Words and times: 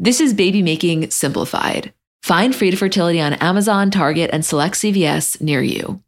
This 0.00 0.20
is 0.20 0.32
baby 0.32 0.62
making 0.62 1.10
simplified. 1.10 1.92
Find 2.22 2.54
Frida 2.54 2.76
Fertility 2.76 3.20
on 3.20 3.32
Amazon, 3.32 3.90
Target, 3.90 4.30
and 4.32 4.44
select 4.44 4.76
CVS 4.76 5.40
near 5.40 5.60
you. 5.60 6.00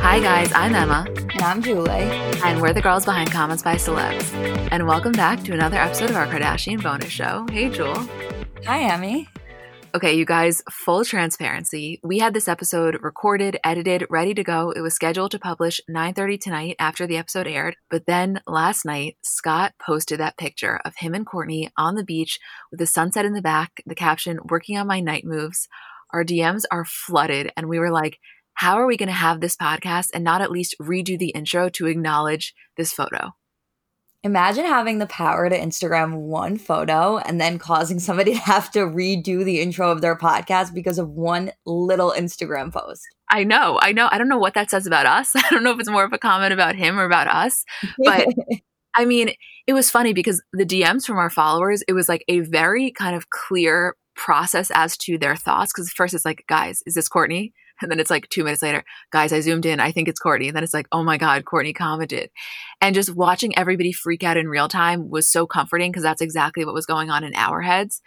Hi, 0.00 0.20
guys, 0.20 0.52
I'm 0.54 0.74
Emma. 0.74 1.06
And 1.08 1.40
I'm 1.40 1.62
Julie. 1.62 1.88
And 2.44 2.60
we're 2.60 2.74
the 2.74 2.82
girls 2.82 3.06
behind 3.06 3.30
Comments 3.30 3.62
by 3.62 3.76
Celebs. 3.76 4.34
And 4.70 4.86
welcome 4.86 5.12
back 5.12 5.42
to 5.44 5.54
another 5.54 5.78
episode 5.78 6.10
of 6.10 6.16
our 6.16 6.26
Kardashian 6.26 6.82
bonus 6.82 7.08
show. 7.08 7.46
Hey, 7.50 7.70
Jewel. 7.70 8.06
Hi, 8.66 8.80
Emmy. 8.82 9.28
Okay, 9.94 10.14
you 10.14 10.26
guys, 10.26 10.62
full 10.70 11.02
transparency. 11.02 11.98
We 12.04 12.18
had 12.18 12.34
this 12.34 12.46
episode 12.46 12.98
recorded, 13.02 13.58
edited, 13.64 14.04
ready 14.10 14.34
to 14.34 14.44
go. 14.44 14.70
It 14.70 14.82
was 14.82 14.94
scheduled 14.94 15.30
to 15.30 15.38
publish 15.38 15.80
9:30 15.88 16.36
tonight 16.36 16.76
after 16.78 17.06
the 17.06 17.16
episode 17.16 17.46
aired, 17.46 17.74
but 17.88 18.04
then 18.06 18.42
last 18.46 18.84
night, 18.84 19.16
Scott 19.22 19.72
posted 19.80 20.20
that 20.20 20.36
picture 20.36 20.78
of 20.84 20.96
him 20.96 21.14
and 21.14 21.26
Kourtney 21.26 21.70
on 21.78 21.94
the 21.94 22.04
beach 22.04 22.38
with 22.70 22.80
the 22.80 22.86
sunset 22.86 23.24
in 23.24 23.32
the 23.32 23.40
back, 23.40 23.80
the 23.86 23.94
caption, 23.94 24.40
"Working 24.50 24.76
on 24.76 24.86
my 24.86 25.00
night 25.00 25.24
moves." 25.24 25.68
Our 26.12 26.22
DMs 26.22 26.64
are 26.70 26.84
flooded 26.84 27.50
and 27.56 27.66
we 27.66 27.78
were 27.78 27.90
like, 27.90 28.18
"How 28.54 28.76
are 28.76 28.86
we 28.86 28.98
going 28.98 29.08
to 29.08 29.12
have 29.14 29.40
this 29.40 29.56
podcast 29.56 30.08
and 30.12 30.22
not 30.22 30.42
at 30.42 30.50
least 30.50 30.76
redo 30.78 31.18
the 31.18 31.30
intro 31.30 31.70
to 31.70 31.86
acknowledge 31.86 32.54
this 32.76 32.92
photo?" 32.92 33.32
Imagine 34.28 34.66
having 34.66 34.98
the 34.98 35.06
power 35.06 35.48
to 35.48 35.58
Instagram 35.58 36.12
one 36.16 36.58
photo 36.58 37.16
and 37.16 37.40
then 37.40 37.58
causing 37.58 37.98
somebody 37.98 38.32
to 38.34 38.38
have 38.40 38.70
to 38.72 38.80
redo 38.80 39.42
the 39.42 39.58
intro 39.58 39.90
of 39.90 40.02
their 40.02 40.14
podcast 40.14 40.74
because 40.74 40.98
of 40.98 41.08
one 41.08 41.50
little 41.64 42.12
Instagram 42.14 42.70
post. 42.70 43.06
I 43.30 43.42
know, 43.44 43.78
I 43.80 43.92
know. 43.92 44.06
I 44.12 44.18
don't 44.18 44.28
know 44.28 44.38
what 44.38 44.52
that 44.52 44.68
says 44.68 44.86
about 44.86 45.06
us. 45.06 45.32
I 45.34 45.48
don't 45.48 45.64
know 45.64 45.70
if 45.70 45.80
it's 45.80 45.88
more 45.88 46.04
of 46.04 46.12
a 46.12 46.18
comment 46.18 46.52
about 46.52 46.74
him 46.74 47.00
or 47.00 47.06
about 47.06 47.26
us. 47.26 47.64
But 48.04 48.28
I 48.94 49.06
mean, 49.06 49.30
it 49.66 49.72
was 49.72 49.90
funny 49.90 50.12
because 50.12 50.42
the 50.52 50.66
DMs 50.66 51.06
from 51.06 51.16
our 51.16 51.30
followers, 51.30 51.82
it 51.88 51.94
was 51.94 52.06
like 52.06 52.22
a 52.28 52.40
very 52.40 52.90
kind 52.90 53.16
of 53.16 53.30
clear 53.30 53.96
process 54.14 54.70
as 54.74 54.98
to 54.98 55.16
their 55.16 55.36
thoughts. 55.36 55.72
Because 55.72 55.90
first 55.90 56.12
it's 56.12 56.26
like, 56.26 56.44
guys, 56.48 56.82
is 56.84 56.92
this 56.92 57.08
Kourtney? 57.08 57.52
And 57.80 57.90
then 57.90 58.00
it's 58.00 58.10
like 58.10 58.28
two 58.28 58.44
minutes 58.44 58.62
later, 58.62 58.84
guys, 59.12 59.32
I 59.32 59.40
zoomed 59.40 59.66
in. 59.66 59.80
I 59.80 59.92
think 59.92 60.08
it's 60.08 60.20
Kourtney. 60.20 60.48
And 60.48 60.56
then 60.56 60.64
it's 60.64 60.74
like, 60.74 60.88
oh 60.92 61.02
my 61.02 61.16
God, 61.16 61.44
Kourtney 61.44 61.74
commented. 61.74 62.30
And 62.80 62.94
just 62.94 63.14
watching 63.14 63.56
everybody 63.56 63.92
freak 63.92 64.24
out 64.24 64.36
in 64.36 64.48
real 64.48 64.68
time 64.68 65.08
was 65.10 65.30
so 65.30 65.46
comforting 65.46 65.90
because 65.90 66.02
that's 66.02 66.22
exactly 66.22 66.64
what 66.64 66.74
was 66.74 66.86
going 66.86 67.10
on 67.10 67.24
in 67.24 67.34
our 67.34 67.60
heads. 67.60 68.00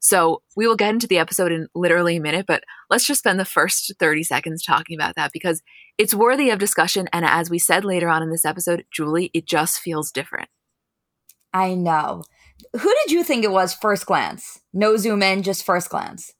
So 0.00 0.42
we 0.56 0.66
will 0.66 0.76
get 0.76 0.90
into 0.94 1.06
the 1.06 1.18
episode 1.18 1.52
in 1.52 1.68
literally 1.74 2.16
a 2.16 2.20
minute, 2.20 2.46
but 2.46 2.62
let's 2.90 3.06
just 3.06 3.20
spend 3.20 3.38
the 3.38 3.44
first 3.44 3.94
30 3.98 4.22
seconds 4.24 4.64
talking 4.64 4.96
about 4.98 5.14
that 5.16 5.32
because 5.32 5.62
it's 5.98 6.14
worthy 6.14 6.50
of 6.50 6.58
discussion. 6.58 7.08
And 7.12 7.24
as 7.24 7.50
we 7.50 7.58
said 7.58 7.84
later 7.84 8.08
on 8.08 8.22
in 8.22 8.30
this 8.30 8.44
episode, 8.44 8.84
Julie, 8.92 9.30
it 9.34 9.46
just 9.46 9.78
feels 9.78 10.10
different. 10.10 10.48
I 11.52 11.74
know. 11.74 12.22
Who 12.72 12.94
did 13.02 13.12
you 13.12 13.24
think 13.24 13.44
it 13.44 13.50
was 13.50 13.74
first 13.74 14.06
glance? 14.06 14.60
No 14.72 14.96
zoom 14.96 15.22
in, 15.22 15.42
just 15.42 15.64
first 15.64 15.90
glance. 15.90 16.32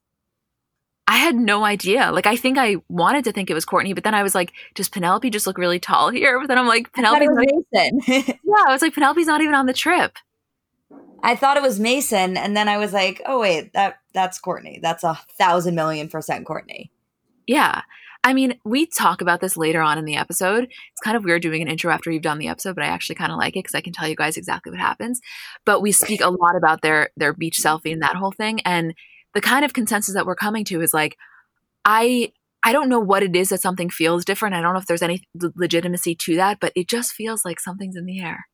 I 1.08 1.16
had 1.16 1.36
no 1.36 1.64
idea. 1.64 2.12
Like, 2.12 2.26
I 2.26 2.36
think 2.36 2.58
I 2.58 2.76
wanted 2.90 3.24
to 3.24 3.32
think 3.32 3.48
it 3.48 3.54
was 3.54 3.64
Kourtney, 3.64 3.94
but 3.94 4.04
then 4.04 4.14
I 4.14 4.22
was 4.22 4.34
like, 4.34 4.52
does 4.74 4.90
Penelope 4.90 5.30
just 5.30 5.46
look 5.46 5.56
really 5.56 5.80
tall 5.80 6.10
here? 6.10 6.38
But 6.38 6.48
then 6.48 6.58
I'm 6.58 6.66
like, 6.66 6.92
Penelope. 6.92 7.26
Mason. 7.30 8.00
yeah, 8.44 8.64
I 8.66 8.72
was 8.72 8.82
like, 8.82 8.92
Penelope's 8.92 9.26
not 9.26 9.40
even 9.40 9.54
on 9.54 9.64
the 9.64 9.72
trip. 9.72 10.18
I 11.22 11.34
thought 11.34 11.56
it 11.56 11.62
was 11.62 11.80
Mason, 11.80 12.36
and 12.36 12.54
then 12.54 12.68
I 12.68 12.76
was 12.76 12.92
like, 12.92 13.22
oh 13.26 13.40
wait, 13.40 13.72
that 13.72 13.98
that's 14.12 14.40
Kourtney. 14.40 14.80
That's 14.80 15.02
a 15.02 15.18
thousand 15.36 15.74
million 15.74 16.08
percent 16.08 16.46
Kourtney. 16.46 16.90
Yeah. 17.46 17.82
I 18.22 18.34
mean, 18.34 18.58
we 18.64 18.84
talk 18.84 19.20
about 19.22 19.40
this 19.40 19.56
later 19.56 19.80
on 19.80 19.96
in 19.96 20.04
the 20.04 20.16
episode. 20.16 20.64
It's 20.64 21.00
kind 21.02 21.16
of 21.16 21.24
weird 21.24 21.40
doing 21.40 21.62
an 21.62 21.68
intro 21.68 21.90
after 21.90 22.10
you've 22.10 22.22
done 22.22 22.38
the 22.38 22.48
episode, 22.48 22.74
but 22.74 22.84
I 22.84 22.88
actually 22.88 23.14
kind 23.14 23.32
of 23.32 23.38
like 23.38 23.56
it 23.56 23.60
because 23.60 23.74
I 23.74 23.80
can 23.80 23.92
tell 23.92 24.08
you 24.08 24.16
guys 24.16 24.36
exactly 24.36 24.70
what 24.70 24.80
happens. 24.80 25.20
But 25.64 25.80
we 25.80 25.92
speak 25.92 26.20
a 26.20 26.28
lot 26.28 26.56
about 26.56 26.82
their 26.82 27.10
their 27.16 27.32
beach 27.32 27.58
selfie 27.58 27.92
and 27.92 28.02
that 28.02 28.16
whole 28.16 28.32
thing. 28.32 28.60
And 28.60 28.94
the 29.34 29.40
kind 29.40 29.64
of 29.64 29.72
consensus 29.72 30.14
that 30.14 30.26
we're 30.26 30.34
coming 30.34 30.64
to 30.66 30.80
is 30.80 30.94
like, 30.94 31.16
I 31.84 32.32
I 32.64 32.72
don't 32.72 32.88
know 32.88 33.00
what 33.00 33.22
it 33.22 33.36
is 33.36 33.50
that 33.50 33.62
something 33.62 33.88
feels 33.88 34.24
different. 34.24 34.54
I 34.54 34.60
don't 34.60 34.72
know 34.72 34.80
if 34.80 34.86
there's 34.86 35.02
any 35.02 35.22
legitimacy 35.34 36.16
to 36.16 36.36
that, 36.36 36.58
but 36.60 36.72
it 36.74 36.88
just 36.88 37.12
feels 37.12 37.44
like 37.44 37.60
something's 37.60 37.96
in 37.96 38.04
the 38.04 38.20
air. 38.20 38.46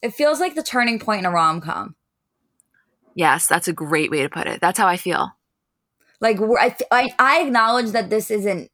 It 0.00 0.14
feels 0.14 0.38
like 0.38 0.54
the 0.54 0.62
turning 0.62 1.00
point 1.00 1.20
in 1.20 1.26
a 1.26 1.30
rom 1.30 1.60
com. 1.60 1.96
Yes, 3.14 3.48
that's 3.48 3.66
a 3.66 3.72
great 3.72 4.10
way 4.10 4.22
to 4.22 4.28
put 4.28 4.46
it. 4.46 4.60
That's 4.60 4.78
how 4.78 4.86
I 4.86 4.96
feel. 4.96 5.32
Like 6.20 6.38
I, 6.40 6.76
I, 6.90 7.08
I 7.18 7.40
acknowledge 7.40 7.90
that 7.90 8.10
this 8.10 8.30
isn't 8.30 8.70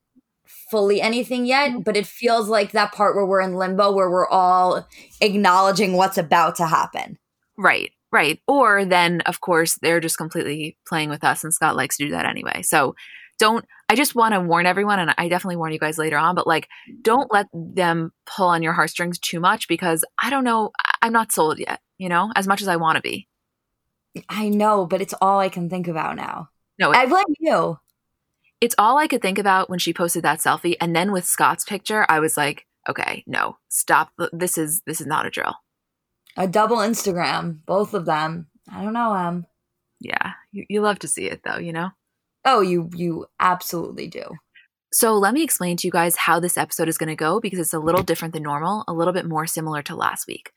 fully 0.70 1.00
anything 1.00 1.46
yet, 1.46 1.70
mm-hmm. 1.70 1.80
but 1.80 1.96
it 1.96 2.06
feels 2.06 2.48
like 2.48 2.72
that 2.72 2.92
part 2.92 3.16
where 3.16 3.24
we're 3.24 3.40
in 3.40 3.54
limbo, 3.54 3.92
where 3.92 4.10
we're 4.10 4.28
all 4.28 4.86
acknowledging 5.20 5.94
what's 5.94 6.18
about 6.18 6.56
to 6.56 6.66
happen. 6.66 7.18
Right. 7.56 7.92
Right. 8.14 8.40
Or 8.46 8.84
then, 8.84 9.22
of 9.22 9.40
course, 9.40 9.74
they're 9.82 9.98
just 9.98 10.18
completely 10.18 10.76
playing 10.86 11.10
with 11.10 11.24
us, 11.24 11.42
and 11.42 11.52
Scott 11.52 11.74
likes 11.74 11.96
to 11.96 12.04
do 12.04 12.12
that 12.12 12.26
anyway. 12.26 12.62
So 12.62 12.94
don't, 13.40 13.64
I 13.88 13.96
just 13.96 14.14
want 14.14 14.34
to 14.34 14.40
warn 14.40 14.66
everyone, 14.66 15.00
and 15.00 15.12
I 15.18 15.28
definitely 15.28 15.56
warn 15.56 15.72
you 15.72 15.80
guys 15.80 15.98
later 15.98 16.16
on, 16.16 16.36
but 16.36 16.46
like, 16.46 16.68
don't 17.02 17.32
let 17.32 17.48
them 17.52 18.12
pull 18.24 18.46
on 18.46 18.62
your 18.62 18.72
heartstrings 18.72 19.18
too 19.18 19.40
much 19.40 19.66
because 19.66 20.04
I 20.22 20.30
don't 20.30 20.44
know, 20.44 20.70
I'm 21.02 21.12
not 21.12 21.32
sold 21.32 21.58
yet, 21.58 21.80
you 21.98 22.08
know, 22.08 22.30
as 22.36 22.46
much 22.46 22.62
as 22.62 22.68
I 22.68 22.76
want 22.76 22.94
to 22.94 23.02
be. 23.02 23.26
I 24.28 24.48
know, 24.48 24.86
but 24.86 25.00
it's 25.00 25.14
all 25.20 25.40
I 25.40 25.48
can 25.48 25.68
think 25.68 25.88
about 25.88 26.14
now. 26.14 26.50
No, 26.78 26.92
I 26.92 27.06
blame 27.06 27.24
you. 27.40 27.80
It's 28.60 28.76
all 28.78 28.96
I 28.96 29.08
could 29.08 29.22
think 29.22 29.40
about 29.40 29.68
when 29.68 29.80
she 29.80 29.92
posted 29.92 30.22
that 30.22 30.38
selfie. 30.38 30.76
And 30.80 30.94
then 30.94 31.10
with 31.10 31.24
Scott's 31.24 31.64
picture, 31.64 32.06
I 32.08 32.20
was 32.20 32.36
like, 32.36 32.64
okay, 32.88 33.24
no, 33.26 33.56
stop. 33.70 34.12
This 34.32 34.56
is, 34.56 34.82
this 34.86 35.00
is 35.00 35.06
not 35.08 35.26
a 35.26 35.30
drill 35.30 35.56
a 36.36 36.46
double 36.46 36.78
Instagram, 36.78 37.64
both 37.66 37.94
of 37.94 38.06
them. 38.06 38.48
I 38.72 38.82
don't 38.82 38.92
know. 38.92 39.12
Um, 39.12 39.46
yeah, 40.00 40.32
you, 40.52 40.64
you 40.68 40.80
love 40.80 40.98
to 41.00 41.08
see 41.08 41.26
it 41.26 41.42
though, 41.44 41.58
you 41.58 41.72
know. 41.72 41.90
Oh, 42.44 42.60
you 42.60 42.90
you 42.94 43.26
absolutely 43.40 44.08
do. 44.08 44.24
So 44.92 45.14
let 45.14 45.34
me 45.34 45.42
explain 45.42 45.76
to 45.78 45.88
you 45.88 45.90
guys 45.90 46.16
how 46.16 46.38
this 46.38 46.56
episode 46.56 46.88
is 46.88 46.98
going 46.98 47.08
to 47.08 47.16
go 47.16 47.40
because 47.40 47.58
it's 47.58 47.74
a 47.74 47.80
little 47.80 48.04
different 48.04 48.32
than 48.32 48.44
normal, 48.44 48.84
a 48.86 48.92
little 48.92 49.12
bit 49.12 49.26
more 49.26 49.46
similar 49.46 49.82
to 49.82 49.96
last 49.96 50.28
week. 50.28 50.52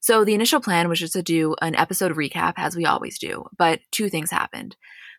So 0.00 0.24
the 0.24 0.34
initial 0.34 0.60
plan 0.60 0.88
was 0.88 0.98
just 0.98 1.12
to 1.12 1.22
do 1.22 1.54
an 1.62 1.76
episode 1.76 2.16
recap 2.16 2.54
as 2.56 2.74
we 2.74 2.84
always 2.84 3.18
do, 3.18 3.44
but 3.56 3.80
two 3.92 4.08
things 4.08 4.30
happened. 4.30 4.76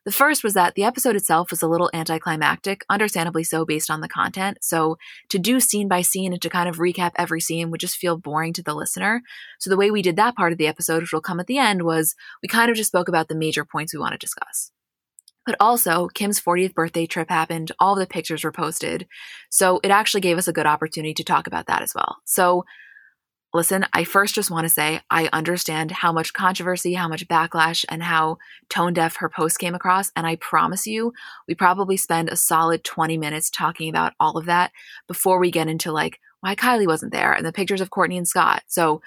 The 0.08 0.14
first 0.14 0.42
was 0.42 0.54
that 0.54 0.76
the 0.76 0.86
episode 0.86 1.18
itself 1.18 1.52
was 1.52 1.62
a 1.62 1.68
little 1.68 1.90
anticlimactic, 1.94 2.86
understandably 2.90 3.44
so 3.44 3.66
based 3.66 3.92
on 3.92 4.00
the 4.00 4.08
content. 4.08 4.58
So 4.62 4.98
to 5.28 5.38
do 5.38 5.60
scene 5.60 5.90
by 5.90 6.02
scene 6.02 6.32
and 6.32 6.42
to 6.44 6.50
kind 6.50 6.70
of 6.70 6.78
recap 6.78 7.12
every 7.18 7.42
scene 7.42 7.72
would 7.72 7.82
just 7.82 7.98
feel 7.98 8.16
boring 8.16 8.54
to 8.54 8.64
the 8.64 8.74
listener. 8.74 9.22
So 9.60 9.70
the 9.70 9.76
way 9.76 9.92
we 9.92 10.02
did 10.02 10.16
that 10.16 10.38
part 10.38 10.54
of 10.54 10.58
the 10.58 10.68
episode, 10.68 11.02
which 11.02 11.12
will 11.12 11.20
come 11.20 11.42
at 11.42 11.48
the 11.48 11.58
end, 11.58 11.84
was 11.84 12.16
we 12.42 12.48
kind 12.48 12.72
of 12.72 12.78
just 12.78 12.88
spoke 12.88 13.10
about 13.10 13.28
the 13.28 13.36
major 13.36 13.66
points 13.66 13.94
we 13.94 14.00
want 14.00 14.14
to 14.14 14.18
discuss. 14.18 14.72
But 15.46 15.58
also, 15.60 16.08
Kim's 16.08 16.40
40th 16.40 16.74
birthday 16.74 17.06
trip 17.06 17.28
happened, 17.28 17.74
all 17.78 17.96
the 17.96 18.08
pictures 18.08 18.46
were 18.46 18.54
posted. 18.54 19.08
So 19.50 19.82
it 19.84 19.92
actually 19.92 20.22
gave 20.22 20.38
us 20.38 20.48
a 20.48 20.54
good 20.54 20.66
opportunity 20.66 21.16
to 21.16 21.24
talk 21.26 21.48
about 21.48 21.68
that 21.68 21.82
as 21.82 21.94
well. 21.94 22.20
So 22.24 22.64
Listen, 23.54 23.86
I 23.94 24.04
first 24.04 24.36
just 24.36 24.52
want 24.52 24.66
to 24.66 24.70
say 24.74 25.00
I 25.10 25.30
understand 25.32 25.92
how 25.92 26.12
much 26.12 26.34
controversy, 26.34 26.94
how 26.94 27.08
much 27.08 27.28
backlash, 27.28 27.86
and 27.90 28.04
how 28.04 28.38
tone 28.70 28.94
deaf 28.94 29.18
her 29.18 29.30
post 29.30 29.58
came 29.58 29.74
across. 29.74 30.12
And 30.16 30.28
I 30.28 30.36
promise 30.36 30.86
you, 30.86 31.14
we 31.48 31.56
probably 31.56 31.96
spend 31.96 32.30
a 32.30 32.36
solid 32.36 32.84
20 32.84 33.18
minutes 33.18 33.50
talking 33.50 33.90
about 33.90 34.14
all 34.20 34.38
of 34.38 34.46
that 34.46 34.72
before 35.08 35.40
we 35.40 35.50
get 35.50 35.70
into 35.70 35.92
like 35.92 36.20
why 36.42 36.56
Kylie 36.56 36.88
wasn't 36.88 37.14
there 37.14 37.32
and 37.34 37.46
the 37.46 37.54
pictures 37.54 37.82
of 37.82 37.90
Kourtney 37.90 38.18
and 38.18 38.28
Scott. 38.28 38.64
So 38.68 39.02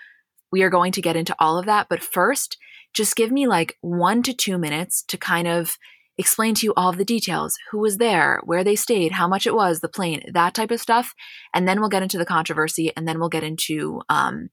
we 0.51 0.63
are 0.63 0.71
going 0.71 0.93
to 0.93 1.03
get 1.03 1.17
into 1.17 1.37
all 1.39 1.59
of 1.59 1.67
that. 1.67 1.89
But 1.89 2.03
first, 2.03 2.57
just 2.93 3.17
give 3.17 3.31
me 3.31 3.47
like 3.47 3.77
one 3.83 4.23
to 4.23 4.33
two 4.33 4.59
minutes 4.59 5.03
to 5.09 5.17
kind 5.17 5.47
of 5.47 5.79
explain 6.21 6.55
to 6.55 6.67
you 6.67 6.75
all 6.77 6.91
of 6.91 6.99
the 6.99 7.05
details 7.05 7.57
who 7.71 7.79
was 7.79 7.97
there, 7.97 8.41
where 8.45 8.63
they 8.63 8.77
stayed, 8.77 9.13
how 9.13 9.27
much 9.27 9.47
it 9.47 9.55
was, 9.55 9.81
the 9.81 9.89
plane, 9.89 10.23
that 10.33 10.55
type 10.55 10.71
of 10.71 10.81
stuff. 10.81 11.15
And 11.55 11.67
then 11.67 11.81
we'll 11.81 11.89
get 11.89 12.03
into 12.03 12.19
the 12.19 12.27
controversy 12.27 12.93
and 12.97 13.09
then 13.09 13.19
we'll 13.19 13.31
get 13.31 13.43
into 13.43 14.03
um, 14.09 14.51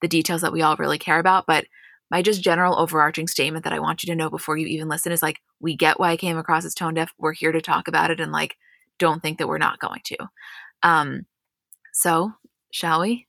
the 0.00 0.08
details 0.08 0.40
that 0.40 0.52
we 0.52 0.62
all 0.62 0.76
really 0.76 0.98
care 0.98 1.18
about. 1.18 1.44
But 1.46 1.66
my 2.10 2.22
just 2.22 2.42
general 2.42 2.78
overarching 2.78 3.28
statement 3.28 3.64
that 3.64 3.74
I 3.74 3.78
want 3.78 4.02
you 4.02 4.08
to 4.08 4.16
know 4.16 4.30
before 4.30 4.56
you 4.56 4.66
even 4.66 4.88
listen 4.88 5.12
is 5.12 5.22
like, 5.22 5.40
we 5.60 5.76
get 5.76 6.00
why 6.00 6.10
I 6.10 6.16
came 6.16 6.38
across 6.38 6.64
as 6.64 6.74
tone 6.74 6.94
deaf. 6.94 7.12
We're 7.18 7.34
here 7.34 7.52
to 7.52 7.60
talk 7.60 7.88
about 7.88 8.10
it 8.10 8.18
and 8.18 8.32
like, 8.32 8.56
don't 8.98 9.22
think 9.22 9.38
that 9.38 9.48
we're 9.48 9.58
not 9.58 9.78
going 9.80 10.00
to. 10.04 10.16
Um, 10.82 11.26
so, 11.92 12.32
shall 12.70 13.02
we? 13.02 13.26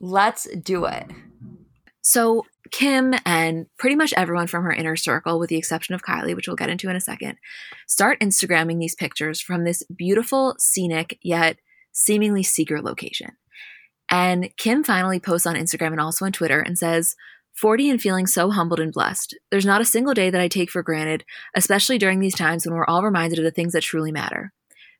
Let's 0.00 0.48
do 0.50 0.86
it. 0.86 1.06
So, 2.06 2.44
Kim 2.70 3.14
and 3.24 3.66
pretty 3.78 3.96
much 3.96 4.12
everyone 4.14 4.46
from 4.46 4.62
her 4.64 4.72
inner 4.72 4.94
circle, 4.94 5.38
with 5.38 5.48
the 5.48 5.56
exception 5.56 5.94
of 5.94 6.02
Kylie, 6.02 6.36
which 6.36 6.46
we'll 6.46 6.54
get 6.54 6.68
into 6.68 6.90
in 6.90 6.96
a 6.96 7.00
second, 7.00 7.38
start 7.88 8.20
Instagramming 8.20 8.78
these 8.78 8.94
pictures 8.94 9.40
from 9.40 9.64
this 9.64 9.82
beautiful, 9.84 10.54
scenic, 10.58 11.18
yet 11.22 11.56
seemingly 11.92 12.42
secret 12.42 12.84
location. 12.84 13.30
And 14.10 14.54
Kim 14.58 14.84
finally 14.84 15.18
posts 15.18 15.46
on 15.46 15.54
Instagram 15.54 15.92
and 15.92 16.00
also 16.00 16.26
on 16.26 16.32
Twitter 16.32 16.60
and 16.60 16.76
says, 16.76 17.16
40 17.56 17.88
and 17.88 18.02
feeling 18.02 18.26
so 18.26 18.50
humbled 18.50 18.80
and 18.80 18.92
blessed. 18.92 19.34
There's 19.50 19.64
not 19.64 19.80
a 19.80 19.86
single 19.86 20.12
day 20.12 20.28
that 20.28 20.40
I 20.40 20.48
take 20.48 20.70
for 20.70 20.82
granted, 20.82 21.24
especially 21.56 21.96
during 21.96 22.20
these 22.20 22.34
times 22.34 22.66
when 22.66 22.74
we're 22.74 22.84
all 22.84 23.02
reminded 23.02 23.38
of 23.38 23.44
the 23.44 23.50
things 23.50 23.72
that 23.72 23.82
truly 23.82 24.12
matter. 24.12 24.52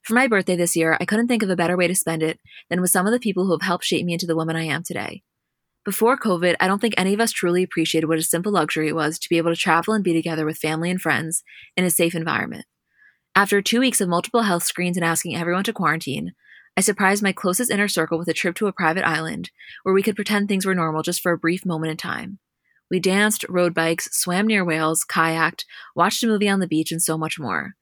For 0.03 0.15
my 0.15 0.27
birthday 0.27 0.57
this 0.57 0.75
year, 0.75 0.97
I 1.01 1.05
couldn't 1.05 1.29
think 1.29 1.43
of 1.43 1.51
a 1.51 1.57
better 1.57 1.77
way 1.77 1.87
to 1.87 1.95
spend 1.95 2.23
it 2.23 2.41
than 2.71 2.81
with 2.81 2.91
some 2.91 3.07
of 3.07 3.13
the 3.13 3.21
people 3.21 3.45
who 3.45 3.53
have 3.53 3.63
helped 3.63 3.85
shape 3.85 4.07
me 4.07 4.15
into 4.15 4.27
the 4.27 4.37
woman 4.37 4.57
I 4.57 4.65
am 4.65 4.83
today. 4.83 5.23
Before 5.85 6.17
COVID, 6.17 6.57
I 6.61 6.67
don't 6.67 6.81
think 6.81 6.95
any 6.97 7.13
of 7.13 7.21
us 7.21 7.31
truly 7.31 7.63
appreciated 7.63 8.07
what 8.07 8.19
a 8.19 8.23
simple 8.23 8.53
luxury 8.53 8.89
it 8.89 8.95
was 8.95 9.19
to 9.19 9.29
be 9.29 9.37
able 9.37 9.51
to 9.51 9.57
travel 9.57 9.93
and 9.93 10.03
be 10.03 10.15
together 10.15 10.47
with 10.47 10.57
family 10.57 10.91
and 10.91 11.01
friends 11.01 11.45
in 11.77 11.85
a 11.85 11.91
safe 11.91 12.15
environment. 12.15 12.65
After 13.37 13.61
two 13.61 13.81
weeks 13.81 14.01
of 14.01 14.09
multiple 14.09 14.43
health 14.43 14.63
screens 14.63 14.97
and 14.97 15.05
asking 15.05 15.37
everyone 15.37 15.65
to 15.65 15.75
quarantine, 15.75 16.33
I 16.75 16.81
surprised 16.81 17.23
my 17.23 17.33
closest 17.33 17.71
inner 17.71 17.87
circle 17.87 18.19
with 18.19 18.29
a 18.29 18.33
trip 18.33 18.57
to 18.57 18.67
a 18.67 18.73
private 18.73 19.07
island 19.07 19.51
where 19.83 19.95
we 19.95 20.03
could 20.03 20.17
pretend 20.17 20.49
things 20.49 20.65
were 20.65 20.75
normal 20.75 21.03
just 21.03 21.21
for 21.21 21.33
a 21.33 21.39
brief 21.39 21.67
moment 21.67 21.91
in 21.91 21.97
time. 21.99 22.39
We 22.91 22.99
danced, 22.99 23.45
rode 23.49 23.75
bikes, 23.75 24.09
swam 24.17 24.47
near 24.47 24.65
whales, 24.65 25.05
kayaked, 25.05 25.65
watched 25.95 26.23
a 26.23 26.27
movie 26.27 26.49
on 26.49 26.61
the 26.61 26.67
beach, 26.67 26.93
and 26.93 27.03
so 27.03 27.19
much 27.19 27.39
more. 27.39 27.75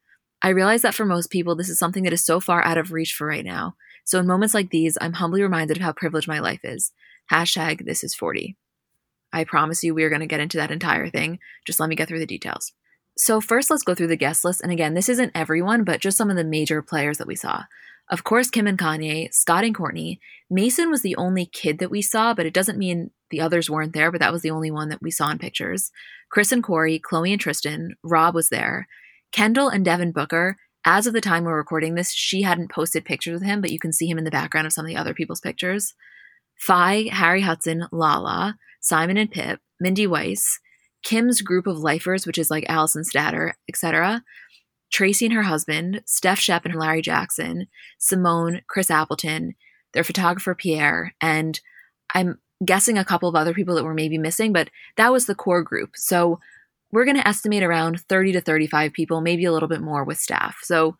I 0.42 0.48
realize 0.48 0.82
that 0.82 0.94
for 0.94 1.04
most 1.04 1.30
people, 1.30 1.54
this 1.54 1.68
is 1.68 1.78
something 1.78 2.02
that 2.02 2.12
is 2.12 2.24
so 2.24 2.40
far 2.40 2.64
out 2.64 2.78
of 2.78 2.90
reach 2.90 3.14
for 3.14 3.28
right 3.28 3.44
now. 3.44 3.76
So 4.04 4.18
in 4.18 4.26
moments 4.26 4.54
like 4.54 4.70
these, 4.70 4.98
I'm 5.00 5.12
humbly 5.12 5.42
reminded 5.42 5.76
of 5.76 5.82
how 5.82 5.92
privileged 5.92 6.26
my 6.26 6.40
life 6.40 6.60
is. 6.64 6.90
Hashtag 7.30 7.84
this 7.84 8.04
is 8.04 8.14
40. 8.14 8.56
I 9.32 9.44
promise 9.44 9.82
you 9.82 9.94
we 9.94 10.04
are 10.04 10.10
going 10.10 10.20
to 10.20 10.26
get 10.26 10.40
into 10.40 10.58
that 10.58 10.70
entire 10.70 11.08
thing. 11.08 11.38
Just 11.66 11.80
let 11.80 11.88
me 11.88 11.96
get 11.96 12.08
through 12.08 12.18
the 12.18 12.26
details. 12.26 12.72
So, 13.16 13.40
first, 13.40 13.70
let's 13.70 13.82
go 13.82 13.94
through 13.94 14.08
the 14.08 14.16
guest 14.16 14.44
list. 14.44 14.62
And 14.62 14.72
again, 14.72 14.94
this 14.94 15.08
isn't 15.08 15.32
everyone, 15.34 15.84
but 15.84 16.00
just 16.00 16.16
some 16.16 16.30
of 16.30 16.36
the 16.36 16.44
major 16.44 16.82
players 16.82 17.18
that 17.18 17.26
we 17.26 17.36
saw. 17.36 17.64
Of 18.10 18.24
course, 18.24 18.50
Kim 18.50 18.66
and 18.66 18.78
Kanye, 18.78 19.32
Scott 19.32 19.64
and 19.64 19.74
Kourtney. 19.74 20.18
Mason 20.50 20.90
was 20.90 21.02
the 21.02 21.16
only 21.16 21.46
kid 21.46 21.78
that 21.78 21.90
we 21.90 22.02
saw, 22.02 22.34
but 22.34 22.46
it 22.46 22.54
doesn't 22.54 22.78
mean 22.78 23.10
the 23.30 23.40
others 23.40 23.70
weren't 23.70 23.92
there, 23.94 24.10
but 24.10 24.20
that 24.20 24.32
was 24.32 24.42
the 24.42 24.50
only 24.50 24.70
one 24.70 24.88
that 24.90 25.02
we 25.02 25.10
saw 25.10 25.30
in 25.30 25.38
pictures. 25.38 25.90
Kris 26.30 26.52
and 26.52 26.62
Corey, 26.62 27.00
Khloe 27.00 27.32
and 27.32 27.40
Tristan, 27.40 27.94
Rob 28.02 28.34
was 28.34 28.48
there. 28.48 28.86
Kendall 29.30 29.68
and 29.68 29.84
Devin 29.84 30.12
Booker, 30.12 30.56
as 30.84 31.06
of 31.06 31.12
the 31.12 31.20
time 31.20 31.44
we're 31.44 31.56
recording 31.56 31.94
this, 31.94 32.12
she 32.12 32.42
hadn't 32.42 32.70
posted 32.70 33.04
pictures 33.04 33.34
with 33.34 33.44
him, 33.44 33.60
but 33.60 33.70
you 33.70 33.78
can 33.78 33.92
see 33.92 34.08
him 34.08 34.18
in 34.18 34.24
the 34.24 34.30
background 34.30 34.66
of 34.66 34.72
some 34.72 34.84
of 34.84 34.88
the 34.88 34.96
other 34.96 35.14
people's 35.14 35.40
pictures. 35.40 35.94
Fai, 36.62 37.08
Harry 37.10 37.40
Hudson, 37.40 37.88
Lala, 37.90 38.56
Simon 38.80 39.16
and 39.16 39.28
Pip, 39.28 39.58
Mindy 39.80 40.06
Weiss, 40.06 40.60
Kim's 41.02 41.42
group 41.42 41.66
of 41.66 41.80
lifers, 41.80 42.24
which 42.24 42.38
is 42.38 42.52
like 42.52 42.64
Allison 42.68 43.02
Statter, 43.02 43.56
etc., 43.68 44.22
Tracy 44.92 45.24
and 45.26 45.34
her 45.34 45.42
husband, 45.42 46.02
Steph 46.06 46.38
Shep 46.38 46.64
and 46.64 46.76
Larry 46.76 47.02
Jackson, 47.02 47.66
Simone, 47.98 48.60
Chris 48.68 48.92
Appleton, 48.92 49.56
their 49.92 50.04
photographer 50.04 50.54
Pierre, 50.54 51.16
and 51.20 51.58
I'm 52.14 52.38
guessing 52.64 52.96
a 52.96 53.04
couple 53.04 53.28
of 53.28 53.34
other 53.34 53.54
people 53.54 53.74
that 53.74 53.84
were 53.84 53.92
maybe 53.92 54.16
missing, 54.16 54.52
but 54.52 54.70
that 54.96 55.10
was 55.10 55.26
the 55.26 55.34
core 55.34 55.64
group. 55.64 55.96
So 55.96 56.38
we're 56.92 57.06
going 57.06 57.16
to 57.16 57.26
estimate 57.26 57.64
around 57.64 58.02
30 58.02 58.32
to 58.34 58.40
35 58.40 58.92
people, 58.92 59.20
maybe 59.20 59.46
a 59.46 59.52
little 59.52 59.68
bit 59.68 59.80
more 59.80 60.04
with 60.04 60.18
staff. 60.18 60.58
So 60.62 60.96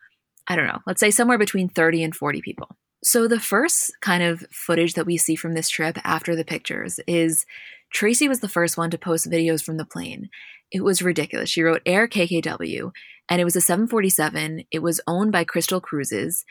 I 0.48 0.56
don't 0.56 0.66
know, 0.66 0.80
let's 0.88 0.98
say 0.98 1.12
somewhere 1.12 1.38
between 1.38 1.68
30 1.68 2.02
and 2.02 2.16
40 2.16 2.42
people. 2.42 2.76
So, 3.04 3.26
the 3.26 3.40
first 3.40 3.92
kind 4.00 4.22
of 4.22 4.44
footage 4.52 4.94
that 4.94 5.06
we 5.06 5.16
see 5.16 5.34
from 5.34 5.54
this 5.54 5.68
trip 5.68 5.98
after 6.04 6.36
the 6.36 6.44
pictures 6.44 7.00
is 7.08 7.44
Tracy 7.92 8.28
was 8.28 8.40
the 8.40 8.48
first 8.48 8.76
one 8.76 8.90
to 8.90 8.98
post 8.98 9.30
videos 9.30 9.62
from 9.62 9.76
the 9.76 9.84
plane. 9.84 10.28
It 10.70 10.84
was 10.84 11.02
ridiculous. 11.02 11.50
She 11.50 11.62
wrote 11.62 11.82
Air 11.84 12.06
KKW, 12.08 12.92
and 13.28 13.40
it 13.40 13.44
was 13.44 13.56
a 13.56 13.60
747. 13.60 14.64
It 14.70 14.82
was 14.82 15.00
owned 15.06 15.32
by 15.32 15.44
Crystal 15.44 15.80
Cruises. 15.80 16.44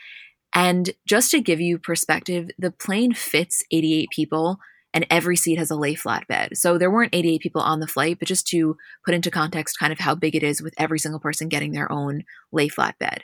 And 0.54 0.90
just 1.06 1.30
to 1.30 1.40
give 1.40 1.60
you 1.60 1.78
perspective, 1.78 2.50
the 2.58 2.70
plane 2.70 3.14
fits 3.14 3.64
88 3.72 4.10
people, 4.10 4.58
and 4.92 5.06
every 5.08 5.36
seat 5.36 5.56
has 5.56 5.70
a 5.70 5.76
lay 5.76 5.94
flat 5.94 6.28
bed. 6.28 6.56
So 6.56 6.76
there 6.76 6.90
weren't 6.90 7.14
88 7.14 7.40
people 7.40 7.62
on 7.62 7.80
the 7.80 7.86
flight, 7.86 8.18
but 8.18 8.28
just 8.28 8.46
to 8.48 8.76
put 9.04 9.14
into 9.14 9.30
context 9.30 9.78
kind 9.80 9.92
of 9.92 9.98
how 9.98 10.14
big 10.14 10.36
it 10.36 10.42
is 10.42 10.62
with 10.62 10.74
every 10.76 10.98
single 10.98 11.20
person 11.20 11.48
getting 11.48 11.72
their 11.72 11.90
own 11.90 12.24
lay 12.52 12.68
flat 12.68 12.98
bed. 12.98 13.22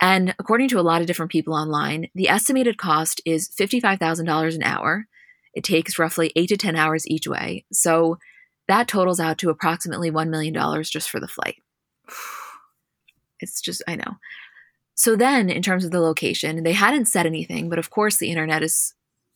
And 0.00 0.34
according 0.38 0.68
to 0.68 0.78
a 0.78 0.82
lot 0.82 1.00
of 1.00 1.06
different 1.06 1.32
people 1.32 1.54
online, 1.54 2.08
the 2.14 2.28
estimated 2.28 2.78
cost 2.78 3.20
is 3.24 3.50
$55,000 3.50 4.54
an 4.54 4.62
hour. 4.62 5.06
It 5.54 5.64
takes 5.64 5.98
roughly 5.98 6.32
eight 6.36 6.48
to 6.50 6.56
10 6.56 6.76
hours 6.76 7.06
each 7.06 7.26
way. 7.26 7.64
So 7.72 8.18
that 8.68 8.86
totals 8.86 9.18
out 9.18 9.38
to 9.38 9.50
approximately 9.50 10.10
$1 10.10 10.28
million 10.28 10.54
just 10.84 11.10
for 11.10 11.20
the 11.20 11.28
flight. 11.28 11.56
It's 13.40 13.60
just, 13.60 13.84
I 13.86 13.94
know. 13.94 14.16
So 14.96 15.14
then, 15.14 15.48
in 15.48 15.62
terms 15.62 15.84
of 15.84 15.92
the 15.92 16.00
location, 16.00 16.64
they 16.64 16.72
hadn't 16.72 17.06
said 17.06 17.24
anything, 17.24 17.68
but 17.68 17.78
of 17.78 17.88
course, 17.88 18.16
the 18.16 18.30
internet 18.30 18.64
is 18.64 18.94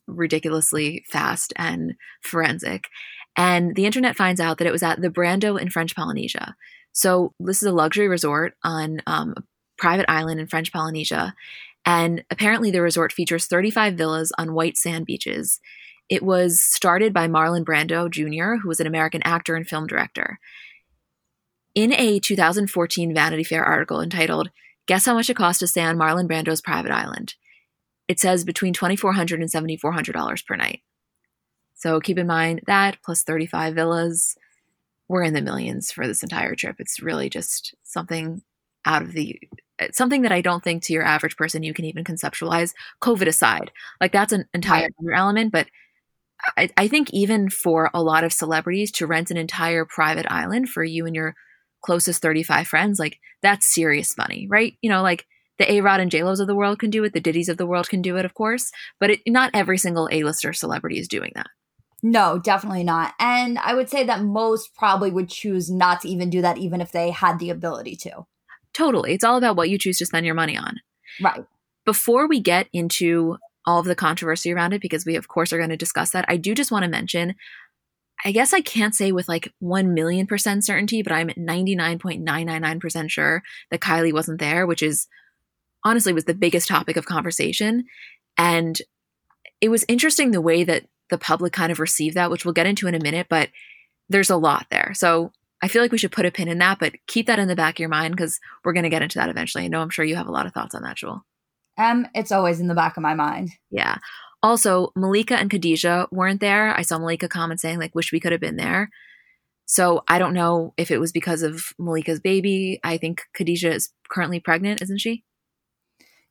ridiculously 0.08 1.04
fast 1.08 1.52
and 1.54 1.94
forensic. 2.20 2.88
And 3.36 3.76
the 3.76 3.86
internet 3.86 4.16
finds 4.16 4.40
out 4.40 4.58
that 4.58 4.66
it 4.66 4.72
was 4.72 4.82
at 4.82 5.00
the 5.00 5.08
Brando 5.08 5.60
in 5.60 5.70
French 5.70 5.94
Polynesia. 5.94 6.56
So 6.90 7.32
this 7.38 7.62
is 7.62 7.68
a 7.68 7.72
luxury 7.72 8.08
resort 8.08 8.54
on 8.64 9.02
um, 9.06 9.34
private 9.82 10.08
island 10.08 10.38
in 10.38 10.46
French 10.46 10.72
Polynesia. 10.72 11.34
And 11.84 12.24
apparently, 12.30 12.70
the 12.70 12.80
resort 12.80 13.12
features 13.12 13.46
35 13.46 13.94
villas 13.94 14.32
on 14.38 14.54
white 14.54 14.76
sand 14.76 15.06
beaches. 15.06 15.60
It 16.08 16.22
was 16.22 16.60
started 16.60 17.12
by 17.12 17.26
Marlon 17.26 17.64
Brando 17.64 18.08
Jr., 18.08 18.62
who 18.62 18.68
was 18.68 18.78
an 18.78 18.86
American 18.86 19.22
actor 19.24 19.56
and 19.56 19.66
film 19.66 19.88
director. 19.88 20.38
In 21.74 21.92
a 21.94 22.20
2014 22.20 23.12
Vanity 23.12 23.42
Fair 23.42 23.64
article 23.64 24.00
entitled, 24.00 24.50
Guess 24.86 25.06
How 25.06 25.14
Much 25.14 25.28
It 25.28 25.36
Costs 25.36 25.58
to 25.60 25.66
Stay 25.66 25.82
on 25.82 25.98
Marlon 25.98 26.28
Brando's 26.28 26.60
Private 26.60 26.92
Island? 26.92 27.34
It 28.06 28.20
says 28.20 28.44
between 28.44 28.74
$2,400 28.74 29.34
and 29.34 29.80
$7,400 29.80 30.46
per 30.46 30.54
night. 30.54 30.82
So 31.74 31.98
keep 31.98 32.18
in 32.18 32.28
mind 32.28 32.60
that 32.68 32.98
plus 33.04 33.24
35 33.24 33.74
villas, 33.74 34.36
we're 35.08 35.24
in 35.24 35.34
the 35.34 35.42
millions 35.42 35.90
for 35.90 36.06
this 36.06 36.22
entire 36.22 36.54
trip. 36.54 36.76
It's 36.78 37.02
really 37.02 37.28
just 37.28 37.74
something 37.82 38.42
out 38.84 39.02
of 39.02 39.12
the 39.12 39.38
uh, 39.80 39.88
something 39.92 40.22
that 40.22 40.32
I 40.32 40.40
don't 40.40 40.62
think 40.62 40.82
to 40.84 40.92
your 40.92 41.02
average 41.02 41.36
person 41.36 41.62
you 41.62 41.74
can 41.74 41.84
even 41.84 42.04
conceptualize, 42.04 42.72
COVID 43.00 43.26
aside. 43.26 43.70
Like 44.00 44.12
that's 44.12 44.32
an 44.32 44.46
entire 44.54 44.82
right. 44.82 44.92
other 45.00 45.12
element, 45.14 45.52
but 45.52 45.66
I, 46.56 46.70
I, 46.76 46.88
think 46.88 47.12
even 47.12 47.48
for 47.50 47.90
a 47.94 48.02
lot 48.02 48.24
of 48.24 48.32
celebrities 48.32 48.90
to 48.92 49.06
rent 49.06 49.30
an 49.30 49.36
entire 49.36 49.84
private 49.84 50.26
island 50.28 50.68
for 50.68 50.82
you 50.82 51.06
and 51.06 51.14
your 51.14 51.34
closest 51.82 52.20
35 52.20 52.66
friends, 52.66 52.98
like 52.98 53.18
that's 53.42 53.72
serious 53.72 54.16
money, 54.18 54.46
right? 54.50 54.74
You 54.82 54.90
know, 54.90 55.02
like 55.02 55.26
the 55.58 55.70
A 55.70 55.80
Rod 55.80 56.00
and 56.00 56.10
J 56.10 56.24
Lo's 56.24 56.40
of 56.40 56.48
the 56.48 56.56
world 56.56 56.78
can 56.78 56.90
do 56.90 57.04
it, 57.04 57.12
the 57.12 57.20
Diddy's 57.20 57.48
of 57.48 57.58
the 57.58 57.66
world 57.66 57.88
can 57.88 58.02
do 58.02 58.16
it, 58.16 58.24
of 58.24 58.34
course, 58.34 58.72
but 58.98 59.10
it, 59.10 59.20
not 59.26 59.50
every 59.54 59.78
single 59.78 60.08
A 60.10 60.24
lister 60.24 60.52
celebrity 60.52 60.98
is 60.98 61.08
doing 61.08 61.32
that. 61.34 61.46
No, 62.02 62.38
definitely 62.38 62.82
not. 62.82 63.14
And 63.20 63.58
I 63.58 63.74
would 63.74 63.88
say 63.88 64.04
that 64.04 64.22
most 64.22 64.74
probably 64.74 65.12
would 65.12 65.28
choose 65.28 65.70
not 65.70 66.00
to 66.00 66.08
even 66.08 66.30
do 66.30 66.42
that, 66.42 66.58
even 66.58 66.80
if 66.80 66.90
they 66.90 67.10
had 67.10 67.38
the 67.38 67.50
ability 67.50 67.94
to. 67.96 68.26
Totally. 68.74 69.12
It's 69.12 69.24
all 69.24 69.36
about 69.36 69.56
what 69.56 69.70
you 69.70 69.78
choose 69.78 69.98
to 69.98 70.06
spend 70.06 70.26
your 70.26 70.34
money 70.34 70.56
on. 70.56 70.80
Right. 71.20 71.44
Before 71.84 72.26
we 72.26 72.40
get 72.40 72.68
into 72.72 73.36
all 73.66 73.80
of 73.80 73.86
the 73.86 73.94
controversy 73.94 74.52
around 74.52 74.72
it, 74.72 74.80
because 74.80 75.04
we, 75.04 75.16
of 75.16 75.28
course, 75.28 75.52
are 75.52 75.58
going 75.58 75.70
to 75.70 75.76
discuss 75.76 76.10
that, 76.10 76.24
I 76.28 76.36
do 76.36 76.54
just 76.54 76.70
want 76.70 76.84
to 76.84 76.90
mention 76.90 77.34
I 78.24 78.32
guess 78.32 78.52
I 78.52 78.60
can't 78.60 78.94
say 78.94 79.12
with 79.12 79.28
like 79.28 79.52
1 79.58 79.94
million 79.94 80.26
percent 80.26 80.64
certainty, 80.64 81.02
but 81.02 81.12
I'm 81.12 81.28
99.999% 81.30 83.10
sure 83.10 83.42
that 83.70 83.80
Kylie 83.80 84.12
wasn't 84.12 84.40
there, 84.40 84.66
which 84.66 84.82
is 84.82 85.08
honestly 85.84 86.12
was 86.12 86.24
the 86.24 86.34
biggest 86.34 86.68
topic 86.68 86.96
of 86.96 87.06
conversation. 87.06 87.84
And 88.38 88.80
it 89.60 89.68
was 89.68 89.84
interesting 89.88 90.30
the 90.30 90.40
way 90.40 90.64
that 90.64 90.84
the 91.10 91.18
public 91.18 91.52
kind 91.52 91.72
of 91.72 91.80
received 91.80 92.16
that, 92.16 92.30
which 92.30 92.44
we'll 92.44 92.54
get 92.54 92.66
into 92.66 92.86
in 92.86 92.94
a 92.94 93.02
minute, 93.02 93.26
but 93.28 93.48
there's 94.08 94.30
a 94.30 94.36
lot 94.36 94.66
there. 94.70 94.92
So 94.94 95.32
I 95.62 95.68
feel 95.68 95.80
like 95.80 95.92
we 95.92 95.98
should 95.98 96.12
put 96.12 96.26
a 96.26 96.30
pin 96.30 96.48
in 96.48 96.58
that, 96.58 96.80
but 96.80 96.94
keep 97.06 97.26
that 97.28 97.38
in 97.38 97.48
the 97.48 97.56
back 97.56 97.76
of 97.76 97.78
your 97.78 97.88
mind 97.88 98.16
because 98.16 98.40
we're 98.64 98.72
going 98.72 98.82
to 98.82 98.90
get 98.90 99.02
into 99.02 99.18
that 99.18 99.30
eventually. 99.30 99.64
I 99.64 99.68
know 99.68 99.80
I'm 99.80 99.90
sure 99.90 100.04
you 100.04 100.16
have 100.16 100.26
a 100.26 100.32
lot 100.32 100.44
of 100.44 100.52
thoughts 100.52 100.74
on 100.74 100.82
that, 100.82 100.96
Jewel. 100.96 101.24
Um, 101.78 102.06
it's 102.14 102.32
always 102.32 102.60
in 102.60 102.66
the 102.66 102.74
back 102.74 102.96
of 102.96 103.02
my 103.02 103.14
mind. 103.14 103.50
Yeah. 103.70 103.98
Also, 104.42 104.90
Malika 104.96 105.36
and 105.36 105.48
Khadijah 105.48 106.08
weren't 106.10 106.40
there. 106.40 106.76
I 106.76 106.82
saw 106.82 106.98
Malika 106.98 107.28
comment 107.28 107.60
saying, 107.60 107.78
like, 107.78 107.94
wish 107.94 108.12
we 108.12 108.18
could 108.18 108.32
have 108.32 108.40
been 108.40 108.56
there. 108.56 108.90
So 109.66 110.02
I 110.08 110.18
don't 110.18 110.34
know 110.34 110.74
if 110.76 110.90
it 110.90 110.98
was 110.98 111.12
because 111.12 111.42
of 111.42 111.66
Malika's 111.78 112.20
baby. 112.20 112.80
I 112.82 112.98
think 112.98 113.22
Khadijah 113.34 113.72
is 113.72 113.90
currently 114.10 114.40
pregnant, 114.40 114.82
isn't 114.82 114.98
she? 114.98 115.24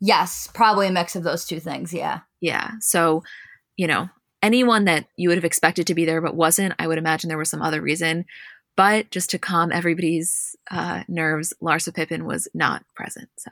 Yes, 0.02 0.50
probably 0.54 0.88
a 0.88 0.92
mix 0.92 1.16
of 1.16 1.24
those 1.24 1.46
two 1.46 1.60
things. 1.60 1.94
Yeah. 1.94 2.20
Yeah. 2.42 2.72
So, 2.82 3.24
you 3.78 3.88
know, 3.88 4.10
anyone 4.44 4.86
that 4.86 5.08
you 5.16 5.30
would 5.30 5.38
have 5.38 5.46
expected 5.46 5.88
to 5.88 5.96
be 5.96 6.06
there 6.06 6.22
but 6.22 6.36
wasn't, 6.36 6.74
I 6.80 6.88
would 6.88 6.98
imagine 6.98 7.30
there 7.30 7.38
was 7.38 7.50
some 7.50 7.62
other 7.62 7.82
reason. 7.82 8.26
But 8.82 9.12
just 9.12 9.30
to 9.30 9.38
calm 9.38 9.72
everybody's 9.72 10.56
uh, 10.72 11.04
nerves, 11.08 11.54
Larsa 11.62 11.94
Pippen 11.94 12.26
was 12.26 12.48
not 12.56 12.84
present. 12.96 13.30
So, 13.38 13.52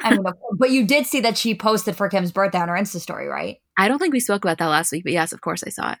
I 0.00 0.10
mean, 0.10 0.22
but 0.58 0.70
you 0.70 0.86
did 0.86 1.06
see 1.06 1.20
that 1.20 1.38
she 1.38 1.54
posted 1.54 1.96
for 1.96 2.10
Kim's 2.10 2.32
birthday 2.32 2.58
on 2.58 2.68
her 2.68 2.74
Insta 2.74 3.00
story, 3.00 3.28
right? 3.28 3.56
I 3.78 3.88
don't 3.88 3.98
think 3.98 4.12
we 4.12 4.20
spoke 4.20 4.44
about 4.44 4.58
that 4.58 4.66
last 4.66 4.92
week, 4.92 5.04
but 5.04 5.14
yes, 5.14 5.32
of 5.32 5.40
course 5.40 5.64
I 5.66 5.70
saw 5.70 5.92
it. 5.92 5.98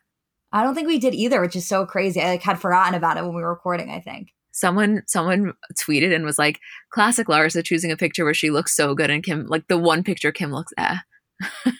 I 0.52 0.62
don't 0.62 0.74
think 0.74 0.86
we 0.86 0.98
did 0.98 1.14
either, 1.14 1.40
which 1.40 1.56
is 1.56 1.66
so 1.66 1.86
crazy. 1.86 2.20
I 2.20 2.26
like 2.26 2.42
had 2.42 2.60
forgotten 2.60 2.94
about 2.94 3.16
it 3.16 3.24
when 3.24 3.34
we 3.34 3.40
were 3.40 3.48
recording. 3.48 3.90
I 3.90 4.00
think 4.00 4.34
someone 4.50 5.00
someone 5.06 5.54
tweeted 5.72 6.14
and 6.14 6.26
was 6.26 6.38
like, 6.38 6.60
"Classic 6.90 7.26
Larsa 7.28 7.64
choosing 7.64 7.90
a 7.90 7.96
picture 7.96 8.24
where 8.26 8.34
she 8.34 8.50
looks 8.50 8.76
so 8.76 8.94
good," 8.94 9.08
and 9.08 9.24
Kim 9.24 9.46
like 9.46 9.66
the 9.68 9.78
one 9.78 10.04
picture 10.04 10.30
Kim 10.30 10.52
looks 10.52 10.74
eh. 10.76 10.98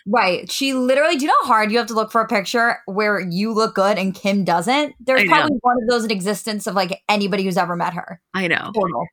Right. 0.06 0.50
She 0.50 0.74
literally, 0.74 1.16
do 1.16 1.22
you 1.22 1.28
know 1.28 1.34
how 1.42 1.48
hard 1.48 1.72
you 1.72 1.78
have 1.78 1.86
to 1.88 1.94
look 1.94 2.12
for 2.12 2.20
a 2.20 2.28
picture 2.28 2.78
where 2.86 3.20
you 3.20 3.52
look 3.52 3.74
good 3.74 3.98
and 3.98 4.14
Kim 4.14 4.44
doesn't? 4.44 4.94
There's 5.00 5.24
probably 5.24 5.58
one 5.62 5.76
of 5.82 5.88
those 5.88 6.04
in 6.04 6.10
existence 6.10 6.66
of 6.66 6.74
like 6.74 7.02
anybody 7.08 7.44
who's 7.44 7.56
ever 7.56 7.76
met 7.76 7.94
her. 7.94 8.20
I 8.34 8.48
know. 8.48 8.70
Total. 8.74 9.06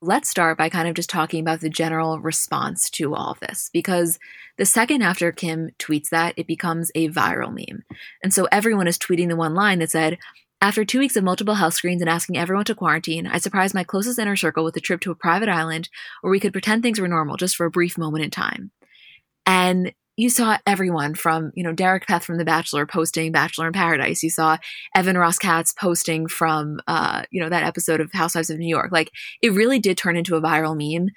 Let's 0.00 0.28
start 0.28 0.56
by 0.56 0.68
kind 0.68 0.86
of 0.86 0.94
just 0.94 1.10
talking 1.10 1.40
about 1.40 1.60
the 1.60 1.68
general 1.68 2.20
response 2.20 2.88
to 2.90 3.16
all 3.16 3.32
of 3.32 3.40
this 3.40 3.68
because 3.72 4.20
the 4.56 4.64
second 4.64 5.02
after 5.02 5.32
Kim 5.32 5.70
tweets 5.78 6.10
that, 6.10 6.34
it 6.36 6.46
becomes 6.46 6.92
a 6.94 7.08
viral 7.08 7.52
meme. 7.52 7.82
And 8.22 8.32
so 8.32 8.46
everyone 8.52 8.86
is 8.86 8.96
tweeting 8.96 9.28
the 9.28 9.34
one 9.34 9.54
line 9.54 9.80
that 9.80 9.90
said, 9.90 10.18
after 10.60 10.84
two 10.84 10.98
weeks 10.98 11.16
of 11.16 11.22
multiple 11.22 11.54
health 11.54 11.74
screens 11.74 12.02
and 12.02 12.10
asking 12.10 12.36
everyone 12.36 12.64
to 12.64 12.74
quarantine, 12.74 13.28
I 13.28 13.38
surprised 13.38 13.74
my 13.74 13.84
closest 13.84 14.18
inner 14.18 14.34
circle 14.34 14.64
with 14.64 14.76
a 14.76 14.80
trip 14.80 15.00
to 15.02 15.12
a 15.12 15.16
private 15.16 15.48
island 15.48 15.88
where 16.20 16.32
we 16.32 16.40
could 16.40 16.52
pretend 16.52 16.82
things 16.82 17.00
were 17.00 17.06
normal 17.06 17.36
just 17.36 17.54
for 17.54 17.64
a 17.64 17.70
brief 17.70 17.96
moment 17.96 18.24
in 18.24 18.30
time. 18.30 18.72
And 19.48 19.92
you 20.18 20.28
saw 20.28 20.58
everyone 20.66 21.14
from, 21.14 21.52
you 21.54 21.64
know, 21.64 21.72
Derek 21.72 22.06
Peth 22.06 22.24
from 22.24 22.36
The 22.36 22.44
Bachelor 22.44 22.84
posting 22.84 23.32
Bachelor 23.32 23.68
in 23.68 23.72
Paradise. 23.72 24.22
You 24.22 24.30
saw 24.30 24.58
Evan 24.94 25.16
Ross 25.16 25.38
Katz 25.38 25.72
posting 25.72 26.26
from, 26.26 26.80
uh, 26.86 27.22
you 27.30 27.40
know, 27.40 27.48
that 27.48 27.64
episode 27.64 28.00
of 28.00 28.12
Housewives 28.12 28.50
of 28.50 28.58
New 28.58 28.68
York. 28.68 28.92
Like, 28.92 29.10
it 29.40 29.52
really 29.52 29.78
did 29.78 29.96
turn 29.96 30.16
into 30.16 30.36
a 30.36 30.42
viral 30.42 30.76
meme. 30.76 31.10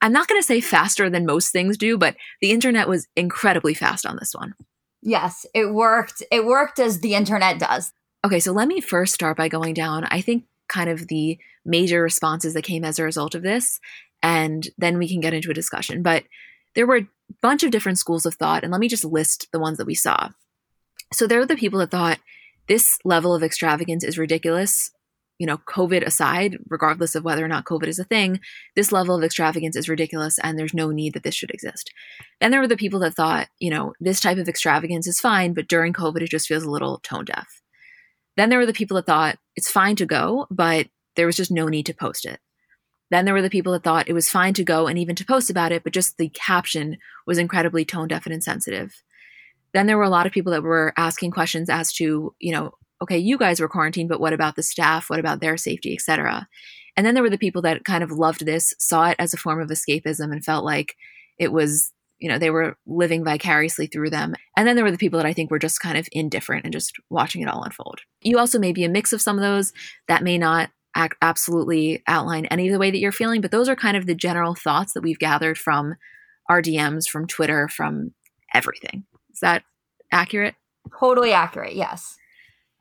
I'm 0.00 0.12
not 0.12 0.28
going 0.28 0.40
to 0.40 0.46
say 0.46 0.60
faster 0.60 1.10
than 1.10 1.26
most 1.26 1.50
things 1.50 1.76
do, 1.76 1.98
but 1.98 2.16
the 2.40 2.52
internet 2.52 2.88
was 2.88 3.06
incredibly 3.16 3.74
fast 3.74 4.06
on 4.06 4.16
this 4.16 4.34
one. 4.34 4.54
Yes, 5.02 5.44
it 5.52 5.74
worked. 5.74 6.22
It 6.30 6.46
worked 6.46 6.78
as 6.78 7.00
the 7.00 7.14
internet 7.14 7.58
does. 7.58 7.92
Okay, 8.24 8.40
so 8.40 8.52
let 8.52 8.68
me 8.68 8.80
first 8.80 9.12
start 9.12 9.36
by 9.36 9.48
going 9.48 9.74
down, 9.74 10.04
I 10.04 10.22
think, 10.22 10.44
kind 10.68 10.88
of 10.88 11.08
the 11.08 11.38
major 11.66 12.00
responses 12.00 12.54
that 12.54 12.62
came 12.62 12.84
as 12.84 12.98
a 12.98 13.04
result 13.04 13.34
of 13.34 13.42
this, 13.42 13.80
and 14.22 14.66
then 14.78 14.96
we 14.96 15.08
can 15.08 15.20
get 15.20 15.34
into 15.34 15.50
a 15.50 15.54
discussion. 15.54 16.02
But 16.02 16.24
there 16.74 16.86
were 16.86 16.96
a 16.96 17.08
bunch 17.42 17.62
of 17.62 17.70
different 17.70 17.98
schools 17.98 18.26
of 18.26 18.34
thought, 18.34 18.62
and 18.62 18.72
let 18.72 18.80
me 18.80 18.88
just 18.88 19.04
list 19.04 19.48
the 19.52 19.60
ones 19.60 19.78
that 19.78 19.86
we 19.86 19.94
saw. 19.94 20.30
So 21.12 21.26
there 21.26 21.38
were 21.38 21.46
the 21.46 21.56
people 21.56 21.78
that 21.80 21.90
thought 21.90 22.18
this 22.68 22.98
level 23.04 23.34
of 23.34 23.42
extravagance 23.42 24.04
is 24.04 24.18
ridiculous. 24.18 24.90
You 25.38 25.46
know, 25.46 25.58
COVID 25.58 26.04
aside, 26.04 26.58
regardless 26.68 27.14
of 27.14 27.24
whether 27.24 27.44
or 27.44 27.48
not 27.48 27.64
COVID 27.64 27.88
is 27.88 27.98
a 27.98 28.04
thing, 28.04 28.40
this 28.76 28.92
level 28.92 29.16
of 29.16 29.24
extravagance 29.24 29.74
is 29.74 29.88
ridiculous 29.88 30.38
and 30.38 30.56
there's 30.56 30.72
no 30.72 30.90
need 30.90 31.12
that 31.14 31.24
this 31.24 31.34
should 31.34 31.50
exist. 31.50 31.90
Then 32.40 32.52
there 32.52 32.60
were 32.60 32.68
the 32.68 32.76
people 32.76 33.00
that 33.00 33.14
thought, 33.14 33.48
you 33.58 33.68
know, 33.68 33.94
this 33.98 34.20
type 34.20 34.38
of 34.38 34.48
extravagance 34.48 35.08
is 35.08 35.20
fine, 35.20 35.52
but 35.52 35.66
during 35.66 35.92
COVID, 35.92 36.22
it 36.22 36.30
just 36.30 36.46
feels 36.46 36.62
a 36.62 36.70
little 36.70 36.98
tone 36.98 37.24
deaf. 37.24 37.62
Then 38.36 38.48
there 38.48 38.60
were 38.60 38.66
the 38.66 38.72
people 38.72 38.94
that 38.94 39.06
thought 39.06 39.38
it's 39.56 39.70
fine 39.70 39.96
to 39.96 40.06
go, 40.06 40.46
but 40.50 40.86
there 41.16 41.26
was 41.26 41.36
just 41.36 41.50
no 41.50 41.66
need 41.68 41.86
to 41.86 41.94
post 41.94 42.24
it. 42.24 42.38
Then 43.14 43.26
there 43.26 43.34
were 43.34 43.42
the 43.42 43.48
people 43.48 43.72
that 43.74 43.84
thought 43.84 44.08
it 44.08 44.12
was 44.12 44.28
fine 44.28 44.54
to 44.54 44.64
go 44.64 44.88
and 44.88 44.98
even 44.98 45.14
to 45.14 45.24
post 45.24 45.48
about 45.48 45.70
it, 45.70 45.84
but 45.84 45.92
just 45.92 46.18
the 46.18 46.30
caption 46.30 46.98
was 47.28 47.38
incredibly 47.38 47.84
tone 47.84 48.08
deaf 48.08 48.26
and 48.26 48.34
insensitive. 48.34 49.04
Then 49.72 49.86
there 49.86 49.96
were 49.96 50.02
a 50.02 50.10
lot 50.10 50.26
of 50.26 50.32
people 50.32 50.50
that 50.50 50.64
were 50.64 50.92
asking 50.96 51.30
questions 51.30 51.70
as 51.70 51.92
to, 51.92 52.34
you 52.40 52.50
know, 52.50 52.72
okay, 53.00 53.16
you 53.16 53.38
guys 53.38 53.60
were 53.60 53.68
quarantined, 53.68 54.08
but 54.08 54.18
what 54.18 54.32
about 54.32 54.56
the 54.56 54.64
staff? 54.64 55.08
What 55.08 55.20
about 55.20 55.38
their 55.38 55.56
safety, 55.56 55.94
etc. 55.94 56.48
And 56.96 57.06
then 57.06 57.14
there 57.14 57.22
were 57.22 57.30
the 57.30 57.38
people 57.38 57.62
that 57.62 57.84
kind 57.84 58.02
of 58.02 58.10
loved 58.10 58.44
this, 58.44 58.74
saw 58.80 59.10
it 59.10 59.16
as 59.20 59.32
a 59.32 59.36
form 59.36 59.60
of 59.60 59.68
escapism, 59.68 60.32
and 60.32 60.44
felt 60.44 60.64
like 60.64 60.96
it 61.38 61.52
was 61.52 61.92
you 62.18 62.28
know, 62.28 62.38
they 62.38 62.50
were 62.50 62.76
living 62.86 63.24
vicariously 63.24 63.86
through 63.86 64.10
them. 64.10 64.34
And 64.56 64.66
then 64.66 64.76
there 64.76 64.84
were 64.84 64.90
the 64.90 64.98
people 64.98 65.18
that 65.18 65.26
I 65.26 65.32
think 65.32 65.50
were 65.50 65.58
just 65.58 65.80
kind 65.80 65.98
of 65.98 66.08
indifferent 66.10 66.64
and 66.64 66.72
just 66.72 66.96
watching 67.10 67.42
it 67.42 67.48
all 67.48 67.62
unfold. 67.62 68.00
You 68.22 68.38
also 68.38 68.58
may 68.58 68.72
be 68.72 68.84
a 68.84 68.88
mix 68.88 69.12
of 69.12 69.20
some 69.20 69.36
of 69.36 69.42
those 69.42 69.72
that 70.08 70.22
may 70.22 70.38
not 70.38 70.70
ac- 70.96 71.16
absolutely 71.22 72.02
outline 72.06 72.46
any 72.46 72.68
of 72.68 72.72
the 72.72 72.78
way 72.78 72.90
that 72.90 72.98
you're 72.98 73.12
feeling, 73.12 73.40
but 73.40 73.50
those 73.50 73.68
are 73.68 73.76
kind 73.76 73.96
of 73.96 74.06
the 74.06 74.14
general 74.14 74.54
thoughts 74.54 74.92
that 74.92 75.02
we've 75.02 75.18
gathered 75.18 75.58
from 75.58 75.96
our 76.48 76.60
DMs, 76.60 77.08
from 77.08 77.26
Twitter, 77.26 77.68
from 77.68 78.12
everything. 78.52 79.04
Is 79.32 79.40
that 79.40 79.64
accurate? 80.12 80.54
Totally 80.98 81.32
accurate, 81.32 81.74
yes. 81.74 82.16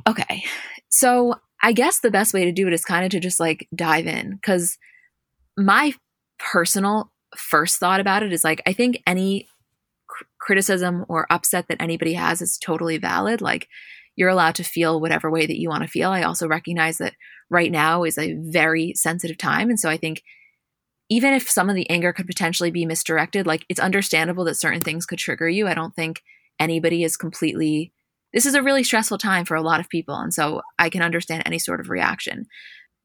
Okay. 0.07 0.43
So 0.89 1.35
I 1.61 1.71
guess 1.71 1.99
the 1.99 2.11
best 2.11 2.33
way 2.33 2.45
to 2.45 2.51
do 2.51 2.67
it 2.67 2.73
is 2.73 2.83
kind 2.83 3.05
of 3.05 3.11
to 3.11 3.19
just 3.19 3.39
like 3.39 3.67
dive 3.73 4.05
in 4.05 4.31
because 4.35 4.77
my 5.57 5.93
personal 6.37 7.11
first 7.35 7.79
thought 7.79 7.99
about 7.99 8.23
it 8.23 8.33
is 8.33 8.43
like, 8.43 8.61
I 8.65 8.73
think 8.73 9.01
any 9.07 9.47
cr- 10.07 10.25
criticism 10.39 11.05
or 11.07 11.25
upset 11.31 11.67
that 11.69 11.81
anybody 11.81 12.13
has 12.13 12.41
is 12.41 12.57
totally 12.57 12.97
valid. 12.97 13.41
Like, 13.41 13.69
you're 14.15 14.29
allowed 14.29 14.55
to 14.55 14.63
feel 14.63 14.99
whatever 14.99 15.31
way 15.31 15.45
that 15.45 15.59
you 15.59 15.69
want 15.69 15.83
to 15.83 15.89
feel. 15.89 16.11
I 16.11 16.23
also 16.23 16.47
recognize 16.47 16.97
that 16.99 17.13
right 17.49 17.71
now 17.71 18.03
is 18.03 18.17
a 18.17 18.33
very 18.33 18.93
sensitive 18.95 19.37
time. 19.37 19.69
And 19.69 19.79
so 19.79 19.89
I 19.89 19.97
think 19.97 20.23
even 21.09 21.33
if 21.33 21.49
some 21.49 21.69
of 21.69 21.75
the 21.75 21.89
anger 21.89 22.13
could 22.13 22.27
potentially 22.27 22.71
be 22.71 22.85
misdirected, 22.85 23.45
like 23.45 23.65
it's 23.69 23.79
understandable 23.79 24.45
that 24.45 24.55
certain 24.55 24.81
things 24.81 25.05
could 25.05 25.19
trigger 25.19 25.49
you. 25.49 25.67
I 25.67 25.73
don't 25.73 25.95
think 25.95 26.21
anybody 26.59 27.03
is 27.03 27.17
completely, 27.17 27.91
this 28.33 28.45
is 28.45 28.55
a 28.55 28.63
really 28.63 28.83
stressful 28.83 29.17
time 29.17 29.45
for 29.45 29.55
a 29.55 29.61
lot 29.61 29.79
of 29.79 29.89
people. 29.89 30.15
And 30.15 30.33
so 30.33 30.61
I 30.79 30.89
can 30.89 31.01
understand 31.01 31.43
any 31.45 31.59
sort 31.59 31.79
of 31.79 31.89
reaction. 31.89 32.45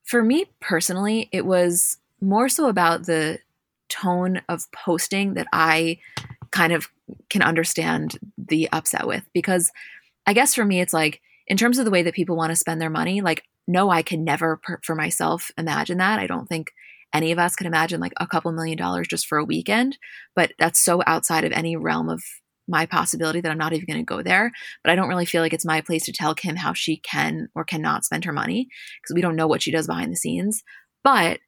For 0.04 0.22
me 0.22 0.46
personally, 0.60 1.28
it 1.32 1.44
was 1.44 1.98
more 2.20 2.48
so 2.48 2.68
about 2.68 3.06
the 3.06 3.40
tone 3.88 4.40
of 4.48 4.70
posting 4.72 5.34
that 5.34 5.46
I 5.52 5.98
kind 6.50 6.72
of 6.72 6.88
can 7.28 7.42
understand 7.42 8.18
the 8.36 8.68
upset 8.72 9.06
with 9.06 9.24
because 9.32 9.70
I 10.28 10.34
guess 10.34 10.54
for 10.54 10.64
me 10.64 10.80
it's 10.82 10.92
like 10.92 11.22
in 11.46 11.56
terms 11.56 11.78
of 11.78 11.86
the 11.86 11.90
way 11.90 12.02
that 12.02 12.12
people 12.12 12.36
want 12.36 12.50
to 12.50 12.56
spend 12.56 12.82
their 12.82 12.90
money 12.90 13.22
like 13.22 13.44
no 13.66 13.88
I 13.88 14.02
can 14.02 14.24
never 14.24 14.58
per- 14.62 14.80
for 14.84 14.94
myself 14.94 15.50
imagine 15.56 15.96
that 15.98 16.18
I 16.18 16.26
don't 16.26 16.46
think 16.46 16.70
any 17.14 17.32
of 17.32 17.38
us 17.38 17.56
can 17.56 17.66
imagine 17.66 17.98
like 17.98 18.12
a 18.20 18.26
couple 18.26 18.52
million 18.52 18.76
dollars 18.76 19.08
just 19.08 19.26
for 19.26 19.38
a 19.38 19.44
weekend 19.44 19.96
but 20.36 20.52
that's 20.58 20.84
so 20.84 21.02
outside 21.06 21.44
of 21.44 21.52
any 21.52 21.76
realm 21.76 22.10
of 22.10 22.22
my 22.68 22.84
possibility 22.84 23.40
that 23.40 23.50
I'm 23.50 23.56
not 23.56 23.72
even 23.72 23.86
going 23.86 24.00
to 24.00 24.04
go 24.04 24.22
there. 24.22 24.52
But 24.84 24.90
I 24.90 24.94
don't 24.94 25.08
really 25.08 25.24
feel 25.24 25.40
like 25.40 25.54
it's 25.54 25.64
my 25.64 25.80
place 25.80 26.04
to 26.04 26.12
tell 26.12 26.34
Kim 26.34 26.56
how 26.56 26.74
she 26.74 26.98
can 26.98 27.48
or 27.54 27.64
cannot 27.64 28.04
spend 28.04 28.26
her 28.26 28.32
money 28.32 28.68
because 29.00 29.14
we 29.14 29.22
don't 29.22 29.36
know 29.36 29.46
what 29.46 29.62
she 29.62 29.70
does 29.70 29.86
behind 29.86 30.12
the 30.12 30.16
scenes. 30.16 30.62
But 31.02 31.40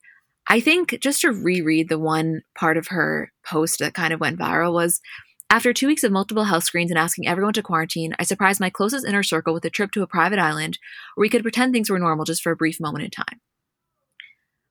I 0.48 0.60
think 0.60 0.98
just 1.00 1.20
to 1.20 1.30
reread 1.30 1.90
the 1.90 1.98
one 1.98 2.40
part 2.58 2.78
of 2.78 2.88
her 2.88 3.30
post 3.46 3.80
that 3.80 3.94
kind 3.94 4.14
of 4.14 4.20
went 4.20 4.38
viral 4.38 4.72
was 4.72 5.00
after 5.50 5.72
two 5.72 5.88
weeks 5.88 6.04
of 6.04 6.12
multiple 6.12 6.44
health 6.44 6.62
screens 6.62 6.92
and 6.92 6.98
asking 6.98 7.26
everyone 7.26 7.52
to 7.54 7.62
quarantine, 7.62 8.14
I 8.20 8.22
surprised 8.22 8.60
my 8.60 8.70
closest 8.70 9.04
inner 9.04 9.24
circle 9.24 9.52
with 9.52 9.64
a 9.64 9.70
trip 9.70 9.90
to 9.92 10.02
a 10.02 10.06
private 10.06 10.38
island 10.38 10.78
where 11.14 11.22
we 11.22 11.28
could 11.28 11.42
pretend 11.42 11.72
things 11.72 11.90
were 11.90 11.98
normal 11.98 12.24
just 12.24 12.40
for 12.40 12.52
a 12.52 12.56
brief 12.56 12.80
moment 12.80 13.04
in 13.04 13.10
time. 13.10 13.40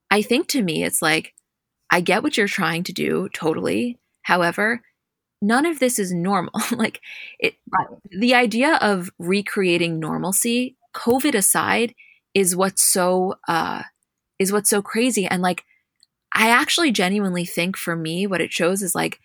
I 0.09 0.21
think 0.21 0.48
to 0.48 0.63
me, 0.63 0.83
it's 0.83 1.01
like, 1.01 1.33
I 1.91 2.00
get 2.00 2.24
what 2.24 2.38
you're 2.38 2.48
trying 2.48 2.83
to 2.83 2.93
do 2.93 3.27
totally. 3.33 3.98
However, 4.21 4.81
none 5.41 5.65
of 5.65 5.79
this 5.79 6.00
is 6.00 6.13
normal. 6.13 6.53
like 6.71 7.01
it, 7.39 7.55
the 8.09 8.33
idea 8.33 8.75
of 8.81 9.09
recreating 9.19 10.00
normalcy, 10.00 10.77
COVID 10.95 11.36
aside, 11.36 11.93
is 12.33 12.55
what's 12.55 12.81
so, 12.81 13.36
uh, 13.50 13.83
is 14.39 14.53
what's 14.53 14.69
so 14.69 14.81
crazy. 14.81 15.25
And 15.25 15.41
like, 15.41 15.65
I 16.33 16.50
actually 16.50 16.91
genuinely 16.91 17.43
think 17.43 17.75
for 17.75 17.98
me, 17.98 18.25
what 18.25 18.39
it 18.39 18.53
shows 18.53 18.81
is 18.81 18.95
like, 18.95 19.19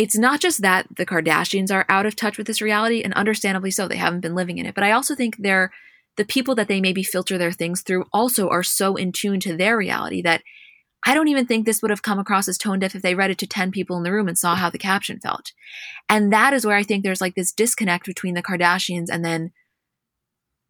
it's 0.00 0.16
not 0.16 0.40
just 0.40 0.62
that 0.62 0.86
the 0.96 1.04
Kardashians 1.04 1.70
are 1.70 1.84
out 1.90 2.06
of 2.06 2.16
touch 2.16 2.38
with 2.38 2.46
this 2.46 2.62
reality, 2.62 3.02
and 3.02 3.12
understandably 3.12 3.70
so, 3.70 3.86
they 3.86 3.98
haven't 3.98 4.22
been 4.22 4.34
living 4.34 4.56
in 4.56 4.64
it. 4.64 4.74
But 4.74 4.82
I 4.82 4.92
also 4.92 5.14
think 5.14 5.36
they're 5.36 5.70
the 6.16 6.24
people 6.24 6.54
that 6.54 6.68
they 6.68 6.80
maybe 6.80 7.02
filter 7.02 7.36
their 7.36 7.52
things 7.52 7.82
through 7.82 8.06
also 8.10 8.48
are 8.48 8.62
so 8.62 8.96
in 8.96 9.12
tune 9.12 9.40
to 9.40 9.54
their 9.54 9.76
reality 9.76 10.22
that 10.22 10.42
I 11.04 11.12
don't 11.12 11.28
even 11.28 11.46
think 11.46 11.66
this 11.66 11.82
would 11.82 11.90
have 11.90 12.02
come 12.02 12.18
across 12.18 12.48
as 12.48 12.56
tone 12.56 12.78
deaf 12.78 12.94
if 12.94 13.02
they 13.02 13.14
read 13.14 13.30
it 13.30 13.36
to 13.38 13.46
10 13.46 13.72
people 13.72 13.98
in 13.98 14.02
the 14.02 14.10
room 14.10 14.26
and 14.26 14.38
saw 14.38 14.54
how 14.54 14.70
the 14.70 14.78
caption 14.78 15.20
felt. 15.20 15.52
And 16.08 16.32
that 16.32 16.54
is 16.54 16.64
where 16.64 16.76
I 16.76 16.82
think 16.82 17.04
there's 17.04 17.20
like 17.20 17.34
this 17.34 17.52
disconnect 17.52 18.06
between 18.06 18.32
the 18.32 18.42
Kardashians 18.42 19.08
and 19.12 19.22
then, 19.22 19.52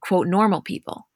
quote, 0.00 0.26
normal 0.26 0.60
people. 0.60 1.06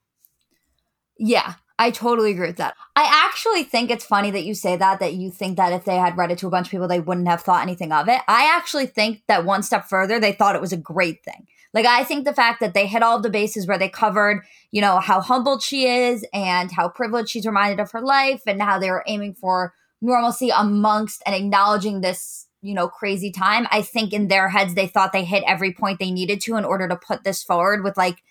Yeah. 1.19 1.55
I 1.79 1.91
totally 1.91 2.31
agree 2.31 2.47
with 2.47 2.59
that. 2.59 2.75
I 2.95 3.27
actually 3.27 3.65
think 3.65 3.91
it's 3.91 4.05
funny 4.05 4.31
that 4.31 4.45
you 4.45 4.55
say 4.55 4.77
that, 4.77 5.01
that 5.01 5.15
you 5.15 5.31
think 5.31 5.57
that 5.57 5.73
if 5.73 5.85
they 5.85 5.97
had 5.97 6.17
read 6.17 6.31
it 6.31 6.39
to 6.39 6.47
a 6.47 6.51
bunch 6.51 6.69
of 6.69 6.71
people, 6.71 6.87
they 6.87 7.01
wouldn't 7.01 7.27
have 7.27 7.43
thought 7.43 7.63
anything 7.63 7.91
of 7.91 8.09
it. 8.09 8.21
I 8.29 8.55
actually 8.57 8.87
think 8.87 9.23
that 9.27 9.45
one 9.45 9.65
step 9.65 9.89
further, 9.89 10.21
they 10.21 10.33
thought 10.33 10.55
it 10.55 10.61
was 10.61 10.73
a 10.73 10.77
great 10.77 11.25
thing. 11.25 11.47
Like 11.73 11.87
I 11.87 12.05
think 12.05 12.25
the 12.25 12.33
fact 12.33 12.61
that 12.61 12.73
they 12.73 12.87
hit 12.87 13.03
all 13.03 13.21
the 13.21 13.29
bases 13.29 13.67
where 13.67 13.79
they 13.79 13.89
covered, 13.89 14.45
you 14.71 14.81
know, 14.81 15.01
how 15.01 15.21
humbled 15.21 15.61
she 15.61 15.89
is 15.89 16.25
and 16.33 16.71
how 16.71 16.89
privileged 16.89 17.31
she's 17.31 17.47
reminded 17.47 17.81
of 17.81 17.91
her 17.91 18.01
life 18.01 18.43
and 18.47 18.63
how 18.63 18.79
they 18.79 18.91
were 18.91 19.05
aiming 19.09 19.35
for 19.35 19.75
normalcy 20.01 20.51
amongst 20.51 21.23
and 21.27 21.35
acknowledging 21.35 22.01
this, 22.01 22.47
you 22.63 22.75
know, 22.75 22.87
crazy 22.87 23.33
time. 23.33 23.67
I 23.73 23.83
think 23.83 24.13
in 24.13 24.29
their 24.29 24.49
heads 24.51 24.75
they 24.75 24.87
thought 24.87 25.13
they 25.13 25.25
hit 25.25 25.43
every 25.49 25.73
point 25.73 25.99
they 25.99 26.13
needed 26.13 26.41
to 26.43 26.55
in 26.55 26.65
order 26.65 26.87
to 26.87 26.97
put 26.97 27.25
this 27.25 27.43
forward 27.43 27.83
with 27.83 27.97
like 27.97 28.23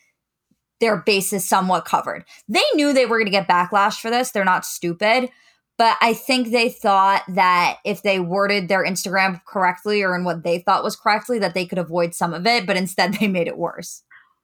their 0.84 0.98
bases 0.98 1.46
somewhat 1.46 1.86
covered. 1.86 2.25
They 2.50 2.63
knew 2.74 2.92
they 2.92 3.06
were 3.06 3.18
going 3.18 3.25
to 3.25 3.32
get 3.32 3.48
backlash 3.48 4.02
for 4.02 4.12
this. 4.12 4.32
They're 4.32 4.44
not 4.44 4.66
stupid. 4.66 5.30
But 5.78 5.98
I 6.02 6.13
think 6.13 6.52
they 6.52 6.70
thought 6.70 7.24
that 7.30 7.78
if 7.86 8.04
they 8.04 8.20
worded 8.20 8.68
their 8.68 8.86
Instagram 8.86 9.42
correctly 9.48 10.04
or 10.04 10.13
in 10.13 10.25
what 10.25 10.44
they 10.44 10.60
thought 10.60 10.84
was 10.84 10.98
correctly, 10.98 11.40
that 11.40 11.54
they 11.54 11.66
could 11.66 11.80
avoid 11.80 12.13
some 12.13 12.34
of 12.34 12.46
it. 12.46 12.68
But 12.68 12.75
instead, 12.75 13.13
they 13.13 13.28
made 13.28 13.48
it 13.48 13.58
worse. 13.58 14.04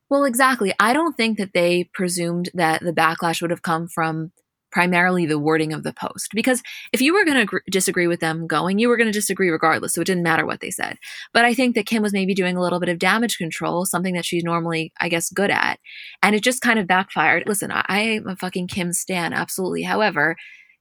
Well, 0.09 0.23
exactly. 0.23 0.73
I 0.79 0.93
don't 0.93 1.15
think 1.17 1.37
that 1.37 1.53
they 1.53 1.89
presumed 1.93 2.49
that 2.53 2.81
the 2.81 2.93
backlash 2.93 3.41
would 3.41 3.51
have 3.51 3.61
come 3.61 3.87
from 3.87 4.31
primarily 4.71 5.25
the 5.25 5.39
wording 5.39 5.73
of 5.73 5.83
the 5.83 5.93
post. 5.93 6.29
Because 6.33 6.61
if 6.93 7.01
you 7.01 7.13
were 7.13 7.25
going 7.25 7.37
to 7.37 7.45
gr- 7.45 7.57
disagree 7.69 8.07
with 8.07 8.19
them 8.19 8.47
going, 8.47 8.79
you 8.79 8.89
were 8.89 8.97
going 8.97 9.07
to 9.07 9.13
disagree 9.13 9.49
regardless. 9.49 9.93
So 9.93 10.01
it 10.01 10.05
didn't 10.05 10.23
matter 10.23 10.45
what 10.45 10.61
they 10.61 10.71
said. 10.71 10.97
But 11.33 11.45
I 11.45 11.53
think 11.53 11.75
that 11.75 11.85
Kim 11.85 12.01
was 12.01 12.13
maybe 12.13 12.33
doing 12.33 12.57
a 12.57 12.61
little 12.61 12.79
bit 12.79 12.89
of 12.89 12.99
damage 12.99 13.37
control, 13.37 13.85
something 13.85 14.13
that 14.13 14.25
she's 14.25 14.43
normally, 14.43 14.93
I 14.99 15.09
guess, 15.09 15.29
good 15.29 15.51
at. 15.51 15.79
And 16.21 16.35
it 16.35 16.43
just 16.43 16.61
kind 16.61 16.79
of 16.79 16.87
backfired. 16.87 17.43
Listen, 17.47 17.71
I, 17.71 17.83
I 17.87 17.99
am 17.99 18.27
a 18.27 18.35
fucking 18.35 18.67
Kim 18.67 18.93
Stan, 18.93 19.33
absolutely. 19.33 19.83
However, 19.83 20.35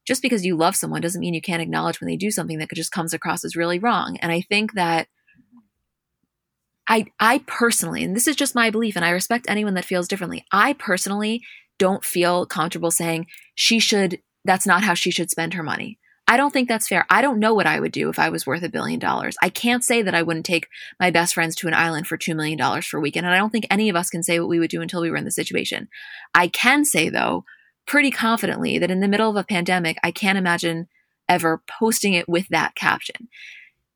just 0.06 0.22
because 0.22 0.44
you 0.44 0.56
love 0.56 0.74
someone 0.74 1.02
doesn't 1.02 1.20
mean 1.20 1.34
you 1.34 1.42
can't 1.42 1.62
acknowledge 1.62 2.00
when 2.00 2.08
they 2.08 2.16
do 2.16 2.30
something 2.30 2.58
that 2.58 2.70
just 2.74 2.92
comes 2.92 3.12
across 3.12 3.44
as 3.44 3.56
really 3.56 3.78
wrong. 3.78 4.16
And 4.20 4.32
I 4.32 4.40
think 4.40 4.72
that 4.72 5.08
I 6.88 7.06
I 7.20 7.42
personally, 7.46 8.02
and 8.02 8.16
this 8.16 8.26
is 8.26 8.34
just 8.34 8.54
my 8.54 8.70
belief, 8.70 8.96
and 8.96 9.04
I 9.04 9.10
respect 9.10 9.44
anyone 9.48 9.74
that 9.74 9.84
feels 9.84 10.08
differently. 10.08 10.46
I 10.50 10.72
personally 10.72 11.42
don't 11.78 12.04
feel 12.04 12.46
comfortable 12.46 12.90
saying 12.90 13.26
she 13.54 13.78
should 13.78 14.20
that's 14.44 14.66
not 14.66 14.82
how 14.82 14.94
she 14.94 15.10
should 15.10 15.30
spend 15.30 15.54
her 15.54 15.62
money. 15.62 15.98
I 16.30 16.36
don't 16.36 16.52
think 16.52 16.68
that's 16.68 16.88
fair. 16.88 17.06
I 17.08 17.22
don't 17.22 17.38
know 17.38 17.54
what 17.54 17.66
I 17.66 17.80
would 17.80 17.92
do 17.92 18.10
if 18.10 18.18
I 18.18 18.28
was 18.28 18.46
worth 18.46 18.62
a 18.62 18.68
billion 18.68 18.98
dollars. 18.98 19.36
I 19.42 19.48
can't 19.48 19.82
say 19.82 20.02
that 20.02 20.14
I 20.14 20.22
wouldn't 20.22 20.44
take 20.44 20.68
my 21.00 21.10
best 21.10 21.32
friends 21.32 21.54
to 21.56 21.68
an 21.68 21.74
island 21.74 22.06
for 22.06 22.18
$2 22.18 22.36
million 22.36 22.82
for 22.82 22.98
a 22.98 23.00
weekend. 23.00 23.24
And 23.24 23.34
I 23.34 23.38
don't 23.38 23.48
think 23.50 23.66
any 23.70 23.88
of 23.88 23.96
us 23.96 24.10
can 24.10 24.22
say 24.22 24.38
what 24.38 24.48
we 24.48 24.58
would 24.58 24.70
do 24.70 24.82
until 24.82 25.00
we 25.00 25.10
were 25.10 25.16
in 25.16 25.24
the 25.24 25.30
situation. 25.30 25.88
I 26.34 26.48
can 26.48 26.84
say, 26.84 27.08
though, 27.08 27.44
pretty 27.86 28.10
confidently 28.10 28.78
that 28.78 28.90
in 28.90 29.00
the 29.00 29.08
middle 29.08 29.30
of 29.30 29.36
a 29.36 29.44
pandemic, 29.44 29.96
I 30.02 30.10
can't 30.10 30.36
imagine 30.36 30.88
ever 31.30 31.62
posting 31.66 32.12
it 32.12 32.28
with 32.28 32.46
that 32.48 32.74
caption. 32.74 33.28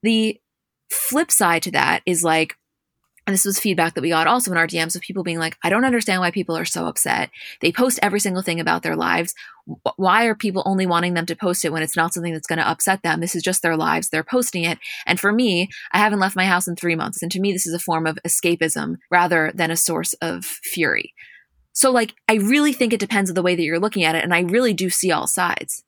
The 0.02 0.40
flip 0.90 1.30
side 1.30 1.62
to 1.64 1.70
that 1.72 2.02
is 2.06 2.24
like, 2.24 2.56
and 3.26 3.34
this 3.34 3.44
was 3.44 3.60
feedback 3.60 3.94
that 3.94 4.00
we 4.00 4.08
got 4.08 4.26
also 4.26 4.50
in 4.50 4.56
our 4.56 4.66
DMs 4.66 4.96
of 4.96 5.02
people 5.02 5.22
being 5.22 5.38
like, 5.38 5.56
I 5.62 5.70
don't 5.70 5.84
understand 5.84 6.20
why 6.20 6.32
people 6.32 6.56
are 6.56 6.64
so 6.64 6.86
upset. 6.86 7.30
They 7.60 7.70
post 7.70 8.00
every 8.02 8.18
single 8.18 8.42
thing 8.42 8.58
about 8.58 8.82
their 8.82 8.96
lives. 8.96 9.32
Why 9.96 10.24
are 10.24 10.34
people 10.34 10.64
only 10.66 10.86
wanting 10.86 11.14
them 11.14 11.26
to 11.26 11.36
post 11.36 11.64
it 11.64 11.72
when 11.72 11.84
it's 11.84 11.96
not 11.96 12.12
something 12.12 12.32
that's 12.32 12.48
going 12.48 12.58
to 12.58 12.68
upset 12.68 13.02
them? 13.02 13.20
This 13.20 13.36
is 13.36 13.44
just 13.44 13.62
their 13.62 13.76
lives. 13.76 14.08
They're 14.08 14.24
posting 14.24 14.64
it. 14.64 14.78
And 15.06 15.20
for 15.20 15.32
me, 15.32 15.68
I 15.92 15.98
haven't 15.98 16.18
left 16.18 16.34
my 16.34 16.46
house 16.46 16.66
in 16.66 16.74
three 16.74 16.96
months. 16.96 17.22
And 17.22 17.30
to 17.30 17.40
me, 17.40 17.52
this 17.52 17.66
is 17.66 17.74
a 17.74 17.78
form 17.78 18.08
of 18.08 18.18
escapism 18.26 18.96
rather 19.08 19.52
than 19.54 19.70
a 19.70 19.76
source 19.76 20.14
of 20.14 20.44
fury. 20.44 21.14
So, 21.72 21.92
like, 21.92 22.14
I 22.28 22.34
really 22.34 22.72
think 22.72 22.92
it 22.92 23.00
depends 23.00 23.30
on 23.30 23.34
the 23.34 23.42
way 23.42 23.54
that 23.54 23.62
you're 23.62 23.78
looking 23.78 24.02
at 24.02 24.16
it. 24.16 24.24
And 24.24 24.34
I 24.34 24.40
really 24.40 24.74
do 24.74 24.90
see 24.90 25.12
all 25.12 25.28
sides. 25.28 25.84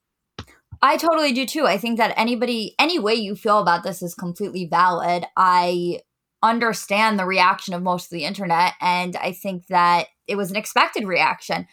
I 0.81 0.95
totally 0.95 1.33
do 1.33 1.45
too. 1.45 1.65
I 1.65 1.77
think 1.77 1.97
that 1.97 2.13
anybody, 2.17 2.75
any 2.79 2.97
way 2.97 3.15
you 3.15 3.35
feel 3.35 3.59
about 3.59 3.83
this 3.83 4.01
is 4.01 4.15
completely 4.15 4.65
valid. 4.65 5.25
I 5.35 5.99
understand 6.45 7.19
the 7.19 7.25
reaction 7.25 7.73
of 7.73 7.83
most 7.83 8.05
of 8.05 8.11
the 8.11 8.23
internet. 8.23 8.73
And 8.79 9.15
I 9.17 9.31
think 9.31 9.67
that 9.67 10.07
it 10.27 10.35
was 10.35 10.51
an 10.51 10.55
expected 10.55 11.05
reaction. 11.05 11.67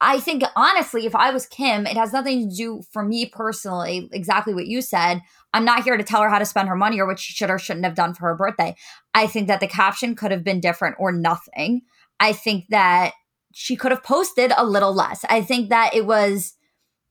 I 0.00 0.20
think, 0.20 0.44
honestly, 0.54 1.06
if 1.06 1.14
I 1.14 1.30
was 1.30 1.46
Kim, 1.46 1.86
it 1.86 1.96
has 1.96 2.12
nothing 2.12 2.50
to 2.50 2.54
do 2.56 2.82
for 2.92 3.02
me 3.02 3.26
personally, 3.26 4.08
exactly 4.12 4.52
what 4.52 4.66
you 4.66 4.82
said. 4.82 5.22
I'm 5.54 5.64
not 5.64 5.84
here 5.84 5.96
to 5.96 6.04
tell 6.04 6.20
her 6.20 6.28
how 6.28 6.38
to 6.38 6.44
spend 6.44 6.68
her 6.68 6.76
money 6.76 7.00
or 7.00 7.06
what 7.06 7.18
she 7.18 7.32
should 7.32 7.50
or 7.50 7.58
shouldn't 7.58 7.86
have 7.86 7.94
done 7.94 8.12
for 8.12 8.26
her 8.26 8.34
birthday. 8.34 8.76
I 9.14 9.26
think 9.26 9.48
that 9.48 9.60
the 9.60 9.66
caption 9.66 10.14
could 10.14 10.30
have 10.30 10.44
been 10.44 10.60
different 10.60 10.96
or 10.98 11.12
nothing. 11.12 11.80
I 12.20 12.32
think 12.34 12.66
that 12.68 13.14
she 13.52 13.74
could 13.74 13.90
have 13.90 14.02
posted 14.02 14.52
a 14.54 14.66
little 14.66 14.92
less. 14.92 15.24
I 15.30 15.40
think 15.40 15.70
that 15.70 15.94
it 15.94 16.04
was 16.04 16.52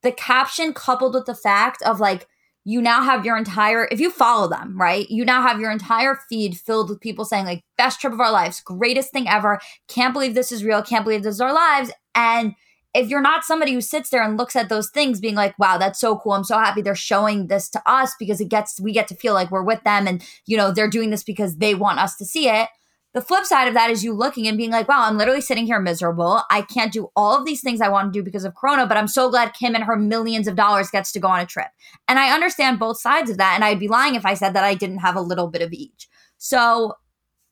the 0.03 0.11
caption 0.11 0.73
coupled 0.73 1.15
with 1.15 1.25
the 1.25 1.33
fact 1.33 1.81
of 1.81 1.99
like, 1.99 2.27
you 2.65 2.81
now 2.81 3.03
have 3.03 3.23
your 3.23 3.37
entire, 3.37 3.87
if 3.91 3.99
you 3.99 4.09
follow 4.09 4.49
them, 4.49 4.75
right? 4.79 5.09
You 5.09 5.23
now 5.23 5.43
have 5.43 5.59
your 5.59 5.71
entire 5.71 6.19
feed 6.27 6.57
filled 6.57 6.89
with 6.89 6.99
people 6.99 7.23
saying, 7.23 7.45
like, 7.45 7.63
best 7.77 8.01
trip 8.01 8.11
of 8.11 8.19
our 8.19 8.31
lives, 8.31 8.59
greatest 8.59 9.11
thing 9.11 9.29
ever, 9.29 9.59
can't 9.87 10.13
believe 10.13 10.33
this 10.33 10.51
is 10.51 10.63
real, 10.63 10.81
can't 10.81 11.05
believe 11.05 11.21
this 11.23 11.35
is 11.35 11.41
our 11.41 11.53
lives. 11.53 11.91
And 12.15 12.55
if 12.95 13.09
you're 13.09 13.21
not 13.21 13.43
somebody 13.43 13.73
who 13.73 13.81
sits 13.81 14.09
there 14.09 14.23
and 14.23 14.37
looks 14.37 14.55
at 14.55 14.69
those 14.69 14.89
things 14.89 15.19
being 15.19 15.35
like 15.35 15.57
wow 15.59 15.77
that's 15.77 15.99
so 15.99 16.17
cool 16.17 16.31
i'm 16.31 16.45
so 16.45 16.57
happy 16.57 16.81
they're 16.81 16.95
showing 16.95 17.47
this 17.47 17.69
to 17.69 17.81
us 17.85 18.15
because 18.17 18.39
it 18.39 18.47
gets 18.47 18.79
we 18.79 18.93
get 18.93 19.07
to 19.07 19.15
feel 19.15 19.33
like 19.33 19.51
we're 19.51 19.61
with 19.61 19.83
them 19.83 20.07
and 20.07 20.23
you 20.45 20.55
know 20.55 20.71
they're 20.71 20.89
doing 20.89 21.09
this 21.09 21.23
because 21.23 21.57
they 21.57 21.75
want 21.75 21.99
us 21.99 22.15
to 22.15 22.23
see 22.23 22.47
it 22.47 22.69
the 23.15 23.21
flip 23.21 23.45
side 23.45 23.69
of 23.69 23.73
that 23.73 23.89
is 23.89 24.03
you 24.03 24.11
looking 24.11 24.45
and 24.45 24.57
being 24.57 24.71
like, 24.71 24.89
wow, 24.89 25.07
I'm 25.07 25.17
literally 25.17 25.39
sitting 25.39 25.65
here 25.65 25.79
miserable. 25.79 26.41
I 26.51 26.61
can't 26.61 26.91
do 26.91 27.09
all 27.15 27.37
of 27.37 27.45
these 27.45 27.61
things 27.61 27.79
I 27.79 27.87
want 27.87 28.11
to 28.11 28.19
do 28.19 28.21
because 28.21 28.43
of 28.43 28.55
Corona, 28.55 28.85
but 28.85 28.97
I'm 28.97 29.07
so 29.07 29.29
glad 29.29 29.53
Kim 29.53 29.73
and 29.73 29.85
her 29.85 29.95
millions 29.95 30.49
of 30.49 30.57
dollars 30.57 30.89
gets 30.89 31.13
to 31.13 31.21
go 31.21 31.29
on 31.29 31.39
a 31.39 31.45
trip. 31.45 31.69
And 32.09 32.19
I 32.19 32.35
understand 32.35 32.77
both 32.77 32.99
sides 32.99 33.29
of 33.29 33.37
that. 33.37 33.53
And 33.55 33.63
I'd 33.63 33.79
be 33.79 33.87
lying 33.87 34.15
if 34.15 34.25
I 34.25 34.33
said 34.33 34.53
that 34.53 34.65
I 34.65 34.73
didn't 34.73 34.97
have 34.97 35.15
a 35.15 35.21
little 35.21 35.47
bit 35.47 35.61
of 35.61 35.71
each. 35.71 36.09
So 36.39 36.95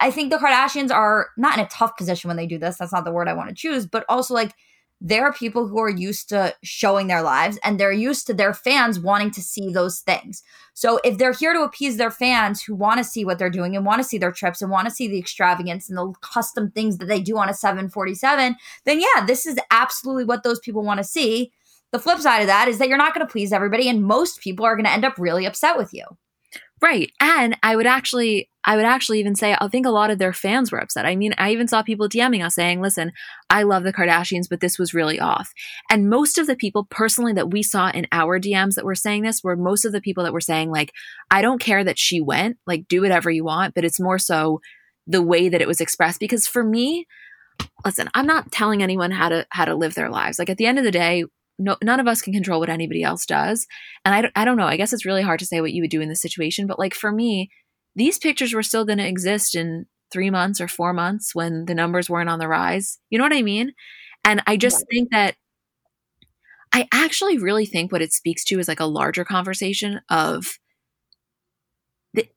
I 0.01 0.11
think 0.11 0.31
the 0.31 0.37
Kardashians 0.37 0.91
are 0.91 1.29
not 1.37 1.57
in 1.57 1.63
a 1.63 1.69
tough 1.69 1.95
position 1.95 2.27
when 2.27 2.35
they 2.35 2.45
do 2.45 2.57
this. 2.59 2.75
That's 2.77 2.91
not 2.91 3.05
the 3.05 3.13
word 3.13 3.29
I 3.29 3.33
want 3.33 3.47
to 3.47 3.55
choose, 3.55 3.85
but 3.85 4.03
also 4.09 4.33
like 4.33 4.51
there 5.05 5.25
are 5.25 5.33
people 5.33 5.67
who 5.67 5.79
are 5.79 5.89
used 5.89 6.29
to 6.29 6.55
showing 6.63 7.07
their 7.07 7.21
lives 7.21 7.59
and 7.61 7.77
they're 7.77 7.91
used 7.91 8.25
to 8.25 8.33
their 8.33 8.53
fans 8.53 8.97
wanting 8.97 9.31
to 9.31 9.41
see 9.41 9.69
those 9.69 9.99
things. 9.99 10.41
So 10.73 11.01
if 11.03 11.17
they're 11.17 11.33
here 11.33 11.53
to 11.53 11.61
appease 11.61 11.97
their 11.97 12.09
fans 12.09 12.63
who 12.63 12.73
want 12.73 12.99
to 12.99 13.03
see 13.03 13.25
what 13.25 13.37
they're 13.37 13.49
doing 13.49 13.75
and 13.75 13.85
want 13.85 14.01
to 14.01 14.07
see 14.07 14.17
their 14.17 14.31
trips 14.31 14.61
and 14.61 14.71
want 14.71 14.87
to 14.87 14.93
see 14.93 15.09
the 15.09 15.19
extravagance 15.19 15.89
and 15.89 15.97
the 15.97 16.13
custom 16.21 16.71
things 16.71 16.99
that 16.99 17.07
they 17.07 17.19
do 17.19 17.37
on 17.37 17.49
a 17.49 17.53
747, 17.53 18.55
then 18.85 19.01
yeah, 19.01 19.25
this 19.25 19.45
is 19.45 19.57
absolutely 19.71 20.23
what 20.23 20.43
those 20.43 20.59
people 20.61 20.83
want 20.83 20.99
to 20.99 21.03
see. 21.03 21.51
The 21.91 21.99
flip 21.99 22.19
side 22.19 22.39
of 22.39 22.47
that 22.47 22.69
is 22.69 22.77
that 22.77 22.87
you're 22.87 22.97
not 22.97 23.13
going 23.13 23.27
to 23.27 23.31
please 23.31 23.51
everybody 23.51 23.89
and 23.89 24.03
most 24.03 24.39
people 24.39 24.65
are 24.65 24.75
going 24.75 24.85
to 24.85 24.91
end 24.91 25.03
up 25.03 25.19
really 25.19 25.45
upset 25.45 25.77
with 25.77 25.93
you. 25.93 26.05
Right. 26.83 27.13
And 27.21 27.55
I 27.63 27.77
would 27.77 27.87
actually 27.87 28.49
I 28.65 28.75
would 28.75 28.83
actually 28.83 29.21
even 29.21 29.35
say 29.35 29.55
I 29.59 29.67
think 29.69 29.85
a 29.85 29.89
lot 29.89 30.11
of 30.11 30.19
their 30.19 30.33
fans 30.33 30.69
were 30.69 30.79
upset. 30.79 31.05
I 31.05 31.15
mean, 31.15 31.33
I 31.37 31.51
even 31.51 31.65
saw 31.69 31.81
people 31.81 32.09
DMing 32.09 32.45
us 32.45 32.55
saying, 32.55 32.81
"Listen, 32.81 33.13
I 33.49 33.63
love 33.63 33.83
the 33.83 33.93
Kardashians, 33.93 34.49
but 34.49 34.59
this 34.59 34.77
was 34.77 34.93
really 34.93 35.17
off." 35.17 35.53
And 35.89 36.09
most 36.09 36.37
of 36.37 36.45
the 36.45 36.57
people 36.57 36.85
personally 36.89 37.31
that 37.33 37.51
we 37.51 37.63
saw 37.63 37.89
in 37.91 38.05
our 38.11 38.37
DMs 38.37 38.75
that 38.75 38.83
were 38.83 38.95
saying 38.95 39.23
this 39.23 39.41
were 39.41 39.55
most 39.55 39.85
of 39.85 39.93
the 39.93 40.01
people 40.01 40.25
that 40.25 40.33
were 40.33 40.41
saying 40.41 40.71
like, 40.71 40.91
"I 41.31 41.41
don't 41.41 41.61
care 41.61 41.85
that 41.85 41.97
she 41.97 42.19
went, 42.19 42.57
like 42.67 42.85
do 42.89 43.01
whatever 43.01 43.31
you 43.31 43.45
want, 43.45 43.75
but 43.75 43.85
it's 43.85 43.99
more 43.99 44.19
so 44.19 44.59
the 45.07 45.21
way 45.21 45.47
that 45.47 45.61
it 45.61 45.67
was 45.69 45.79
expressed 45.79 46.19
because 46.19 46.47
for 46.47 46.65
me, 46.65 47.07
listen, 47.85 48.09
I'm 48.13 48.27
not 48.27 48.51
telling 48.51 48.83
anyone 48.83 49.11
how 49.11 49.29
to 49.29 49.45
how 49.51 49.63
to 49.63 49.75
live 49.75 49.95
their 49.95 50.09
lives. 50.09 50.37
Like 50.37 50.49
at 50.49 50.57
the 50.57 50.65
end 50.65 50.79
of 50.79 50.83
the 50.83 50.91
day, 50.91 51.23
no, 51.63 51.77
none 51.81 51.99
of 51.99 52.07
us 52.07 52.21
can 52.21 52.33
control 52.33 52.59
what 52.59 52.69
anybody 52.69 53.03
else 53.03 53.25
does. 53.25 53.65
And 54.03 54.13
I 54.13 54.21
don't, 54.21 54.33
I 54.35 54.45
don't 54.45 54.57
know. 54.57 54.67
I 54.67 54.77
guess 54.77 54.91
it's 54.91 55.05
really 55.05 55.21
hard 55.21 55.39
to 55.39 55.45
say 55.45 55.61
what 55.61 55.71
you 55.71 55.81
would 55.81 55.89
do 55.89 56.01
in 56.01 56.09
this 56.09 56.21
situation. 56.21 56.67
But 56.67 56.77
like 56.77 56.93
for 56.93 57.11
me, 57.11 57.49
these 57.95 58.19
pictures 58.19 58.53
were 58.53 58.63
still 58.63 58.85
going 58.85 58.97
to 58.97 59.07
exist 59.07 59.55
in 59.55 59.85
three 60.11 60.29
months 60.29 60.59
or 60.59 60.67
four 60.67 60.93
months 60.93 61.33
when 61.33 61.65
the 61.65 61.73
numbers 61.73 62.09
weren't 62.09 62.29
on 62.29 62.39
the 62.39 62.47
rise. 62.47 62.99
You 63.09 63.17
know 63.17 63.23
what 63.23 63.33
I 63.33 63.41
mean? 63.41 63.73
And 64.25 64.41
I 64.45 64.57
just 64.57 64.81
yeah. 64.81 64.85
think 64.97 65.11
that 65.11 65.35
I 66.73 66.87
actually 66.91 67.37
really 67.37 67.65
think 67.65 67.91
what 67.91 68.01
it 68.01 68.11
speaks 68.11 68.43
to 68.45 68.59
is 68.59 68.67
like 68.67 68.79
a 68.79 68.85
larger 68.85 69.23
conversation 69.23 70.01
of 70.09 70.57
the, 72.13 72.27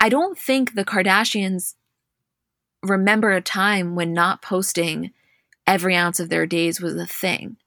I 0.00 0.08
don't 0.08 0.36
think 0.36 0.74
the 0.74 0.84
Kardashians 0.84 1.74
remember 2.82 3.30
a 3.30 3.40
time 3.40 3.94
when 3.94 4.12
not 4.12 4.42
posting 4.42 5.12
every 5.66 5.94
ounce 5.94 6.20
of 6.20 6.30
their 6.30 6.46
days 6.46 6.80
was 6.80 6.94
a 6.94 7.06
thing. 7.06 7.58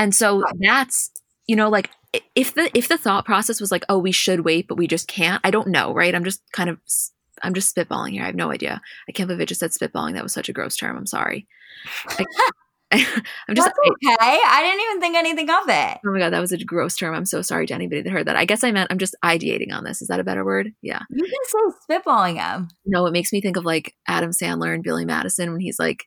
And 0.00 0.14
so 0.14 0.42
that's, 0.58 1.10
you 1.46 1.54
know, 1.54 1.68
like 1.68 1.90
if 2.34 2.54
the 2.54 2.70
if 2.76 2.88
the 2.88 2.96
thought 2.96 3.26
process 3.26 3.60
was 3.60 3.70
like, 3.70 3.84
oh, 3.90 3.98
we 3.98 4.12
should 4.12 4.40
wait, 4.40 4.66
but 4.66 4.78
we 4.78 4.86
just 4.86 5.06
can't. 5.08 5.42
I 5.44 5.50
don't 5.50 5.68
know, 5.68 5.92
right? 5.92 6.14
I'm 6.14 6.24
just 6.24 6.40
kind 6.52 6.70
of 6.70 6.78
I'm 7.42 7.52
just 7.52 7.76
spitballing 7.76 8.12
here. 8.12 8.22
I 8.22 8.26
have 8.26 8.34
no 8.34 8.50
idea. 8.50 8.80
I 9.08 9.12
can't 9.12 9.28
believe 9.28 9.42
it 9.42 9.46
just 9.46 9.60
said 9.60 9.72
spitballing. 9.72 10.14
That 10.14 10.22
was 10.22 10.32
such 10.32 10.48
a 10.48 10.54
gross 10.54 10.74
term. 10.74 10.96
I'm 10.96 11.04
sorry. 11.04 11.46
I, 12.08 12.24
am 12.92 13.54
just 13.54 13.66
That's 13.66 13.78
okay. 13.78 14.16
I 14.20 14.62
didn't 14.62 14.84
even 14.88 15.00
think 15.00 15.16
anything 15.16 15.50
of 15.50 15.68
it. 15.68 15.98
Oh 16.06 16.12
my 16.12 16.18
god, 16.18 16.32
that 16.32 16.40
was 16.40 16.52
a 16.52 16.64
gross 16.64 16.96
term. 16.96 17.14
I'm 17.14 17.26
so 17.26 17.42
sorry 17.42 17.66
to 17.66 17.74
anybody 17.74 18.00
that 18.00 18.10
heard 18.10 18.26
that. 18.26 18.36
I 18.36 18.46
guess 18.46 18.64
I 18.64 18.72
meant 18.72 18.90
I'm 18.90 18.98
just 18.98 19.16
ideating 19.22 19.70
on 19.70 19.84
this. 19.84 20.00
Is 20.00 20.08
that 20.08 20.18
a 20.18 20.24
better 20.24 20.46
word? 20.46 20.72
Yeah. 20.80 21.02
You 21.10 21.24
can 21.24 21.44
say 21.44 21.94
spitballing 21.94 22.36
him. 22.40 22.68
No, 22.86 23.04
it 23.04 23.12
makes 23.12 23.34
me 23.34 23.42
think 23.42 23.58
of 23.58 23.66
like 23.66 23.94
Adam 24.08 24.30
Sandler 24.30 24.72
and 24.72 24.82
Billy 24.82 25.04
Madison 25.04 25.52
when 25.52 25.60
he's 25.60 25.78
like, 25.78 26.06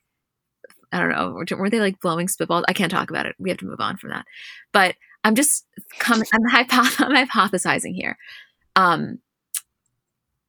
I 0.94 1.00
don't 1.00 1.10
know, 1.10 1.56
weren't 1.56 1.72
they 1.72 1.80
like 1.80 2.00
blowing 2.00 2.28
spitballs? 2.28 2.64
I 2.68 2.72
can't 2.72 2.90
talk 2.90 3.10
about 3.10 3.26
it. 3.26 3.34
We 3.38 3.50
have 3.50 3.58
to 3.58 3.66
move 3.66 3.80
on 3.80 3.96
from 3.96 4.10
that. 4.10 4.26
But 4.72 4.94
I'm 5.24 5.34
just 5.34 5.66
coming. 5.98 6.26
I'm, 6.32 6.40
I'm 6.70 7.26
hypothesizing 7.26 7.94
here. 7.94 8.16
Um, 8.76 9.18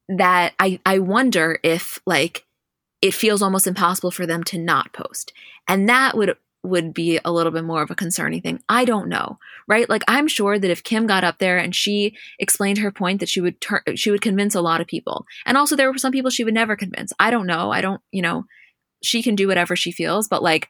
that 0.08 0.54
I 0.60 0.78
I 0.86 1.00
wonder 1.00 1.58
if 1.62 2.00
like 2.06 2.44
it 3.02 3.12
feels 3.12 3.42
almost 3.42 3.66
impossible 3.66 4.10
for 4.10 4.26
them 4.26 4.44
to 4.44 4.58
not 4.58 4.92
post. 4.92 5.32
And 5.66 5.88
that 5.88 6.16
would 6.16 6.36
would 6.62 6.92
be 6.92 7.20
a 7.24 7.32
little 7.32 7.52
bit 7.52 7.64
more 7.64 7.82
of 7.82 7.90
a 7.90 7.94
concerning 7.94 8.42
thing. 8.42 8.60
I 8.68 8.84
don't 8.84 9.08
know, 9.08 9.38
right? 9.68 9.88
Like 9.88 10.02
I'm 10.08 10.28
sure 10.28 10.58
that 10.58 10.70
if 10.70 10.82
Kim 10.82 11.06
got 11.06 11.24
up 11.24 11.38
there 11.38 11.58
and 11.58 11.74
she 11.74 12.16
explained 12.38 12.78
her 12.78 12.90
point 12.90 13.20
that 13.20 13.28
she 13.28 13.40
would 13.40 13.60
turn 13.60 13.80
she 13.94 14.10
would 14.10 14.22
convince 14.22 14.54
a 14.54 14.60
lot 14.60 14.80
of 14.80 14.86
people. 14.86 15.26
And 15.44 15.56
also 15.56 15.76
there 15.76 15.90
were 15.90 15.98
some 15.98 16.12
people 16.12 16.30
she 16.30 16.44
would 16.44 16.54
never 16.54 16.76
convince. 16.76 17.12
I 17.18 17.30
don't 17.30 17.46
know. 17.46 17.70
I 17.70 17.80
don't, 17.80 18.00
you 18.12 18.22
know, 18.22 18.44
she 19.06 19.22
can 19.22 19.34
do 19.34 19.48
whatever 19.48 19.76
she 19.76 19.92
feels, 19.92 20.28
but 20.28 20.42
like 20.42 20.68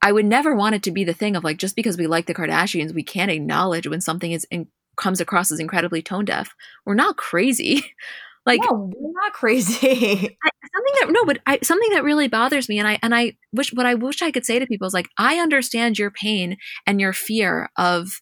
I 0.00 0.12
would 0.12 0.26
never 0.26 0.54
want 0.54 0.74
it 0.74 0.82
to 0.84 0.90
be 0.90 1.04
the 1.04 1.12
thing 1.12 1.36
of 1.36 1.44
like 1.44 1.58
just 1.58 1.76
because 1.76 1.98
we 1.98 2.06
like 2.06 2.26
the 2.26 2.34
Kardashians, 2.34 2.94
we 2.94 3.02
can't 3.02 3.30
acknowledge 3.30 3.86
when 3.86 4.00
something 4.00 4.32
is 4.32 4.46
in, 4.50 4.68
comes 4.96 5.20
across 5.20 5.50
as 5.50 5.60
incredibly 5.60 6.02
tone 6.02 6.24
deaf. 6.24 6.54
We're 6.86 6.94
not 6.94 7.16
crazy. 7.16 7.84
like 8.46 8.60
no, 8.64 8.90
we're 8.96 9.20
not 9.22 9.32
crazy. 9.32 9.76
I, 10.44 10.50
something 10.74 10.94
that 11.00 11.08
no, 11.10 11.24
but 11.24 11.38
I, 11.46 11.58
something 11.62 11.90
that 11.90 12.04
really 12.04 12.28
bothers 12.28 12.68
me, 12.68 12.78
and 12.78 12.88
I 12.88 12.98
and 13.02 13.14
I 13.14 13.36
wish 13.52 13.72
what 13.72 13.86
I 13.86 13.94
wish 13.94 14.22
I 14.22 14.30
could 14.30 14.46
say 14.46 14.58
to 14.58 14.66
people 14.66 14.86
is 14.86 14.94
like 14.94 15.08
I 15.18 15.38
understand 15.38 15.98
your 15.98 16.10
pain 16.10 16.56
and 16.86 17.00
your 17.00 17.12
fear 17.12 17.68
of 17.76 18.20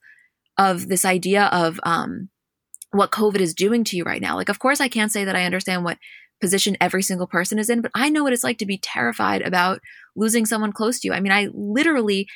of 0.59 0.89
this 0.89 1.05
idea 1.05 1.47
of 1.47 1.79
um 1.83 2.31
what 2.93 3.11
COVID 3.11 3.41
is 3.41 3.55
doing 3.55 3.85
to 3.85 3.97
you 3.97 4.05
right 4.05 4.23
now. 4.23 4.37
Like, 4.37 4.49
of 4.49 4.59
course, 4.59 4.81
I 4.81 4.89
can't 4.89 5.13
say 5.13 5.25
that 5.25 5.37
I 5.37 5.45
understand 5.45 5.85
what 5.85 5.99
position 6.41 6.77
every 6.81 7.03
single 7.03 7.27
person 7.27 7.59
is 7.59 7.71
in, 7.71 7.81
but 7.81 7.91
I 7.95 8.09
know 8.09 8.23
what 8.23 8.33
it's 8.33 8.45
like 8.45 8.59
to 8.59 8.67
be 8.67 8.79
terrified 8.79 9.43
about 9.43 9.81
losing 10.15 10.47
someone 10.47 10.73
close 10.73 11.01
to 11.01 11.09
you. 11.09 11.15
I 11.15 11.21
mean, 11.21 11.33
I 11.33 11.49
literally 11.53 12.27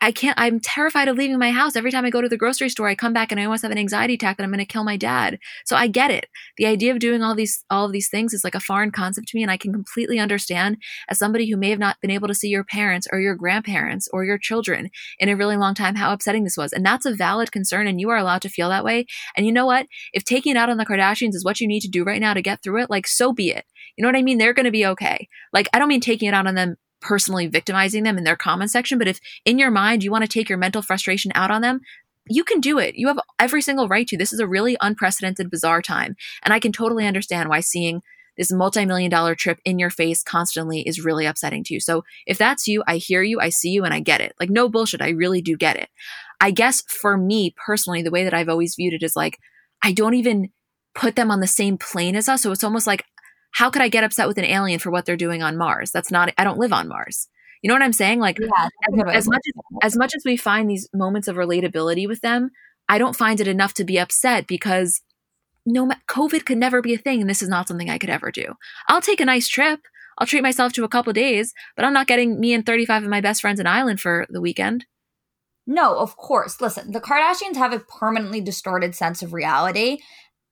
I, 0.00 0.12
can't, 0.12 0.38
I'm 0.38 0.60
terrified 0.60 1.08
of 1.08 1.16
leaving 1.16 1.38
my 1.38 1.50
house. 1.50 1.76
Every 1.76 1.90
time 1.90 2.04
I 2.04 2.10
go 2.10 2.20
to 2.20 2.28
the 2.28 2.36
grocery 2.36 2.68
store, 2.68 2.88
I 2.88 2.94
come 2.94 3.12
back 3.12 3.30
and 3.30 3.40
I 3.40 3.44
almost 3.44 3.62
have 3.62 3.70
an 3.70 3.78
anxiety 3.78 4.14
attack 4.14 4.36
that 4.36 4.44
I'm 4.44 4.50
going 4.50 4.58
to 4.58 4.64
kill 4.64 4.84
my 4.84 4.96
dad. 4.96 5.38
So 5.64 5.76
I 5.76 5.86
get 5.86 6.10
it. 6.10 6.26
The 6.56 6.66
idea 6.66 6.92
of 6.92 6.98
doing 6.98 7.22
all 7.22 7.34
these, 7.34 7.64
all 7.70 7.86
of 7.86 7.92
these 7.92 8.08
things 8.08 8.32
is 8.32 8.42
like 8.42 8.54
a 8.54 8.60
foreign 8.60 8.90
concept 8.90 9.28
to 9.28 9.36
me. 9.36 9.42
And 9.42 9.50
I 9.50 9.56
can 9.56 9.72
completely 9.72 10.18
understand 10.18 10.78
as 11.08 11.18
somebody 11.18 11.50
who 11.50 11.56
may 11.56 11.70
have 11.70 11.78
not 11.78 12.00
been 12.00 12.10
able 12.10 12.28
to 12.28 12.34
see 12.34 12.48
your 12.48 12.64
parents 12.64 13.06
or 13.12 13.20
your 13.20 13.34
grandparents 13.34 14.08
or 14.12 14.24
your 14.24 14.38
children 14.38 14.90
in 15.18 15.28
a 15.28 15.36
really 15.36 15.56
long 15.56 15.74
time, 15.74 15.94
how 15.94 16.12
upsetting 16.12 16.44
this 16.44 16.56
was. 16.56 16.72
And 16.72 16.84
that's 16.84 17.06
a 17.06 17.14
valid 17.14 17.52
concern. 17.52 17.86
And 17.86 18.00
you 18.00 18.10
are 18.10 18.18
allowed 18.18 18.42
to 18.42 18.48
feel 18.48 18.70
that 18.70 18.84
way. 18.84 19.06
And 19.36 19.46
you 19.46 19.52
know 19.52 19.66
what? 19.66 19.86
If 20.12 20.24
taking 20.24 20.52
it 20.52 20.58
out 20.58 20.70
on 20.70 20.78
the 20.78 20.86
Kardashians 20.86 21.34
is 21.34 21.44
what 21.44 21.60
you 21.60 21.68
need 21.68 21.80
to 21.80 21.88
do 21.88 22.04
right 22.04 22.20
now 22.20 22.34
to 22.34 22.42
get 22.42 22.62
through 22.62 22.82
it, 22.82 22.90
like 22.90 23.06
so 23.06 23.32
be 23.32 23.50
it. 23.50 23.64
You 23.96 24.02
know 24.02 24.08
what 24.08 24.16
I 24.16 24.22
mean? 24.22 24.38
They're 24.38 24.54
going 24.54 24.64
to 24.64 24.70
be 24.70 24.86
okay. 24.86 25.28
Like, 25.52 25.68
I 25.72 25.78
don't 25.78 25.88
mean 25.88 26.00
taking 26.00 26.28
it 26.28 26.34
out 26.34 26.46
on 26.46 26.54
them 26.54 26.76
personally 27.00 27.46
victimizing 27.46 28.02
them 28.02 28.18
in 28.18 28.24
their 28.24 28.36
comment 28.36 28.70
section. 28.70 28.98
But 28.98 29.08
if 29.08 29.20
in 29.44 29.58
your 29.58 29.70
mind 29.70 30.04
you 30.04 30.10
want 30.10 30.22
to 30.22 30.28
take 30.28 30.48
your 30.48 30.58
mental 30.58 30.82
frustration 30.82 31.32
out 31.34 31.50
on 31.50 31.62
them, 31.62 31.80
you 32.28 32.44
can 32.44 32.60
do 32.60 32.78
it. 32.78 32.94
You 32.94 33.08
have 33.08 33.18
every 33.38 33.62
single 33.62 33.88
right 33.88 34.06
to. 34.06 34.16
This 34.16 34.32
is 34.32 34.40
a 34.40 34.46
really 34.46 34.76
unprecedented, 34.80 35.50
bizarre 35.50 35.82
time. 35.82 36.16
And 36.44 36.52
I 36.54 36.60
can 36.60 36.72
totally 36.72 37.06
understand 37.06 37.48
why 37.48 37.60
seeing 37.60 38.02
this 38.36 38.52
multi-million 38.52 39.10
dollar 39.10 39.34
trip 39.34 39.58
in 39.64 39.78
your 39.78 39.90
face 39.90 40.22
constantly 40.22 40.82
is 40.82 41.04
really 41.04 41.26
upsetting 41.26 41.64
to 41.64 41.74
you. 41.74 41.80
So 41.80 42.04
if 42.26 42.38
that's 42.38 42.66
you, 42.66 42.82
I 42.86 42.96
hear 42.96 43.22
you, 43.22 43.40
I 43.40 43.50
see 43.50 43.70
you, 43.70 43.84
and 43.84 43.92
I 43.92 44.00
get 44.00 44.20
it. 44.20 44.34
Like 44.38 44.50
no 44.50 44.68
bullshit. 44.68 45.02
I 45.02 45.10
really 45.10 45.42
do 45.42 45.56
get 45.56 45.76
it. 45.76 45.88
I 46.40 46.50
guess 46.50 46.82
for 46.82 47.18
me 47.18 47.54
personally, 47.66 48.02
the 48.02 48.10
way 48.10 48.24
that 48.24 48.32
I've 48.32 48.48
always 48.48 48.76
viewed 48.76 48.94
it 48.94 49.02
is 49.02 49.16
like, 49.16 49.38
I 49.82 49.92
don't 49.92 50.14
even 50.14 50.50
put 50.94 51.16
them 51.16 51.30
on 51.30 51.40
the 51.40 51.46
same 51.46 51.76
plane 51.76 52.16
as 52.16 52.28
us. 52.28 52.42
So 52.42 52.50
it's 52.52 52.64
almost 52.64 52.86
like 52.86 53.04
how 53.52 53.70
could 53.70 53.82
I 53.82 53.88
get 53.88 54.04
upset 54.04 54.28
with 54.28 54.38
an 54.38 54.44
alien 54.44 54.78
for 54.78 54.90
what 54.90 55.06
they're 55.06 55.16
doing 55.16 55.42
on 55.42 55.56
Mars? 55.56 55.90
That's 55.90 56.10
not, 56.10 56.32
I 56.38 56.44
don't 56.44 56.58
live 56.58 56.72
on 56.72 56.88
Mars. 56.88 57.28
You 57.62 57.68
know 57.68 57.74
what 57.74 57.82
I'm 57.82 57.92
saying? 57.92 58.20
Like, 58.20 58.38
yeah, 58.38 58.68
as, 59.08 59.26
as 59.26 59.28
much 59.28 59.42
as, 59.46 59.62
as 59.82 59.96
much 59.96 60.14
as 60.16 60.22
we 60.24 60.36
find 60.36 60.70
these 60.70 60.88
moments 60.94 61.28
of 61.28 61.36
relatability 61.36 62.08
with 62.08 62.20
them, 62.20 62.50
I 62.88 62.98
don't 62.98 63.16
find 63.16 63.40
it 63.40 63.48
enough 63.48 63.74
to 63.74 63.84
be 63.84 63.98
upset 63.98 64.46
because 64.46 65.02
no, 65.66 65.90
COVID 66.08 66.44
could 66.46 66.58
never 66.58 66.80
be 66.80 66.94
a 66.94 66.98
thing, 66.98 67.20
and 67.20 67.28
this 67.28 67.42
is 67.42 67.48
not 67.48 67.68
something 67.68 67.90
I 67.90 67.98
could 67.98 68.10
ever 68.10 68.30
do. 68.30 68.54
I'll 68.88 69.02
take 69.02 69.20
a 69.20 69.26
nice 69.26 69.46
trip. 69.46 69.80
I'll 70.18 70.26
treat 70.26 70.42
myself 70.42 70.72
to 70.74 70.84
a 70.84 70.88
couple 70.88 71.12
days, 71.12 71.54
but 71.76 71.84
I'm 71.84 71.92
not 71.92 72.06
getting 72.06 72.40
me 72.40 72.52
and 72.52 72.64
35 72.64 73.04
of 73.04 73.08
my 73.08 73.20
best 73.20 73.40
friends 73.40 73.60
an 73.60 73.66
island 73.66 74.00
for 74.00 74.26
the 74.30 74.40
weekend. 74.40 74.86
No, 75.66 75.96
of 75.96 76.16
course. 76.16 76.60
Listen, 76.60 76.92
the 76.92 77.00
Kardashians 77.00 77.56
have 77.56 77.72
a 77.72 77.78
permanently 77.78 78.40
distorted 78.40 78.94
sense 78.94 79.22
of 79.22 79.32
reality. 79.32 79.98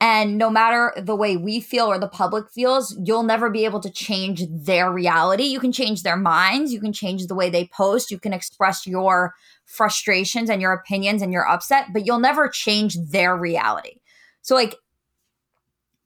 And 0.01 0.39
no 0.39 0.49
matter 0.49 0.93
the 0.97 1.17
way 1.17 1.37
we 1.37 1.59
feel 1.61 1.87
or 1.87 1.99
the 1.99 2.09
public 2.09 2.49
feels, 2.53 2.97
you'll 3.03 3.25
never 3.25 3.51
be 3.51 3.65
able 3.65 3.81
to 3.81 3.91
change 3.91 4.45
their 4.49 4.93
reality. 4.93 5.45
You 5.45 5.59
can 5.59 5.73
change 5.73 6.05
their 6.05 6.17
minds, 6.17 6.73
you 6.73 6.81
can 6.81 6.93
change 6.93 7.27
the 7.27 7.35
way 7.35 7.51
they 7.51 7.69
post, 7.73 8.13
you 8.13 8.21
can 8.21 8.33
express 8.33 8.87
your 8.87 9.35
frustrations 9.65 10.51
and 10.51 10.63
your 10.63 10.73
opinions 10.73 11.21
and 11.21 11.33
your 11.33 11.49
upset, 11.49 11.87
but 11.93 12.07
you'll 12.07 12.21
never 12.21 12.49
change 12.49 12.97
their 13.11 13.37
reality. 13.37 13.97
So, 14.43 14.55
like, 14.55 14.77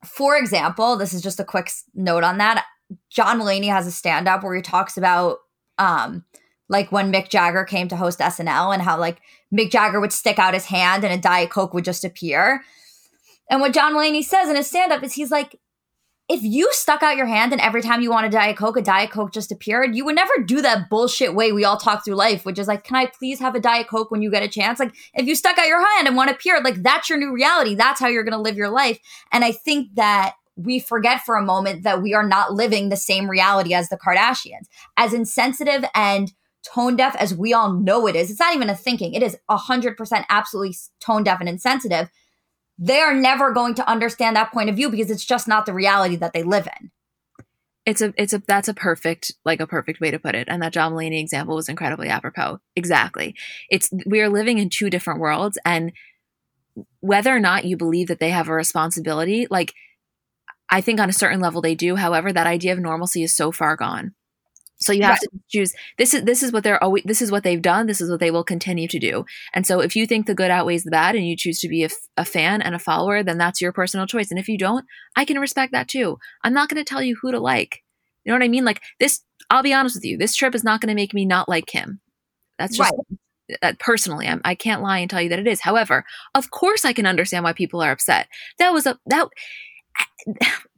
for 0.05 0.37
example, 0.37 0.97
this 0.97 1.13
is 1.13 1.23
just 1.23 1.39
a 1.39 1.45
quick 1.45 1.71
note 1.95 2.25
on 2.25 2.39
that. 2.39 2.65
John 3.11 3.41
Mulaney 3.41 3.69
has 3.69 3.87
a 3.87 3.93
stand 3.93 4.27
up 4.27 4.43
where 4.43 4.55
he 4.55 4.63
talks 4.63 4.97
about, 4.97 5.39
um, 5.79 6.25
like 6.69 6.91
when 6.91 7.13
Mick 7.13 7.29
Jagger 7.29 7.65
came 7.65 7.89
to 7.89 7.97
host 7.97 8.21
SNL 8.21 8.73
and 8.73 8.83
how 8.83 8.99
like 8.99 9.21
Mick 9.55 9.71
Jagger 9.71 10.01
would 10.01 10.13
stick 10.13 10.39
out 10.39 10.55
his 10.55 10.65
hand 10.65 11.05
and 11.05 11.13
a 11.13 11.19
Diet 11.19 11.51
Coke 11.51 11.75
would 11.75 11.85
just 11.85 12.05
appear. 12.05 12.65
And 13.51 13.61
what 13.61 13.75
John 13.75 13.95
Mulaney 13.95 14.25
says 14.25 14.49
in 14.49 14.57
his 14.57 14.69
stand 14.69 14.93
up 14.93 15.03
is 15.03 15.15
he's 15.15 15.31
like, 15.31 15.59
if 16.29 16.43
you 16.43 16.69
stuck 16.73 17.03
out 17.03 17.17
your 17.17 17.27
hand 17.27 17.53
and 17.53 17.61
every 17.61 17.83
time 17.83 18.01
you 18.01 18.11
want 18.11 18.27
a 18.27 18.31
Diet 18.31 18.57
Coke, 18.57 18.77
a 18.77 18.83
Diet 18.83 19.11
Coke 19.11 19.33
just 19.33 19.53
appeared, 19.53 19.95
you 19.95 20.05
would 20.05 20.15
never 20.15 20.33
do 20.47 20.63
that 20.63 20.89
bullshit 20.89 21.35
way 21.35 21.53
we 21.53 21.65
all 21.65 21.77
talk 21.77 22.05
through 22.05 22.15
life, 22.15 22.47
which 22.47 22.59
is 22.59 22.69
like, 22.69 22.85
can 22.85 22.97
I 22.97 23.07
please 23.07 23.39
have 23.41 23.55
a 23.55 23.61
Diet 23.61 23.89
Coke 23.89 24.11
when 24.11 24.23
you 24.23 24.31
get 24.31 24.43
a 24.43 24.49
chance? 24.49 24.79
Like, 24.79 24.95
if 25.15 25.27
you 25.27 25.35
stuck 25.35 25.59
out 25.59 25.67
your 25.67 25.85
hand 25.95 26.07
and 26.07 26.17
one 26.17 26.29
appeared, 26.29 26.65
like, 26.65 26.83
that's 26.83 27.11
your 27.11 27.19
new 27.19 27.35
reality. 27.35 27.75
That's 27.75 28.01
how 28.01 28.09
you're 28.09 28.25
going 28.25 28.33
to 28.33 28.39
live 28.39 28.57
your 28.57 28.71
life. 28.71 28.99
And 29.33 29.45
I 29.45 29.53
think 29.53 29.95
that 29.97 30.35
we 30.57 30.79
forget 30.79 31.23
for 31.23 31.37
a 31.37 31.45
moment 31.45 31.83
that 31.83 32.03
we 32.03 32.15
are 32.15 32.27
not 32.27 32.55
living 32.55 32.89
the 32.89 32.97
same 32.97 33.29
reality 33.29 33.75
as 33.75 33.89
the 33.89 33.99
Kardashians. 33.99 34.69
As 34.97 35.13
insensitive 35.13 35.85
and 35.95 36.33
tone 36.65 36.97
deaf 36.97 37.17
as 37.17 37.35
we 37.35 37.53
all 37.53 37.73
know 37.73 38.07
it 38.07 38.17
is, 38.17 38.31
it's 38.31 38.41
not 38.41 38.55
even 38.55 38.71
a 38.71 38.77
thinking. 38.77 39.13
It 39.15 39.23
is 39.23 39.37
100% 39.51 40.25
absolutely 40.31 40.77
tone 41.01 41.25
deaf 41.25 41.41
and 41.41 41.49
insensitive 41.49 42.09
they 42.83 42.99
are 42.99 43.15
never 43.15 43.53
going 43.53 43.75
to 43.77 43.89
understand 43.89 44.35
that 44.35 44.53
point 44.53 44.69
of 44.69 44.75
view 44.75 44.91
because 44.91 45.09
it's 45.09 45.25
just 45.25 45.47
not 45.47 45.67
the 45.67 45.73
reality 45.73 46.17
that 46.17 46.33
they 46.33 46.43
live 46.43 46.67
in. 46.81 46.91
It's 47.87 48.03
a 48.03 48.13
it's 48.17 48.33
a 48.33 48.43
that's 48.47 48.67
a 48.67 48.75
perfect 48.75 49.33
like 49.45 49.61
a 49.61 49.69
perfect 49.69 50.01
way 50.01 50.11
to 50.11 50.19
put 50.19 50.35
it. 50.35 50.49
And 50.49 50.61
that 50.63 50.73
John 50.73 50.93
Mulaney 50.93 51.21
example 51.21 51.55
was 51.55 51.69
incredibly 51.69 52.09
apropos. 52.09 52.59
Exactly. 52.75 53.37
It's 53.71 53.89
we 54.05 54.21
are 54.21 54.29
living 54.29 54.59
in 54.59 54.69
two 54.69 54.91
different 54.91 55.21
worlds 55.21 55.59
and 55.65 55.93
whether 57.01 57.35
or 57.35 57.41
not 57.41 57.65
you 57.65 57.77
believe 57.77 58.09
that 58.09 58.19
they 58.19 58.31
have 58.31 58.49
a 58.49 58.55
responsibility, 58.55 59.47
like 59.49 59.75
I 60.69 60.81
think 60.81 60.99
on 60.99 61.09
a 61.09 61.13
certain 61.13 61.41
level 61.41 61.61
they 61.61 61.77
do. 61.77 61.95
However, 61.95 62.33
that 62.33 62.47
idea 62.47 62.73
of 62.73 62.81
normalcy 62.81 63.23
is 63.23 63.35
so 63.35 63.53
far 63.53 63.77
gone. 63.77 64.15
So 64.83 64.93
you 64.93 65.03
have 65.03 65.13
right. 65.13 65.21
to 65.21 65.41
choose. 65.49 65.75
This 65.99 66.15
is 66.15 66.25
this 66.25 66.43
is 66.43 66.53
what 66.53 66.65
they're 66.65 66.83
always. 66.83 67.05
This 67.05 67.23
is 67.23 67.31
what 67.31 67.45
they've 67.45 67.63
done. 67.63 67.87
This 67.87 68.01
is 68.01 68.11
what 68.11 68.21
they 68.21 68.31
will 68.31 68.45
continue 68.45 68.89
to 68.89 68.99
do. 68.99 69.25
And 69.55 69.67
so, 69.67 69.81
if 69.81 69.95
you 69.97 70.07
think 70.07 70.27
the 70.27 70.35
good 70.35 70.51
outweighs 70.51 70.85
the 70.85 70.91
bad, 70.91 71.15
and 71.15 71.27
you 71.27 71.37
choose 71.37 71.61
to 71.61 71.69
be 71.69 71.85
a, 71.85 71.89
a 72.17 72.25
fan 72.25 72.63
and 72.63 72.75
a 72.75 72.79
follower, 72.79 73.23
then 73.23 73.39
that's 73.39 73.61
your 73.61 73.73
personal 73.73 74.07
choice. 74.07 74.31
And 74.31 74.39
if 74.39 74.49
you 74.49 74.59
don't, 74.59 74.85
I 75.17 75.25
can 75.25 75.39
respect 75.39 75.73
that 75.73 75.89
too. 75.89 76.19
I'm 76.45 76.55
not 76.55 76.69
going 76.69 76.83
to 76.83 76.89
tell 76.89 77.03
you 77.03 77.17
who 77.21 77.33
to 77.33 77.41
like. 77.41 77.83
You 78.25 78.33
know 78.33 78.39
what 78.39 78.45
I 78.45 78.49
mean? 78.49 78.65
Like 78.65 78.81
this. 79.01 79.21
I'll 79.51 79.63
be 79.63 79.75
honest 79.75 79.97
with 79.97 80.05
you. 80.05 80.17
This 80.17 80.35
trip 80.35 80.55
is 80.55 80.65
not 80.65 80.81
going 80.81 80.89
to 80.89 80.95
make 80.95 81.13
me 81.13 81.25
not 81.25 81.49
like 81.49 81.71
him. 81.71 82.01
That's 82.59 82.77
just 82.77 82.93
right. 82.93 83.59
that 83.61 83.79
personally. 83.79 84.27
I'm, 84.27 84.41
I 84.45 84.55
can't 84.55 84.83
lie 84.83 84.99
and 84.99 85.11
tell 85.11 85.21
you 85.21 85.29
that 85.29 85.39
it 85.39 85.47
is. 85.47 85.61
However, 85.61 86.05
of 86.35 86.51
course, 86.51 86.85
I 86.85 86.93
can 86.93 87.07
understand 87.07 87.45
why 87.45 87.53
people 87.53 87.83
are 87.83 87.91
upset. 87.91 88.29
That 88.59 88.73
was 88.73 88.87
a 88.87 88.99
that 89.07 89.29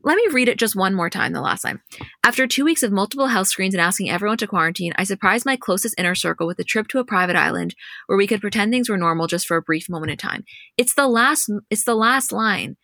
let 0.04 0.16
me 0.16 0.26
read 0.32 0.48
it 0.48 0.58
just 0.58 0.76
one 0.76 0.94
more 0.94 1.10
time 1.10 1.32
the 1.32 1.40
last 1.40 1.62
time. 1.62 1.80
After 2.22 2.46
two 2.46 2.64
weeks 2.64 2.82
of 2.82 2.92
multiple 2.92 3.26
health 3.26 3.48
screens 3.48 3.74
and 3.74 3.80
asking 3.80 4.10
everyone 4.10 4.36
to 4.38 4.46
quarantine, 4.46 4.92
I 4.96 5.04
surprised 5.04 5.46
my 5.46 5.56
closest 5.56 5.94
inner 5.98 6.14
circle 6.14 6.46
with 6.46 6.58
a 6.58 6.64
trip 6.64 6.88
to 6.88 6.98
a 6.98 7.04
private 7.04 7.36
island 7.36 7.74
where 8.06 8.18
we 8.18 8.26
could 8.26 8.40
pretend 8.40 8.70
things 8.70 8.88
were 8.88 8.98
normal 8.98 9.26
just 9.26 9.46
for 9.46 9.56
a 9.56 9.62
brief 9.62 9.88
moment 9.88 10.12
in 10.12 10.18
time. 10.18 10.44
It's 10.76 10.94
the 10.94 11.08
last 11.08 11.50
it's 11.70 11.84
the 11.84 11.94
last 11.94 12.32
line. 12.32 12.76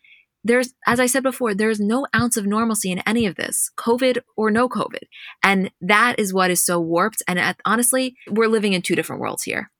There's 0.43 0.73
as 0.87 0.99
I 0.99 1.05
said 1.05 1.21
before, 1.21 1.53
there's 1.53 1.79
no 1.79 2.07
ounce 2.15 2.37
of 2.37 2.47
normalcy 2.47 2.91
in 2.91 2.99
any 3.05 3.27
of 3.27 3.35
this, 3.35 3.69
COVID 3.77 4.19
or 4.35 4.49
no 4.49 4.67
COVID. 4.67 5.03
And 5.43 5.71
that 5.79 6.15
is 6.17 6.33
what 6.33 6.49
is 6.49 6.65
so 6.65 6.79
warped 6.79 7.21
and 7.27 7.37
at, 7.37 7.59
honestly, 7.65 8.15
we're 8.27 8.47
living 8.47 8.73
in 8.73 8.81
two 8.81 8.95
different 8.95 9.21
worlds 9.21 9.43
here. 9.43 9.71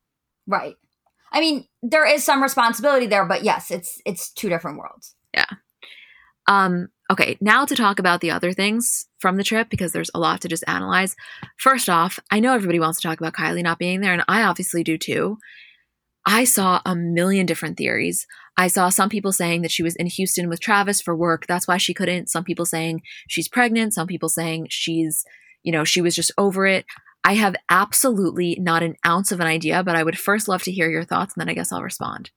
Right. 0.46 0.76
I 1.32 1.40
mean, 1.40 1.66
there 1.82 2.06
is 2.06 2.24
some 2.24 2.44
responsibility 2.44 3.08
there, 3.08 3.26
but 3.26 3.44
yes, 3.44 3.72
it's 3.72 4.00
it's 4.06 4.32
two 4.32 4.50
different 4.50 4.78
worlds. 4.78 5.16
Yeah. 5.34 5.46
Um, 6.48 6.90
okay, 7.12 7.38
now 7.42 7.66
to 7.66 7.76
talk 7.76 8.00
about 8.00 8.22
the 8.22 8.32
other 8.32 8.54
things 8.54 9.06
from 9.20 9.36
the 9.36 9.44
trip 9.44 9.70
because 9.70 9.92
there's 9.92 10.10
a 10.16 10.20
lot 10.20 10.40
to 10.42 10.48
just 10.48 10.64
analyze. 10.66 11.16
First 11.58 11.90
off, 11.90 12.20
I 12.32 12.40
know 12.40 12.56
everybody 12.56 12.80
wants 12.80 13.02
to 13.02 13.08
talk 13.08 13.20
about 13.20 13.34
Kylie 13.34 13.64
not 13.64 13.80
being 13.80 14.00
there, 14.00 14.14
and 14.14 14.24
I 14.30 14.44
obviously 14.44 14.82
do 14.82 14.98
too. 14.98 15.38
I 16.26 16.46
saw 16.46 16.80
a 16.86 16.96
million 16.96 17.46
different 17.46 17.78
theories. 17.78 18.26
I 18.56 18.68
saw 18.68 18.90
some 18.90 19.10
people 19.10 19.34
saying 19.34 19.64
that 19.64 19.72
she 19.72 19.84
was 19.84 19.96
in 19.98 20.06
Houston 20.06 20.48
with 20.48 20.62
Travis 20.62 21.02
for 21.02 21.16
work. 21.16 21.48
That's 21.48 21.68
why 21.68 21.78
she 21.78 21.94
couldn't. 21.94 22.30
Some 22.30 22.44
people 22.44 22.66
saying 22.66 23.02
she's 23.28 23.50
pregnant. 23.50 23.94
Some 23.94 24.08
people 24.08 24.30
saying 24.30 24.68
she's, 24.70 25.26
you 25.64 25.72
know, 25.72 25.84
she 25.84 26.00
was 26.00 26.16
just 26.16 26.32
over 26.38 26.66
it. 26.66 26.86
I 27.24 27.34
have 27.34 27.56
absolutely 27.70 28.58
not 28.60 28.84
an 28.84 28.96
ounce 29.06 29.32
of 29.32 29.40
an 29.40 29.48
idea, 29.48 29.84
but 29.84 29.96
I 29.96 30.04
would 30.04 30.18
first 30.18 30.48
love 30.48 30.64
to 30.64 30.72
hear 30.72 30.90
your 30.90 31.04
thoughts 31.04 31.34
and 31.36 31.42
then 31.42 31.50
I 31.50 31.54
guess 31.54 31.72
I'll 31.72 31.84
respond. 31.84 32.32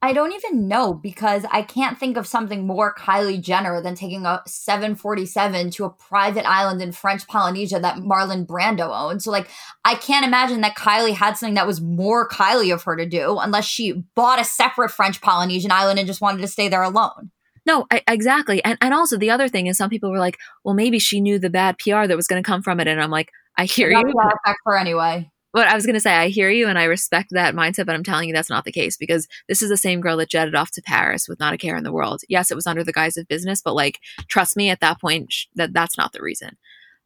I 0.00 0.12
don't 0.12 0.32
even 0.32 0.68
know 0.68 0.94
because 0.94 1.44
I 1.50 1.62
can't 1.62 1.98
think 1.98 2.16
of 2.16 2.26
something 2.26 2.66
more 2.66 2.94
Kylie 2.94 3.40
Jenner 3.40 3.80
than 3.80 3.96
taking 3.96 4.26
a 4.26 4.42
747 4.46 5.70
to 5.72 5.84
a 5.84 5.90
private 5.90 6.48
island 6.48 6.80
in 6.80 6.92
French 6.92 7.26
Polynesia 7.26 7.80
that 7.80 7.96
Marlon 7.96 8.46
Brando 8.46 8.90
owned. 8.90 9.22
So, 9.22 9.30
like, 9.30 9.48
I 9.84 9.96
can't 9.96 10.24
imagine 10.24 10.60
that 10.60 10.76
Kylie 10.76 11.14
had 11.14 11.36
something 11.36 11.54
that 11.54 11.66
was 11.66 11.80
more 11.80 12.28
Kylie 12.28 12.72
of 12.72 12.84
her 12.84 12.96
to 12.96 13.06
do 13.06 13.38
unless 13.38 13.64
she 13.64 14.04
bought 14.14 14.40
a 14.40 14.44
separate 14.44 14.90
French 14.90 15.20
Polynesian 15.20 15.72
island 15.72 15.98
and 15.98 16.06
just 16.06 16.20
wanted 16.20 16.42
to 16.42 16.48
stay 16.48 16.68
there 16.68 16.82
alone. 16.82 17.30
No, 17.66 17.86
I, 17.90 18.02
exactly. 18.06 18.64
And, 18.64 18.78
and 18.80 18.94
also, 18.94 19.18
the 19.18 19.30
other 19.30 19.48
thing 19.48 19.66
is, 19.66 19.76
some 19.76 19.90
people 19.90 20.10
were 20.10 20.18
like, 20.18 20.38
well, 20.64 20.74
maybe 20.74 20.98
she 20.98 21.20
knew 21.20 21.38
the 21.38 21.50
bad 21.50 21.76
PR 21.78 22.06
that 22.06 22.16
was 22.16 22.28
going 22.28 22.42
to 22.42 22.46
come 22.46 22.62
from 22.62 22.78
it. 22.78 22.86
And 22.86 23.02
I'm 23.02 23.10
like, 23.10 23.30
I 23.56 23.64
hear 23.64 23.90
you. 23.90 24.14
Back 24.44 24.56
for 24.62 24.78
anyway. 24.78 25.30
But 25.52 25.66
I 25.66 25.74
was 25.74 25.86
going 25.86 25.94
to 25.94 26.00
say, 26.00 26.14
I 26.14 26.28
hear 26.28 26.50
you 26.50 26.68
and 26.68 26.78
I 26.78 26.84
respect 26.84 27.28
that 27.30 27.54
mindset, 27.54 27.86
but 27.86 27.94
I'm 27.94 28.04
telling 28.04 28.28
you 28.28 28.34
that's 28.34 28.50
not 28.50 28.64
the 28.64 28.72
case 28.72 28.96
because 28.96 29.26
this 29.48 29.62
is 29.62 29.70
the 29.70 29.76
same 29.76 30.00
girl 30.00 30.18
that 30.18 30.28
jetted 30.28 30.54
off 30.54 30.70
to 30.72 30.82
Paris 30.82 31.26
with 31.26 31.40
not 31.40 31.54
a 31.54 31.58
care 31.58 31.76
in 31.76 31.84
the 31.84 31.92
world. 31.92 32.20
Yes, 32.28 32.50
it 32.50 32.54
was 32.54 32.66
under 32.66 32.84
the 32.84 32.92
guise 32.92 33.16
of 33.16 33.28
business, 33.28 33.62
but 33.62 33.74
like, 33.74 33.98
trust 34.28 34.56
me, 34.56 34.68
at 34.68 34.80
that 34.80 35.00
point, 35.00 35.32
sh- 35.32 35.46
that 35.54 35.72
that's 35.72 35.96
not 35.96 36.12
the 36.12 36.20
reason. 36.20 36.56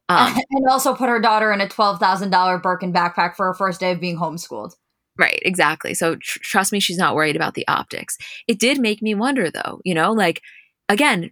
Um, 0.09 0.35
and 0.50 0.68
also 0.68 0.94
put 0.94 1.09
her 1.09 1.20
daughter 1.20 1.52
in 1.52 1.61
a 1.61 1.68
$12,000 1.68 2.62
Birkin 2.62 2.92
backpack 2.92 3.37
for 3.37 3.46
her 3.46 3.55
first 3.55 3.81
day 3.81 3.92
of 3.92 4.00
being 4.00 4.18
homeschooled. 4.18 4.74
Right, 5.18 5.40
exactly. 5.42 5.94
So 5.94 6.16
tr- 6.16 6.38
trust 6.40 6.72
me, 6.72 6.81
she's 6.81 6.98
not 6.98 7.14
worried 7.14 7.37
about 7.37 7.55
the 7.55 7.66
optics. 7.68 8.18
It 8.48 8.59
did 8.59 8.81
make 8.81 9.02
me 9.02 9.14
wonder 9.14 9.50
though, 9.50 9.81
you 9.85 9.94
know, 9.94 10.12
like, 10.12 10.40
again, 10.88 11.31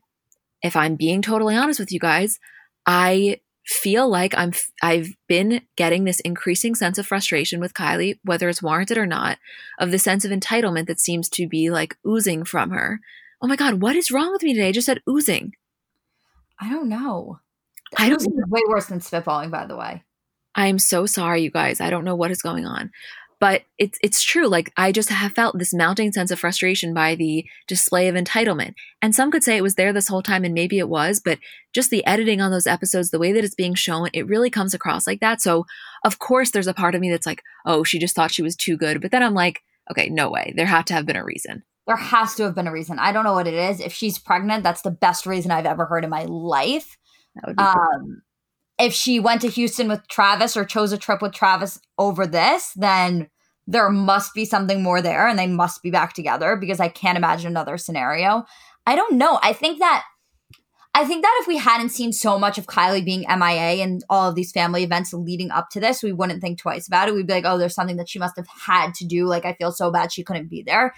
if 0.63 0.77
I'm 0.77 0.97
being 0.97 1.23
totally 1.23 1.57
honest 1.57 1.81
with 1.81 1.91
you 1.91 1.99
guys, 1.99 2.39
I 2.87 3.41
feel 3.71 4.09
like 4.09 4.35
I'm 4.37 4.53
I've 4.83 5.15
been 5.29 5.63
getting 5.77 6.05
this 6.05 6.21
increasing 6.21 6.75
sense 6.75 6.99
of 6.99 7.07
frustration 7.07 7.61
with 7.61 7.73
Kylie, 7.73 8.19
whether 8.25 8.49
it's 8.49 8.63
warranted 8.63 8.99
or 8.99 9.07
not, 9.07 9.39
of 9.79 9.93
the 9.93 9.99
sense 9.99 10.25
of 10.25 10.33
entitlement 10.33 10.87
that 10.87 10.99
seems 10.99 11.29
to 11.31 11.47
be 11.47 11.71
like 11.71 11.97
oozing 12.07 12.45
from 12.45 12.71
her. 12.71 13.01
Oh 13.41 13.47
my 13.47 13.57
god, 13.57 13.81
what 13.81 13.95
is 13.95 14.11
wrong 14.11 14.33
with 14.33 14.43
me 14.43 14.55
today? 14.55 14.69
I 14.69 14.73
just 14.73 14.87
said 14.87 15.03
oozing. 15.09 15.55
I 16.61 16.69
don't 16.69 16.89
know. 16.89 17.39
I 17.97 18.09
don't 18.09 18.23
know. 18.23 18.45
way 18.49 18.61
worse 18.69 18.87
than 18.87 19.01
spitballing, 19.01 19.51
by 19.51 19.67
the 19.67 19.77
way. 19.77 20.03
I'm 20.55 20.81
so 20.81 21.07
sorry, 21.07 21.43
you 21.43 21.51
guys. 21.51 21.81
I 21.81 21.91
don't 21.91 22.05
know 22.05 22.17
what 22.17 22.33
is 22.33 22.43
going 22.43 22.67
on 22.67 22.91
but 23.41 23.63
it's 23.79 23.99
it's 24.03 24.23
true 24.23 24.47
like 24.47 24.71
i 24.77 24.93
just 24.93 25.09
have 25.09 25.33
felt 25.33 25.59
this 25.59 25.75
mounting 25.75 26.13
sense 26.13 26.31
of 26.31 26.39
frustration 26.39 26.95
by 26.95 27.15
the 27.15 27.45
display 27.67 28.07
of 28.07 28.15
entitlement. 28.15 28.75
And 29.03 29.15
some 29.15 29.31
could 29.31 29.43
say 29.43 29.57
it 29.57 29.63
was 29.63 29.75
there 29.75 29.93
this 29.93 30.09
whole 30.09 30.23
time 30.23 30.45
and 30.45 30.55
maybe 30.55 30.79
it 30.79 30.89
was 30.89 31.21
but 31.21 31.39
just 31.73 31.91
the 31.91 32.07
editing 32.07 32.41
on 32.41 32.51
those 32.51 32.67
episodes 32.67 33.11
the 33.11 33.19
way 33.19 33.33
that 33.33 33.45
it's 33.45 33.55
being 33.55 33.75
shown 33.75 34.09
it 34.13 34.27
really 34.27 34.51
comes 34.51 34.75
across 34.75 35.07
like 35.07 35.21
that. 35.21 35.41
So 35.41 35.67
of 36.05 36.19
course 36.19 36.51
there's 36.51 36.69
a 36.69 36.75
part 36.75 36.95
of 36.95 37.01
me 37.01 37.11
that's 37.11 37.27
like 37.27 37.43
oh 37.67 37.83
she 37.83 37.99
just 37.99 38.15
thought 38.15 38.33
she 38.33 38.43
was 38.43 38.55
too 38.55 38.77
good. 38.77 39.01
But 39.01 39.11
then 39.11 39.23
i'm 39.23 39.35
like 39.35 39.63
okay 39.91 40.09
no 40.09 40.31
way. 40.31 40.53
There 40.55 40.67
had 40.67 40.87
to 40.89 40.95
have 40.95 41.07
been 41.07 41.17
a 41.17 41.25
reason. 41.25 41.65
There 41.87 41.97
has 41.97 42.35
to 42.37 42.45
have 42.45 42.55
been 42.55 42.69
a 42.69 42.73
reason. 42.73 42.99
I 42.99 43.11
don't 43.11 43.25
know 43.25 43.33
what 43.33 43.49
it 43.49 43.55
is. 43.55 43.81
If 43.81 43.93
she's 43.93 44.19
pregnant 44.19 44.63
that's 44.63 44.83
the 44.83 44.91
best 44.91 45.27
reason 45.27 45.51
i've 45.51 45.67
ever 45.67 45.87
heard 45.87 46.05
in 46.05 46.11
my 46.11 46.25
life. 46.25 46.97
Um, 47.57 48.23
if 48.81 48.93
she 48.93 49.21
went 49.21 49.43
to 49.43 49.49
Houston 49.49 49.89
with 49.89 50.07
Travis 50.09 50.57
or 50.57 50.65
chose 50.65 50.93
a 50.93 50.99
trip 50.99 51.23
with 51.23 51.33
Travis 51.33 51.79
over 51.99 52.27
this, 52.27 52.73
then 52.75 53.29
there 53.67 53.91
must 53.91 54.35
be 54.35 54.45
something 54.45 54.83
more 54.83 55.01
there 55.01 55.29
and 55.29 55.39
they 55.39 55.47
must 55.47 55.83
be 55.83 55.91
back 55.91 56.13
together 56.13 56.57
because 56.57 56.81
I 56.81 56.89
can't 56.89 57.19
imagine 57.19 57.51
another 57.51 57.77
scenario. 57.79 58.45
I 58.87 58.97
don't 58.97 59.17
know. 59.17 59.39
I 59.43 59.53
think 59.53 59.79
that 59.79 60.05
I 60.93 61.05
think 61.05 61.23
that 61.23 61.39
if 61.41 61.47
we 61.47 61.57
hadn't 61.57 61.91
seen 61.91 62.13
so 62.13 62.37
much 62.37 62.59
of 62.59 62.67
Kylie 62.67 63.05
being 63.05 63.21
MIA 63.21 63.83
and 63.83 64.03
all 64.11 64.29
of 64.29 64.35
these 64.35 64.51
family 64.51 64.83
events 64.83 65.13
leading 65.13 65.53
up 65.53 65.69
to 65.71 65.79
this, 65.79 66.03
we 66.03 66.13
wouldn't 66.13 66.41
think 66.41 66.59
twice 66.59 66.89
about 66.89 67.09
it. 67.09 67.15
We'd 67.15 67.29
be 67.29 67.33
like, 67.35 67.45
oh, 67.47 67.59
there's 67.59 67.77
something 67.77 67.97
that 67.97 68.09
she 68.09 68.19
must 68.19 68.37
have 68.37 68.49
had 68.67 68.95
to 68.95 69.07
do. 69.07 69.27
Like, 69.27 69.45
I 69.45 69.53
feel 69.55 69.71
so 69.71 69.93
bad 69.93 70.13
she 70.13 70.25
couldn't 70.25 70.51
be 70.51 70.65
there. 70.67 70.93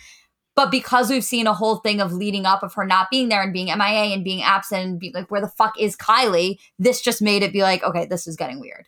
But 0.55 0.71
because 0.71 1.09
we've 1.09 1.25
seen 1.25 1.47
a 1.47 1.55
whole 1.55 1.77
thing 1.77 2.01
of 2.01 2.13
leading 2.13 2.45
up 2.45 2.63
of 2.63 2.75
her 2.75 2.85
not 2.85 3.11
being 3.11 3.29
there 3.29 3.43
and 3.43 3.53
being 3.53 3.67
MIA 3.67 4.13
and 4.13 4.25
being 4.25 4.43
absent 4.43 4.85
and 4.85 5.01
being 5.01 5.15
like, 5.15 5.31
where 5.31 5.41
the 5.41 5.49
fuck 5.49 5.79
is 5.81 5.97
Kylie? 5.97 6.59
This 6.79 7.01
just 7.01 7.23
made 7.23 7.43
it 7.43 7.53
be 7.53 7.63
like, 7.63 7.83
okay, 7.83 8.05
this 8.05 8.27
is 8.27 8.37
getting 8.37 8.61
weird. 8.61 8.87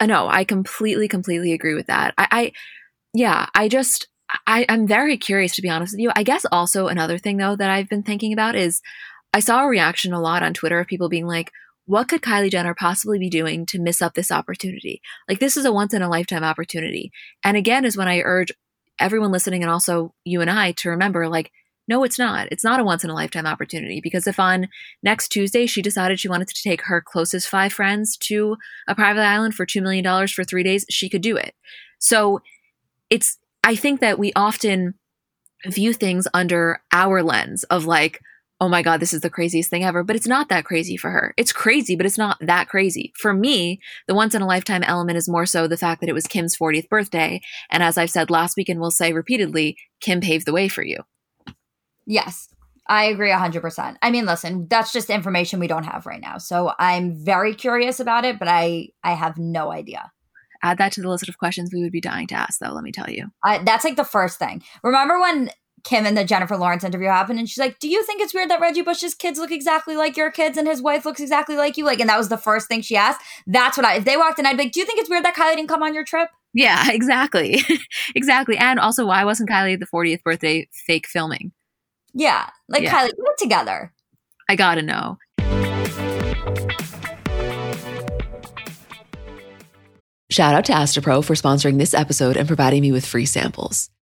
Know. 0.00 0.28
I 0.28 0.44
completely, 0.44 1.08
completely 1.08 1.52
agree 1.52 1.74
with 1.74 1.88
that. 1.88 2.14
I, 2.16 2.28
I 2.30 2.52
yeah, 3.12 3.46
I 3.54 3.68
just, 3.68 4.06
I, 4.46 4.64
I'm 4.68 4.86
very 4.86 5.16
curious 5.16 5.56
to 5.56 5.62
be 5.62 5.68
honest 5.68 5.94
with 5.94 6.00
you. 6.00 6.12
I 6.14 6.22
guess 6.22 6.46
also 6.52 6.86
another 6.86 7.18
thing 7.18 7.38
though 7.38 7.56
that 7.56 7.70
I've 7.70 7.88
been 7.88 8.04
thinking 8.04 8.32
about 8.32 8.54
is 8.54 8.80
I 9.34 9.40
saw 9.40 9.64
a 9.64 9.68
reaction 9.68 10.12
a 10.12 10.20
lot 10.20 10.44
on 10.44 10.54
Twitter 10.54 10.78
of 10.78 10.86
people 10.86 11.08
being 11.08 11.26
like, 11.26 11.50
what 11.86 12.06
could 12.06 12.20
Kylie 12.20 12.50
Jenner 12.50 12.74
possibly 12.74 13.18
be 13.18 13.30
doing 13.30 13.64
to 13.66 13.80
miss 13.80 14.02
up 14.02 14.12
this 14.12 14.30
opportunity? 14.30 15.00
Like, 15.26 15.38
this 15.38 15.56
is 15.56 15.64
a 15.64 15.72
once 15.72 15.94
in 15.94 16.02
a 16.02 16.08
lifetime 16.08 16.44
opportunity. 16.44 17.10
And 17.42 17.56
again, 17.56 17.86
is 17.86 17.96
when 17.96 18.08
I 18.08 18.20
urge 18.20 18.52
everyone 19.00 19.32
listening 19.32 19.62
and 19.62 19.70
also 19.70 20.14
you 20.24 20.40
and 20.40 20.50
I 20.50 20.72
to 20.72 20.90
remember 20.90 21.28
like, 21.28 21.52
no, 21.88 22.04
it's 22.04 22.18
not. 22.18 22.48
It's 22.50 22.64
not 22.64 22.80
a 22.80 22.84
once 22.84 23.02
in 23.02 23.10
a 23.10 23.14
lifetime 23.14 23.46
opportunity 23.46 24.00
because 24.02 24.26
if 24.26 24.38
on 24.38 24.68
next 25.02 25.28
Tuesday 25.28 25.66
she 25.66 25.80
decided 25.80 26.20
she 26.20 26.28
wanted 26.28 26.48
to 26.48 26.62
take 26.62 26.82
her 26.82 27.00
closest 27.00 27.48
five 27.48 27.72
friends 27.72 28.16
to 28.18 28.56
a 28.86 28.94
private 28.94 29.22
island 29.22 29.54
for 29.54 29.64
$2 29.64 29.82
million 29.82 30.28
for 30.28 30.44
three 30.44 30.62
days, 30.62 30.84
she 30.90 31.08
could 31.08 31.22
do 31.22 31.36
it. 31.36 31.54
So 31.98 32.42
it's, 33.08 33.38
I 33.64 33.74
think 33.74 34.00
that 34.00 34.18
we 34.18 34.32
often 34.36 34.94
view 35.66 35.94
things 35.94 36.28
under 36.34 36.82
our 36.92 37.22
lens 37.22 37.64
of 37.64 37.86
like, 37.86 38.20
oh 38.60 38.68
my 38.68 38.82
God, 38.82 38.98
this 38.98 39.12
is 39.12 39.20
the 39.20 39.30
craziest 39.30 39.70
thing 39.70 39.84
ever. 39.84 40.02
But 40.02 40.16
it's 40.16 40.26
not 40.26 40.48
that 40.48 40.64
crazy 40.64 40.96
for 40.96 41.10
her. 41.10 41.34
It's 41.36 41.52
crazy, 41.52 41.96
but 41.96 42.06
it's 42.06 42.18
not 42.18 42.38
that 42.40 42.68
crazy. 42.68 43.12
For 43.16 43.32
me, 43.32 43.80
the 44.06 44.14
once 44.14 44.34
in 44.34 44.42
a 44.42 44.46
lifetime 44.46 44.82
element 44.82 45.16
is 45.18 45.28
more 45.28 45.46
so 45.46 45.68
the 45.68 45.76
fact 45.76 46.00
that 46.00 46.08
it 46.08 46.14
was 46.14 46.26
Kim's 46.26 46.56
40th 46.56 46.88
birthday. 46.88 47.40
And 47.70 47.82
as 47.82 47.96
I've 47.96 48.10
said 48.10 48.30
last 48.30 48.56
week 48.56 48.68
and 48.68 48.80
will 48.80 48.90
say 48.90 49.12
repeatedly, 49.12 49.76
Kim 50.00 50.20
paved 50.20 50.46
the 50.46 50.52
way 50.52 50.68
for 50.68 50.82
you. 50.82 51.02
Yes, 52.06 52.48
I 52.88 53.04
agree 53.04 53.30
100%. 53.30 53.96
I 54.02 54.10
mean, 54.10 54.26
listen, 54.26 54.66
that's 54.68 54.92
just 54.92 55.10
information 55.10 55.60
we 55.60 55.66
don't 55.66 55.84
have 55.84 56.06
right 56.06 56.20
now. 56.20 56.38
So 56.38 56.72
I'm 56.78 57.14
very 57.22 57.54
curious 57.54 58.00
about 58.00 58.24
it, 58.24 58.38
but 58.38 58.48
I 58.48 58.88
I 59.04 59.12
have 59.12 59.36
no 59.36 59.70
idea. 59.70 60.10
Add 60.62 60.78
that 60.78 60.92
to 60.92 61.02
the 61.02 61.08
list 61.08 61.28
of 61.28 61.38
questions 61.38 61.70
we 61.72 61.82
would 61.82 61.92
be 61.92 62.00
dying 62.00 62.26
to 62.28 62.34
ask, 62.34 62.58
though, 62.58 62.72
let 62.72 62.82
me 62.82 62.90
tell 62.90 63.08
you. 63.08 63.28
Uh, 63.46 63.62
that's 63.62 63.84
like 63.84 63.94
the 63.94 64.04
first 64.04 64.40
thing. 64.40 64.62
Remember 64.82 65.20
when 65.20 65.50
Kim 65.84 66.06
and 66.06 66.16
the 66.16 66.24
Jennifer 66.24 66.56
Lawrence 66.56 66.84
interview 66.84 67.08
happened, 67.08 67.38
and 67.38 67.48
she's 67.48 67.58
like, 67.58 67.78
"Do 67.78 67.88
you 67.88 68.02
think 68.04 68.20
it's 68.20 68.34
weird 68.34 68.50
that 68.50 68.60
Reggie 68.60 68.82
Bush's 68.82 69.14
kids 69.14 69.38
look 69.38 69.50
exactly 69.50 69.96
like 69.96 70.16
your 70.16 70.30
kids, 70.30 70.56
and 70.56 70.66
his 70.66 70.82
wife 70.82 71.04
looks 71.04 71.20
exactly 71.20 71.56
like 71.56 71.76
you?" 71.76 71.84
Like, 71.84 72.00
and 72.00 72.08
that 72.08 72.18
was 72.18 72.28
the 72.28 72.36
first 72.36 72.68
thing 72.68 72.80
she 72.80 72.96
asked. 72.96 73.20
That's 73.46 73.76
what 73.76 73.86
I. 73.86 73.96
If 73.96 74.04
they 74.04 74.16
walked 74.16 74.38
in, 74.38 74.46
I'd 74.46 74.56
be 74.56 74.64
like, 74.64 74.72
"Do 74.72 74.80
you 74.80 74.86
think 74.86 74.98
it's 74.98 75.10
weird 75.10 75.24
that 75.24 75.36
Kylie 75.36 75.56
didn't 75.56 75.68
come 75.68 75.82
on 75.82 75.94
your 75.94 76.04
trip?" 76.04 76.30
Yeah, 76.54 76.90
exactly, 76.90 77.62
exactly. 78.14 78.56
And 78.56 78.78
also, 78.78 79.06
why 79.06 79.24
wasn't 79.24 79.50
Kylie 79.50 79.74
at 79.74 79.80
the 79.80 79.86
40th 79.86 80.22
birthday 80.22 80.68
fake 80.72 81.06
filming? 81.06 81.52
Yeah, 82.14 82.48
like 82.68 82.82
yeah. 82.82 82.92
Kylie, 82.92 83.16
put 83.16 83.32
it 83.32 83.38
together. 83.38 83.92
I 84.48 84.56
gotta 84.56 84.82
know. 84.82 85.18
Shout 90.30 90.54
out 90.54 90.66
to 90.66 90.72
Astepro 90.72 91.24
for 91.24 91.34
sponsoring 91.34 91.78
this 91.78 91.94
episode 91.94 92.36
and 92.36 92.46
providing 92.46 92.82
me 92.82 92.92
with 92.92 93.06
free 93.06 93.24
samples. 93.24 93.88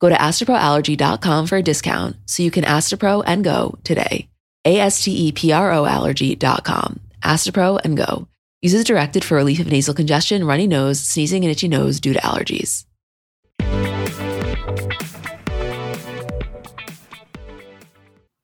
Go 0.00 0.08
to 0.08 0.14
asteproallergy.com 0.14 1.46
for 1.46 1.56
a 1.56 1.62
discount 1.62 2.16
so 2.26 2.42
you 2.42 2.50
can 2.50 2.64
Astepro 2.64 3.22
and 3.26 3.44
go 3.44 3.78
today. 3.84 4.28
A 4.64 4.78
S 4.78 5.02
T 5.04 5.28
E 5.28 5.32
P 5.32 5.52
R 5.52 5.72
O 5.72 5.86
allergy.com. 5.86 7.00
Astepro 7.22 7.80
and 7.84 7.96
go. 7.96 8.28
Uses 8.62 8.84
directed 8.84 9.24
for 9.24 9.36
relief 9.36 9.60
of 9.60 9.66
nasal 9.66 9.94
congestion, 9.94 10.46
runny 10.46 10.66
nose, 10.66 10.98
sneezing, 10.98 11.44
and 11.44 11.52
itchy 11.52 11.68
nose 11.68 12.00
due 12.00 12.14
to 12.14 12.20
allergies. 12.20 12.86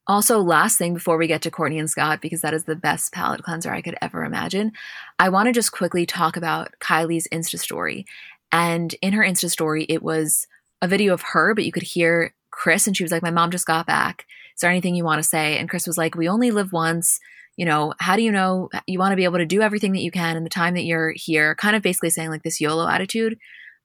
Also, 0.07 0.41
last 0.41 0.77
thing 0.77 0.93
before 0.93 1.17
we 1.17 1.29
get 1.29 1.41
to 1.43 1.53
Kourtney 1.53 1.79
and 1.79 1.89
Scott, 1.89 2.21
because 2.21 2.41
that 2.41 2.53
is 2.53 2.65
the 2.65 2.75
best 2.75 3.13
palate 3.13 3.45
cleanser 3.45 3.71
I 3.71 3.81
could 3.81 3.97
ever 4.03 4.25
imagine, 4.25 4.73
I 5.21 5.29
want 5.29 5.47
to 5.47 5.53
just 5.53 5.71
quickly 5.71 6.05
talk 6.05 6.37
about 6.37 6.75
Kylie's 6.81 7.29
Insta 7.33 7.61
story. 7.61 8.07
And 8.51 8.93
in 9.03 9.13
her 9.13 9.23
Insta 9.23 9.49
story, 9.49 9.87
it 9.89 10.03
was 10.03 10.49
a 10.83 10.88
video 10.88 11.12
of 11.12 11.23
her, 11.23 11.55
but 11.55 11.64
you 11.64 11.73
could 11.73 11.83
hear 11.83 12.35
Kris. 12.51 12.87
and 12.87 12.97
she 12.97 13.05
was 13.05 13.12
like, 13.12 13.23
My 13.23 13.31
mom 13.31 13.51
just 13.51 13.66
got 13.66 13.87
back. 13.87 14.27
Is 14.55 14.61
there 14.61 14.71
anything 14.71 14.95
you 14.95 15.05
want 15.05 15.23
to 15.23 15.29
say? 15.29 15.59
And 15.59 15.69
Kris 15.69 15.87
was 15.87 15.99
like, 15.99 16.14
We 16.14 16.29
only 16.29 16.51
live 16.51 16.73
once. 16.73 17.19
You 17.57 17.66
know, 17.66 17.95
how 17.99 18.16
do 18.16 18.23
you 18.23 18.33
know 18.33 18.71
you 18.87 18.99
want 18.99 19.12
to 19.12 19.16
be 19.16 19.25
able 19.25 19.38
to 19.38 19.47
do 19.47 19.61
everything 19.61 19.93
that 19.93 20.03
you 20.03 20.11
can 20.11 20.37
in 20.37 20.45
the 20.45 20.51
time 20.51 20.75
that 20.75 20.85
you're 20.85 21.12
here? 21.14 21.55
Kind 21.55 21.77
of 21.77 21.83
basically 21.83 22.11
saying 22.11 22.31
like 22.31 22.43
this 22.43 22.61
YOLO 22.61 22.88
attitude. 22.88 23.38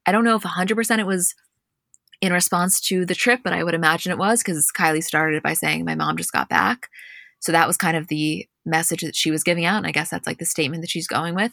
I 0.05 0.11
don't 0.11 0.23
know 0.23 0.35
if 0.35 0.43
100% 0.43 0.99
it 0.99 1.07
was 1.07 1.33
in 2.21 2.31
response 2.31 2.79
to 2.81 3.05
the 3.05 3.15
trip, 3.15 3.41
but 3.43 3.53
I 3.53 3.63
would 3.63 3.73
imagine 3.73 4.11
it 4.11 4.17
was 4.17 4.41
because 4.41 4.71
Kylie 4.77 5.03
started 5.03 5.43
by 5.43 5.53
saying, 5.53 5.85
My 5.85 5.95
mom 5.95 6.17
just 6.17 6.31
got 6.31 6.49
back. 6.49 6.89
So 7.39 7.51
that 7.51 7.67
was 7.67 7.77
kind 7.77 7.97
of 7.97 8.07
the 8.07 8.47
message 8.65 9.01
that 9.01 9.15
she 9.15 9.31
was 9.31 9.43
giving 9.43 9.65
out. 9.65 9.77
And 9.77 9.87
I 9.87 9.91
guess 9.91 10.09
that's 10.09 10.27
like 10.27 10.39
the 10.39 10.45
statement 10.45 10.81
that 10.81 10.89
she's 10.89 11.07
going 11.07 11.35
with. 11.35 11.51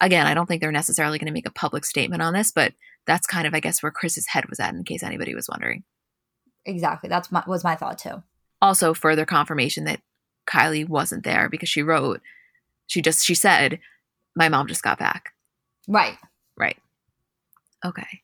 Again, 0.00 0.26
I 0.26 0.34
don't 0.34 0.46
think 0.46 0.60
they're 0.60 0.72
necessarily 0.72 1.18
going 1.18 1.26
to 1.26 1.32
make 1.32 1.46
a 1.46 1.52
public 1.52 1.84
statement 1.84 2.22
on 2.22 2.32
this, 2.32 2.52
but 2.52 2.72
that's 3.06 3.26
kind 3.26 3.46
of, 3.46 3.54
I 3.54 3.60
guess, 3.60 3.82
where 3.82 3.92
Kris's 3.92 4.26
head 4.26 4.48
was 4.48 4.60
at, 4.60 4.74
in 4.74 4.84
case 4.84 5.02
anybody 5.02 5.34
was 5.34 5.48
wondering. 5.48 5.84
Exactly. 6.64 7.08
That's 7.08 7.30
my, 7.30 7.42
was 7.46 7.64
my 7.64 7.76
thought 7.76 7.98
too. 7.98 8.22
Also, 8.60 8.94
further 8.94 9.24
confirmation 9.24 9.84
that 9.84 10.00
Kylie 10.48 10.88
wasn't 10.88 11.24
there 11.24 11.48
because 11.48 11.68
she 11.68 11.82
wrote, 11.82 12.20
she 12.86 13.02
just, 13.02 13.24
she 13.24 13.34
said, 13.34 13.78
my 14.34 14.48
mom 14.48 14.66
just 14.66 14.82
got 14.82 14.98
back. 14.98 15.32
Right. 15.88 16.18
Right. 16.56 16.76
Okay. 17.84 18.22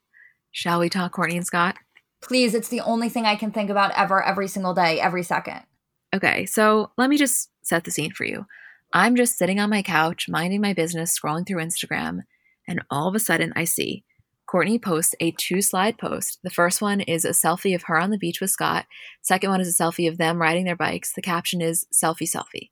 Shall 0.51 0.81
we 0.81 0.89
talk 0.89 1.15
Kourtney 1.15 1.37
and 1.37 1.47
Scott? 1.47 1.77
Please, 2.21 2.55
it's 2.55 2.69
the 2.69 2.81
only 2.81 3.09
thing 3.09 3.27
I 3.27 3.37
can 3.37 3.51
think 3.51 3.71
about 3.71 3.93
ever, 3.97 4.23
every 4.23 4.49
single 4.49 4.75
day, 4.75 5.01
every 5.01 5.23
second. 5.23 5.61
Okay, 6.15 6.45
so 6.47 6.91
let 6.99 7.09
me 7.09 7.17
just 7.17 7.51
set 7.63 7.85
the 7.85 7.91
scene 7.91 8.13
for 8.13 8.25
you. 8.25 8.47
I'm 8.93 9.17
just 9.17 9.39
sitting 9.39 9.59
on 9.59 9.71
my 9.71 9.83
couch, 9.83 10.29
minding 10.29 10.61
my 10.61 10.75
business, 10.75 11.19
scrolling 11.19 11.47
through 11.47 11.65
Instagram, 11.65 12.21
and 12.69 12.83
all 12.91 13.09
of 13.09 13.15
a 13.15 13.21
sudden 13.21 13.53
I 13.57 13.65
see 13.65 14.05
Kourtney 14.49 14.81
posts 14.81 15.15
a 15.21 15.33
two 15.33 15.63
slide 15.63 15.99
post. 15.99 16.39
The 16.43 16.51
first 16.51 16.83
one 16.83 17.01
is 17.01 17.25
a 17.25 17.31
selfie 17.31 17.75
of 17.75 17.85
her 17.85 17.99
on 17.99 18.11
the 18.11 18.19
beach 18.19 18.41
with 18.41 18.51
Scott. 18.51 18.87
Second 19.23 19.51
one 19.51 19.61
is 19.61 19.69
a 19.69 19.83
selfie 19.83 20.09
of 20.09 20.19
them 20.19 20.41
riding 20.41 20.65
their 20.65 20.77
bikes. 20.77 21.13
The 21.15 21.23
caption 21.23 21.61
is 21.61 21.87
selfie 21.93 22.31
selfie. 22.31 22.71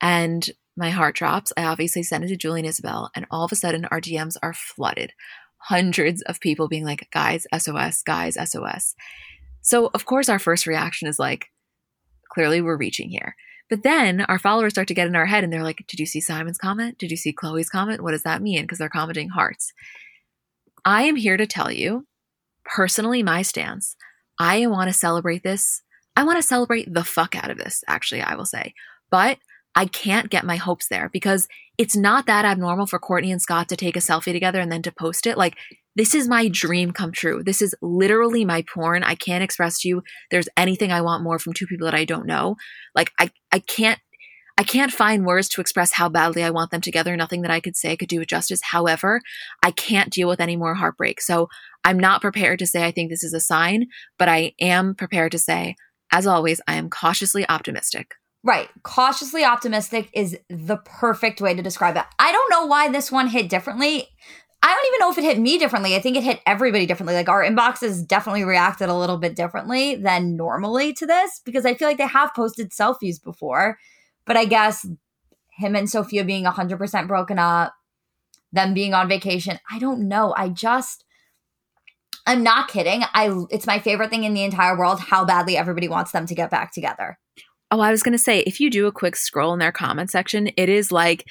And 0.00 0.50
my 0.76 0.90
heart 0.90 1.14
drops. 1.14 1.52
I 1.56 1.64
obviously 1.64 2.02
send 2.02 2.24
it 2.24 2.28
to 2.28 2.36
Julie 2.36 2.60
and 2.60 2.68
Isabel, 2.68 3.10
and 3.14 3.26
all 3.30 3.44
of 3.44 3.52
a 3.52 3.56
sudden 3.56 3.86
our 3.86 4.00
DMs 4.00 4.36
are 4.42 4.52
flooded 4.52 5.12
hundreds 5.64 6.20
of 6.22 6.40
people 6.40 6.68
being 6.68 6.84
like, 6.84 7.08
guys, 7.10 7.46
SOS, 7.56 8.02
guys, 8.02 8.36
SOS. 8.50 8.94
So, 9.62 9.90
of 9.94 10.04
course, 10.04 10.28
our 10.28 10.38
first 10.38 10.66
reaction 10.66 11.08
is 11.08 11.18
like, 11.18 11.46
clearly 12.30 12.60
we're 12.60 12.76
reaching 12.76 13.08
here. 13.08 13.34
But 13.70 13.82
then 13.82 14.20
our 14.22 14.38
followers 14.38 14.74
start 14.74 14.88
to 14.88 14.94
get 14.94 15.06
in 15.06 15.16
our 15.16 15.24
head 15.24 15.42
and 15.42 15.52
they're 15.52 15.62
like, 15.62 15.84
Did 15.88 16.00
you 16.00 16.06
see 16.06 16.20
Simon's 16.20 16.58
comment? 16.58 16.98
Did 16.98 17.10
you 17.10 17.16
see 17.16 17.32
Khloe's 17.32 17.70
comment? 17.70 18.02
What 18.02 18.10
does 18.10 18.24
that 18.24 18.42
mean? 18.42 18.62
Because 18.62 18.78
they're 18.78 18.90
commenting 18.90 19.30
hearts. 19.30 19.72
I 20.84 21.02
am 21.04 21.16
here 21.16 21.36
to 21.36 21.46
tell 21.46 21.70
you, 21.70 22.06
personally, 22.64 23.22
my 23.22 23.42
stance. 23.42 23.96
I 24.38 24.66
want 24.66 24.88
to 24.88 24.94
celebrate 24.94 25.42
this. 25.42 25.82
I 26.16 26.24
want 26.24 26.38
to 26.38 26.42
celebrate 26.42 26.92
the 26.92 27.04
fuck 27.04 27.34
out 27.34 27.50
of 27.50 27.58
this, 27.58 27.82
actually, 27.88 28.22
I 28.22 28.34
will 28.34 28.44
say. 28.44 28.74
But 29.10 29.38
I 29.74 29.86
can't 29.86 30.30
get 30.30 30.44
my 30.44 30.56
hopes 30.56 30.88
there 30.88 31.10
because 31.12 31.48
it's 31.78 31.96
not 31.96 32.26
that 32.26 32.44
abnormal 32.44 32.86
for 32.86 33.00
Kourtney 33.00 33.32
and 33.32 33.42
Scott 33.42 33.68
to 33.68 33.76
take 33.76 33.96
a 33.96 34.00
selfie 34.00 34.32
together 34.32 34.60
and 34.60 34.70
then 34.70 34.82
to 34.82 34.92
post 34.92 35.26
it. 35.26 35.36
Like, 35.36 35.56
this 35.96 36.14
is 36.14 36.28
my 36.28 36.48
dream 36.48 36.92
come 36.92 37.12
true. 37.12 37.42
This 37.42 37.62
is 37.62 37.74
literally 37.80 38.44
my 38.44 38.62
porn. 38.62 39.02
I 39.02 39.14
can't 39.14 39.44
express 39.44 39.80
to 39.80 39.88
you 39.88 40.02
there's 40.30 40.48
anything 40.56 40.92
I 40.92 41.00
want 41.00 41.24
more 41.24 41.38
from 41.38 41.52
two 41.52 41.66
people 41.66 41.86
that 41.86 41.94
I 41.94 42.04
don't 42.04 42.26
know. 42.26 42.56
Like, 42.94 43.10
I, 43.18 43.30
I 43.52 43.60
can't. 43.60 43.98
I 44.56 44.62
can't 44.62 44.92
find 44.92 45.26
words 45.26 45.48
to 45.50 45.60
express 45.60 45.92
how 45.92 46.08
badly 46.08 46.44
I 46.44 46.50
want 46.50 46.70
them 46.70 46.80
together. 46.80 47.16
Nothing 47.16 47.42
that 47.42 47.50
I 47.50 47.60
could 47.60 47.76
say 47.76 47.96
could 47.96 48.08
do 48.08 48.20
it 48.20 48.28
justice. 48.28 48.60
However, 48.62 49.20
I 49.62 49.72
can't 49.72 50.12
deal 50.12 50.28
with 50.28 50.40
any 50.40 50.56
more 50.56 50.74
heartbreak. 50.74 51.20
So 51.20 51.48
I'm 51.84 51.98
not 51.98 52.20
prepared 52.20 52.60
to 52.60 52.66
say 52.66 52.84
I 52.84 52.92
think 52.92 53.10
this 53.10 53.24
is 53.24 53.34
a 53.34 53.40
sign, 53.40 53.86
but 54.18 54.28
I 54.28 54.52
am 54.60 54.94
prepared 54.94 55.32
to 55.32 55.38
say, 55.38 55.74
as 56.12 56.26
always, 56.26 56.60
I 56.68 56.74
am 56.74 56.88
cautiously 56.88 57.48
optimistic. 57.48 58.14
Right. 58.44 58.68
Cautiously 58.82 59.44
optimistic 59.44 60.10
is 60.12 60.38
the 60.48 60.76
perfect 60.76 61.40
way 61.40 61.54
to 61.54 61.62
describe 61.62 61.96
it. 61.96 62.04
I 62.18 62.30
don't 62.30 62.50
know 62.50 62.66
why 62.66 62.90
this 62.90 63.10
one 63.10 63.26
hit 63.26 63.48
differently. 63.48 64.06
I 64.62 64.68
don't 64.68 64.86
even 64.86 65.00
know 65.00 65.10
if 65.10 65.18
it 65.18 65.24
hit 65.24 65.42
me 65.42 65.58
differently. 65.58 65.96
I 65.96 66.00
think 66.00 66.16
it 66.16 66.22
hit 66.22 66.40
everybody 66.46 66.86
differently. 66.86 67.14
Like 67.14 67.28
our 67.28 67.44
inboxes 67.44 68.06
definitely 68.06 68.44
reacted 68.44 68.88
a 68.88 68.94
little 68.94 69.18
bit 69.18 69.34
differently 69.34 69.96
than 69.96 70.36
normally 70.36 70.92
to 70.94 71.06
this 71.06 71.40
because 71.44 71.66
I 71.66 71.74
feel 71.74 71.88
like 71.88 71.98
they 71.98 72.06
have 72.06 72.34
posted 72.34 72.70
selfies 72.70 73.22
before. 73.22 73.78
But 74.26 74.36
I 74.36 74.44
guess 74.44 74.86
him 75.58 75.76
and 75.76 75.88
Sofia 75.88 76.24
being 76.24 76.44
100% 76.44 77.08
broken 77.08 77.38
up, 77.38 77.74
them 78.52 78.74
being 78.74 78.94
on 78.94 79.08
vacation, 79.08 79.58
I 79.70 79.78
don't 79.78 80.08
know. 80.08 80.34
I 80.36 80.48
just 80.48 81.04
I'm 82.26 82.42
not 82.42 82.68
kidding. 82.68 83.02
I 83.12 83.44
it's 83.50 83.66
my 83.66 83.78
favorite 83.78 84.10
thing 84.10 84.24
in 84.24 84.34
the 84.34 84.44
entire 84.44 84.78
world 84.78 85.00
how 85.00 85.24
badly 85.24 85.56
everybody 85.56 85.88
wants 85.88 86.12
them 86.12 86.26
to 86.26 86.34
get 86.34 86.50
back 86.50 86.72
together. 86.72 87.18
Oh, 87.70 87.80
I 87.80 87.90
was 87.90 88.02
going 88.02 88.12
to 88.12 88.18
say, 88.18 88.40
if 88.40 88.60
you 88.60 88.70
do 88.70 88.86
a 88.86 88.92
quick 88.92 89.16
scroll 89.16 89.52
in 89.52 89.58
their 89.58 89.72
comment 89.72 90.10
section, 90.10 90.48
it 90.56 90.68
is 90.68 90.92
like, 90.92 91.26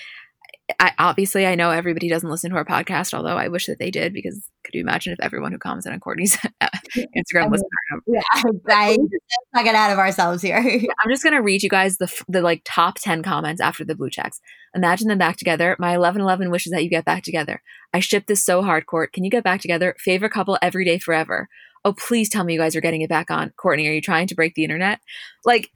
I, 0.80 0.91
obviously, 0.97 1.45
I 1.45 1.56
know 1.56 1.71
everybody 1.71 2.08
doesn't 2.08 2.30
listen 2.30 2.49
to 2.52 2.56
our 2.56 2.63
podcast, 2.63 3.13
although 3.13 3.36
I 3.36 3.49
wish 3.49 3.65
that 3.65 3.80
they 3.80 3.91
did 3.91 4.13
because 4.13 4.49
could 4.63 4.73
you 4.73 4.82
imagine 4.82 5.12
if 5.12 5.19
everyone 5.19 5.52
who 5.52 5.58
commented 5.58 5.91
on 5.91 5.99
Kourtney's 5.99 6.38
Instagram 6.97 7.52
was? 7.52 7.63
Yeah, 8.08 8.21
right. 8.63 8.97
Let's 8.97 9.54
not 9.54 9.65
get 9.65 9.76
out 9.76 9.91
of 9.91 9.99
ourselves 9.99 10.41
here. 10.41 10.58
I'm 10.58 11.10
just 11.10 11.23
gonna 11.23 11.41
read 11.41 11.63
you 11.63 11.69
guys 11.69 11.97
the 11.97 12.12
the 12.28 12.41
like 12.41 12.62
top 12.65 12.95
ten 12.95 13.21
comments 13.21 13.62
after 13.62 13.84
the 13.84 13.95
blue 13.95 14.10
checks. 14.10 14.41
Imagine 14.73 15.10
them 15.10 15.17
back 15.17 15.38
together. 15.38 15.76
My 15.80 15.97
1111 15.97 16.49
wishes 16.49 16.71
that 16.71 16.84
you 16.84 16.89
get 16.89 17.06
back 17.06 17.23
together. 17.23 17.62
I 17.93 17.99
ship 17.99 18.26
this 18.26 18.43
so 18.43 18.63
hard, 18.63 18.88
Court. 18.88 19.13
Can 19.13 19.23
you 19.23 19.30
get 19.30 19.43
back 19.43 19.62
together? 19.62 19.95
Favorite 19.99 20.32
couple 20.32 20.58
every 20.62 20.86
day 20.86 20.97
forever. 20.97 21.49
Oh, 21.86 21.93
please 21.93 22.30
tell 22.30 22.43
me 22.43 22.54
you 22.54 22.60
guys 22.60 22.76
are 22.76 22.82
getting 22.82 23.02
it 23.02 23.10
back 23.10 23.30
on. 23.30 23.54
Kourtney, 23.63 23.88
are 23.89 23.93
you 23.93 24.02
trying 24.02 24.28
to 24.28 24.36
break 24.36 24.56
the 24.56 24.63
internet? 24.63 24.99
Like 25.45 25.69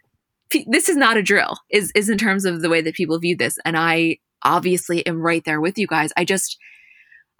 this 0.65 0.89
is 0.89 0.95
not 0.95 1.17
a 1.17 1.23
drill 1.23 1.57
is 1.69 1.91
is 1.93 2.09
in 2.09 2.17
terms 2.17 2.45
of 2.45 2.61
the 2.61 2.69
way 2.69 2.81
that 2.81 2.93
people 2.93 3.19
view 3.19 3.35
this 3.35 3.57
and 3.65 3.77
i 3.77 4.17
obviously 4.43 5.05
am 5.05 5.21
right 5.21 5.43
there 5.45 5.61
with 5.61 5.77
you 5.77 5.87
guys. 5.87 6.11
I 6.17 6.25
just 6.25 6.57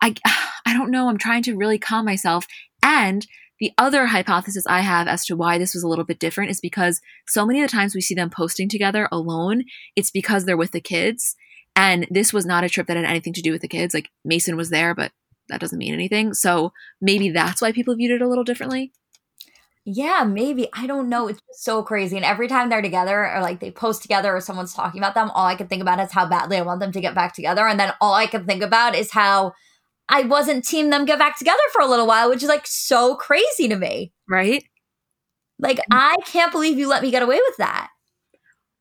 i 0.02 0.14
i 0.66 0.74
don't 0.74 0.92
know. 0.92 1.10
I'm 1.10 1.18
trying 1.18 1.44
to 1.44 1.56
really 1.56 1.78
calm 1.78 2.06
myself. 2.06 2.46
And 2.84 3.26
the 3.60 3.72
other 3.78 4.06
hypothesis 4.08 4.66
i 4.68 4.82
have 4.82 5.08
as 5.08 5.26
to 5.26 5.36
why 5.36 5.58
this 5.58 5.74
was 5.74 5.84
a 5.84 5.88
little 5.88 6.06
bit 6.06 6.20
different 6.20 6.52
is 6.52 6.62
because 6.62 7.02
so 7.28 7.44
many 7.46 7.62
of 7.62 7.70
the 7.70 7.76
times 7.76 7.96
we 7.96 8.02
see 8.02 8.14
them 8.14 8.30
posting 8.30 8.70
together 8.70 9.10
alone 9.12 9.64
it's 9.96 10.12
because 10.12 10.46
they're 10.46 10.58
with 10.58 10.72
the 10.72 10.82
kids. 10.82 11.36
And 11.76 12.08
this 12.10 12.34
was 12.34 12.46
not 12.46 12.64
a 12.64 12.70
trip 12.70 12.88
that 12.88 12.98
had 12.98 13.06
anything 13.06 13.34
to 13.34 13.42
do 13.42 13.52
with 13.52 13.62
the 13.62 13.68
kids. 13.68 13.94
Like 13.94 14.10
mason 14.24 14.56
was 14.58 14.70
there 14.70 14.94
but 14.94 15.12
that 15.50 15.62
doesn't 15.62 15.80
mean 15.80 15.94
anything. 15.94 16.34
So 16.34 16.74
maybe 17.00 17.30
that's 17.30 17.62
why 17.62 17.72
people 17.72 17.96
viewed 17.96 18.12
it 18.12 18.22
a 18.22 18.28
little 18.28 18.44
differently 18.44 18.92
yeah, 19.90 20.26
maybe. 20.26 20.68
I 20.74 20.86
don't 20.86 21.08
know. 21.08 21.30
It's 21.30 21.40
just 21.48 21.64
so 21.64 21.82
crazy. 21.82 22.18
And 22.18 22.26
every 22.26 22.50
time 22.50 22.68
they're 22.68 22.82
together 22.82 23.26
or 23.26 23.40
like 23.40 23.62
they 23.62 23.72
post 23.72 24.02
together 24.02 24.36
or 24.36 24.42
someone's 24.42 24.74
talking 24.74 25.00
about 25.00 25.16
them, 25.16 25.30
all 25.30 25.46
I 25.46 25.56
can 25.56 25.70
think 25.70 25.82
about 25.82 26.02
is 26.02 26.12
how 26.12 26.28
badly 26.28 26.58
I 26.58 26.62
want 26.62 26.82
them 26.82 26.92
to 26.92 27.00
get 27.00 27.16
back 27.16 27.34
together. 27.34 27.66
And 27.66 27.80
then 27.80 27.94
all 28.02 28.14
I 28.14 28.26
can 28.26 28.46
think 28.46 28.62
about 28.62 28.96
is 28.96 29.12
how 29.12 29.54
I 30.10 30.24
wasn't 30.24 30.66
team 30.66 30.90
them 30.90 31.06
get 31.06 31.20
back 31.20 31.38
together 31.38 31.58
for 31.72 31.82
a 31.82 31.88
little 31.88 32.06
while, 32.06 32.30
which 32.30 32.44
is 32.44 32.50
like 32.50 32.68
so 32.68 33.16
crazy 33.16 33.70
to 33.70 33.78
me. 33.78 34.12
Right? 34.30 34.66
Like, 35.58 35.78
mm. 35.78 35.84
I 35.92 36.18
can't 36.26 36.52
believe 36.52 36.78
you 36.78 36.90
let 36.90 37.02
me 37.02 37.10
get 37.10 37.24
away 37.24 37.40
with 37.48 37.56
that. 37.56 37.90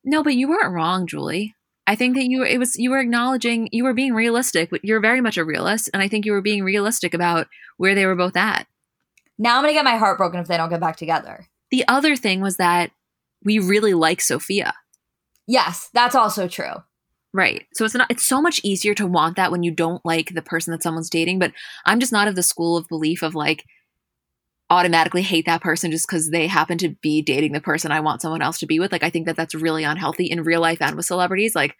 No, 0.03 0.23
but 0.23 0.35
you 0.35 0.49
weren't 0.49 0.73
wrong, 0.73 1.07
Julie. 1.07 1.55
I 1.87 1.95
think 1.95 2.17
that 2.17 2.25
you 2.25 2.39
were, 2.39 2.45
it 2.45 2.59
was 2.59 2.75
you 2.75 2.89
were 2.89 2.99
acknowledging 2.99 3.69
you 3.71 3.85
were 3.85 3.93
being 3.93 4.13
realistic. 4.13 4.71
You're 4.83 4.99
very 4.99 5.21
much 5.21 5.37
a 5.37 5.45
realist, 5.45 5.89
and 5.93 6.03
I 6.03 6.09
think 6.09 6.25
you 6.25 6.33
were 6.33 6.41
being 6.41 6.65
realistic 6.65 7.13
about 7.13 7.47
where 7.77 7.95
they 7.95 8.05
were 8.05 8.17
both 8.17 8.35
at. 8.35 8.67
Now 9.37 9.57
I'm 9.57 9.63
going 9.63 9.73
to 9.73 9.77
get 9.77 9.85
my 9.85 9.97
heart 9.97 10.17
broken 10.17 10.39
if 10.39 10.47
they 10.47 10.57
don't 10.57 10.69
get 10.69 10.79
back 10.79 10.95
together. 10.95 11.47
The 11.71 11.87
other 11.87 12.15
thing 12.15 12.41
was 12.41 12.57
that 12.57 12.91
we 13.43 13.59
really 13.59 13.93
like 13.93 14.21
Sofia. 14.21 14.73
Yes, 15.47 15.89
that's 15.93 16.15
also 16.15 16.47
true. 16.47 16.83
Right. 17.33 17.67
So 17.73 17.85
it's 17.85 17.93
not 17.93 18.09
it's 18.09 18.25
so 18.25 18.41
much 18.41 18.61
easier 18.63 18.93
to 18.95 19.05
want 19.05 19.35
that 19.35 19.51
when 19.51 19.63
you 19.63 19.71
don't 19.71 20.03
like 20.05 20.33
the 20.33 20.41
person 20.41 20.71
that 20.71 20.81
someone's 20.81 21.09
dating, 21.09 21.39
but 21.39 21.53
I'm 21.85 21.99
just 21.99 22.11
not 22.11 22.27
of 22.27 22.35
the 22.35 22.43
school 22.43 22.77
of 22.77 22.87
belief 22.87 23.21
of 23.21 23.35
like 23.35 23.65
automatically 24.69 25.21
hate 25.21 25.45
that 25.45 25.61
person 25.61 25.91
just 25.91 26.07
cuz 26.07 26.29
they 26.29 26.47
happen 26.47 26.77
to 26.79 26.89
be 27.01 27.21
dating 27.21 27.53
the 27.53 27.61
person 27.61 27.91
I 27.91 27.99
want 27.99 28.21
someone 28.21 28.41
else 28.41 28.59
to 28.59 28.65
be 28.65 28.79
with. 28.79 28.91
Like 28.91 29.03
I 29.03 29.09
think 29.09 29.25
that 29.27 29.35
that's 29.35 29.55
really 29.55 29.83
unhealthy 29.83 30.25
in 30.25 30.43
real 30.43 30.61
life 30.61 30.81
and 30.81 30.95
with 30.95 31.05
celebrities. 31.05 31.55
Like 31.55 31.75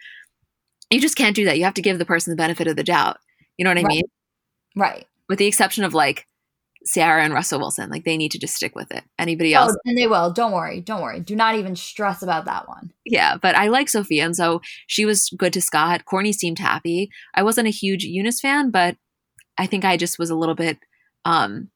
you 0.90 1.02
just 1.02 1.18
can't 1.18 1.36
do 1.36 1.46
that. 1.46 1.58
You 1.58 1.64
have 1.64 1.74
to 1.76 1.82
give 1.82 1.98
the 1.98 2.06
person 2.06 2.32
the 2.32 2.38
benefit 2.38 2.68
of 2.68 2.76
the 2.76 2.84
doubt. 2.84 3.18
You 3.58 3.64
know 3.64 3.72
what 3.72 3.80
I 3.80 3.82
right. 3.82 3.88
mean? 3.88 4.04
Right. 4.76 5.08
With 5.28 5.40
the 5.40 5.48
exception 5.48 5.84
of 5.84 5.94
like 5.94 6.28
Ciara 6.92 7.24
and 7.24 7.34
Russell 7.34 7.60
Wilson. 7.60 7.90
Like 7.90 8.06
they 8.06 8.18
need 8.18 8.32
to 8.32 8.40
just 8.40 8.56
stick 8.56 8.76
with 8.76 8.92
it. 8.92 9.04
Anybody 9.20 9.54
else? 9.54 9.74
Oh, 9.74 9.80
and 9.86 9.98
they 9.98 10.08
will. 10.08 10.32
Don't 10.32 10.52
worry. 10.52 10.82
Don't 10.82 11.02
worry. 11.02 11.20
Do 11.20 11.36
not 11.36 11.56
even 11.56 11.76
stress 11.76 12.22
about 12.22 12.46
that 12.46 12.68
one. 12.68 12.92
Yeah, 13.06 13.38
but 13.38 13.56
I 13.56 13.68
like 13.68 13.90
Sofia, 13.90 14.26
and 14.26 14.36
so 14.36 14.62
she 14.88 15.06
was 15.06 15.30
good 15.38 15.54
to 15.54 15.62
Scott. 15.62 16.06
Corny 16.06 16.34
seemed 16.34 16.60
happy. 16.60 17.10
I 17.34 17.44
wasn't 17.44 17.68
a 17.68 17.72
huge 17.72 18.06
Younes 18.06 18.40
fan, 18.40 18.72
but 18.72 18.96
I 19.58 19.66
think 19.66 19.86
I 19.86 19.98
just 19.98 20.20
was 20.20 20.30
a 20.30 20.36
little 20.36 20.56
bit. 20.56 20.80
um 21.26 21.70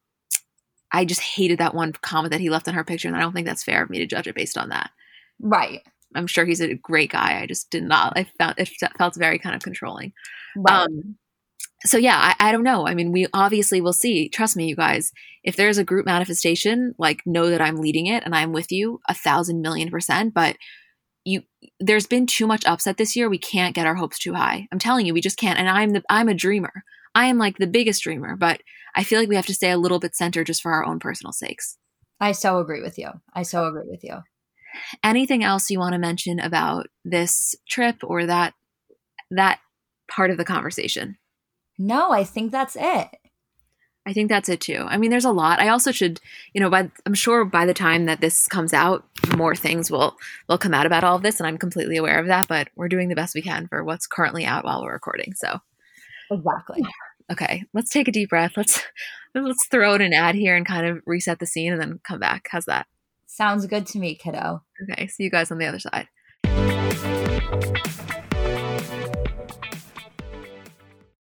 I 0.94 1.06
just 1.06 1.22
hated 1.22 1.58
that 1.60 1.74
one 1.74 1.94
comment 1.94 2.32
that 2.32 2.42
he 2.42 2.50
left 2.50 2.68
on 2.68 2.74
her 2.74 2.84
picture, 2.84 3.08
and 3.08 3.16
I 3.16 3.22
don't 3.22 3.34
think 3.34 3.48
that's 3.48 3.64
fair 3.64 3.82
of 3.84 3.90
me 3.90 4.00
to 4.00 4.06
judge 4.06 4.28
it 4.28 4.36
based 4.36 4.58
on 4.58 4.70
that. 4.70 4.92
Right. 5.40 5.82
I'm 6.14 6.28
sure 6.28 6.46
he's 6.46 6.60
a 6.60 6.74
great 6.76 7.12
guy. 7.12 7.40
I 7.42 7.46
just 7.46 7.70
did 7.70 7.84
not. 7.84 8.14
I 8.18 8.26
found 8.38 8.56
it 8.58 8.70
felt 8.98 9.16
very 9.16 9.40
kind 9.40 9.56
of 9.56 9.62
controlling. 9.62 10.12
Right. 10.58 10.82
Um, 10.84 11.16
so 11.86 11.98
yeah, 11.98 12.18
I, 12.18 12.50
I 12.50 12.52
don't 12.52 12.64
know. 12.64 12.88
I 12.88 12.94
mean, 12.94 13.12
we 13.12 13.28
obviously 13.34 13.82
will 13.82 13.94
see. 13.94 14.30
Trust 14.30 14.56
me, 14.56 14.68
you 14.68 14.76
guys. 14.76 15.12
If 15.44 15.56
there's 15.56 15.78
a 15.78 15.84
group 15.84 16.06
manifestation, 16.06 16.94
like 16.98 17.22
know 17.26 17.50
that 17.50 17.62
I'm 17.62 17.78
leading 17.78 18.06
it 18.08 18.24
and 18.24 18.36
I'm 18.36 18.54
with 18.54 18.72
you 18.72 19.00
a 19.10 19.14
thousand 19.14 19.62
million 19.62 19.90
percent. 19.90 20.34
But 20.34 20.58
you, 21.26 21.42
there's 21.80 22.08
been 22.08 22.28
too 22.28 22.48
much 22.48 22.66
upset 22.66 22.98
this 22.98 23.16
year. 23.16 23.30
We 23.30 23.38
can't 23.38 23.76
get 23.76 23.88
our 23.88 23.96
hopes 23.96 24.20
too 24.20 24.34
high. 24.34 24.68
I'm 24.72 24.80
telling 24.80 25.06
you, 25.06 25.14
we 25.14 25.22
just 25.22 25.38
can't. 25.38 25.60
And 25.60 25.70
I'm 25.70 25.92
the 25.92 26.04
I'm 26.10 26.30
a 26.30 26.34
dreamer. 26.34 26.84
I 27.16 27.26
am 27.26 27.38
like 27.38 27.58
the 27.58 27.68
biggest 27.68 28.04
dreamer, 28.04 28.36
but 28.36 28.62
I 28.96 29.04
feel 29.04 29.20
like 29.20 29.30
we 29.30 29.36
have 29.36 29.46
to 29.48 29.54
stay 29.54 29.72
a 29.72 29.78
little 29.78 30.00
bit 30.00 30.16
centered 30.16 30.48
just 30.48 30.62
for 30.62 30.72
our 30.72 30.86
own 30.86 31.00
personal 31.00 31.34
sakes. 31.34 31.78
I 32.20 32.34
so 32.34 32.60
agree 32.60 32.82
with 32.82 32.98
you. 32.98 33.10
I 33.34 33.44
so 33.44 33.66
agree 33.66 33.90
with 33.90 34.04
you. 34.04 34.18
Anything 35.04 35.44
else 35.44 35.70
you 35.70 35.80
want 35.80 35.94
to 35.94 36.00
mention 36.00 36.40
about 36.40 36.88
this 37.04 37.56
trip 37.68 37.98
or 38.04 38.26
that 38.26 38.54
that 39.32 39.60
part 40.10 40.30
of 40.32 40.38
the 40.38 40.46
conversation? 40.46 41.18
No, 41.84 42.12
I 42.12 42.24
think 42.24 42.52
that's 42.52 42.78
it. 42.80 43.08
I 44.06 44.14
think 44.14 44.30
that's 44.30 44.50
it 44.50 44.62
too. 44.62 44.86
I 44.88 44.98
mean, 44.98 45.10
there's 45.10 45.26
a 45.26 45.32
lot. 45.32 45.60
I 45.60 45.70
also 45.70 45.92
should, 45.92 46.22
you 46.54 46.62
know, 46.62 46.70
by 46.70 46.92
I'm 47.08 47.16
sure 47.16 47.44
by 47.44 47.66
the 47.66 47.74
time 47.74 48.06
that 48.06 48.22
this 48.22 48.48
comes 48.48 48.72
out, 48.72 49.04
more 49.36 49.56
things 49.56 49.90
will 49.90 50.16
will 50.48 50.60
come 50.60 50.76
out 50.76 50.86
about 50.86 51.04
all 51.04 51.16
of 51.16 51.24
this, 51.24 51.40
and 51.40 51.48
I'm 51.48 51.58
completely 51.58 51.98
aware 51.98 52.20
of 52.20 52.28
that. 52.28 52.48
But 52.48 52.70
we're 52.76 52.88
doing 52.88 53.10
the 53.10 53.16
best 53.16 53.34
we 53.34 53.42
can 53.42 53.68
for 53.68 53.84
what's 53.84 54.06
currently 54.06 54.46
out 54.46 54.64
while 54.64 54.84
we're 54.84 54.94
recording. 54.94 55.34
So, 55.34 55.60
exactly. 56.30 56.84
Okay, 57.32 57.64
let's 57.74 57.90
take 57.90 58.08
a 58.08 58.12
deep 58.12 58.30
breath. 58.30 58.54
Let's 58.56 58.84
let's 59.34 59.66
throw 59.66 59.96
in 59.96 60.02
an 60.02 60.14
ad 60.14 60.36
here 60.36 60.56
and 60.56 60.68
kind 60.68 60.86
of 60.86 61.02
reset 61.08 61.40
the 61.40 61.48
scene, 61.48 61.74
and 61.74 61.82
then 61.82 62.00
come 62.04 62.20
back. 62.20 62.48
How's 62.52 62.66
that? 62.66 62.86
Sounds 63.26 63.66
good 63.66 63.88
to 63.88 63.98
me, 63.98 64.14
kiddo. 64.14 64.62
Okay, 64.84 65.08
see 65.08 65.24
you 65.24 65.32
guys 65.32 65.50
on 65.50 65.58
the 65.58 65.66
other 65.66 65.80
side. 65.80 66.08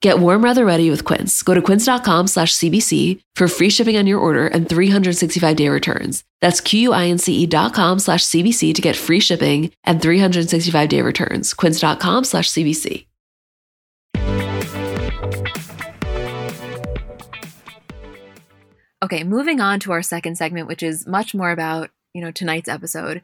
Get 0.00 0.20
warm 0.20 0.42
weather 0.42 0.64
ready 0.64 0.90
with 0.90 1.04
Quince. 1.04 1.42
Go 1.42 1.54
to 1.54 1.62
quince.com 1.62 2.28
slash 2.28 2.54
CBC 2.54 3.20
for 3.34 3.48
free 3.48 3.68
shipping 3.68 3.96
on 3.96 4.06
your 4.06 4.20
order 4.20 4.46
and 4.46 4.68
365 4.68 5.56
day 5.56 5.68
returns. 5.68 6.22
That's 6.40 6.60
Q-U-I-N-C-E 6.60 7.46
dot 7.46 7.74
com 7.74 7.98
slash 7.98 8.22
CBC 8.22 8.74
to 8.74 8.82
get 8.82 8.94
free 8.94 9.18
shipping 9.20 9.72
and 9.82 10.00
365 10.00 10.88
day 10.88 11.02
returns. 11.02 11.52
Quince.com 11.52 12.22
slash 12.24 12.48
CBC. 12.48 13.06
Okay, 19.00 19.22
moving 19.22 19.60
on 19.60 19.78
to 19.80 19.92
our 19.92 20.02
second 20.02 20.36
segment, 20.36 20.66
which 20.66 20.82
is 20.82 21.06
much 21.06 21.32
more 21.32 21.52
about, 21.52 21.90
you 22.14 22.20
know, 22.20 22.32
tonight's 22.32 22.68
episode. 22.68 23.22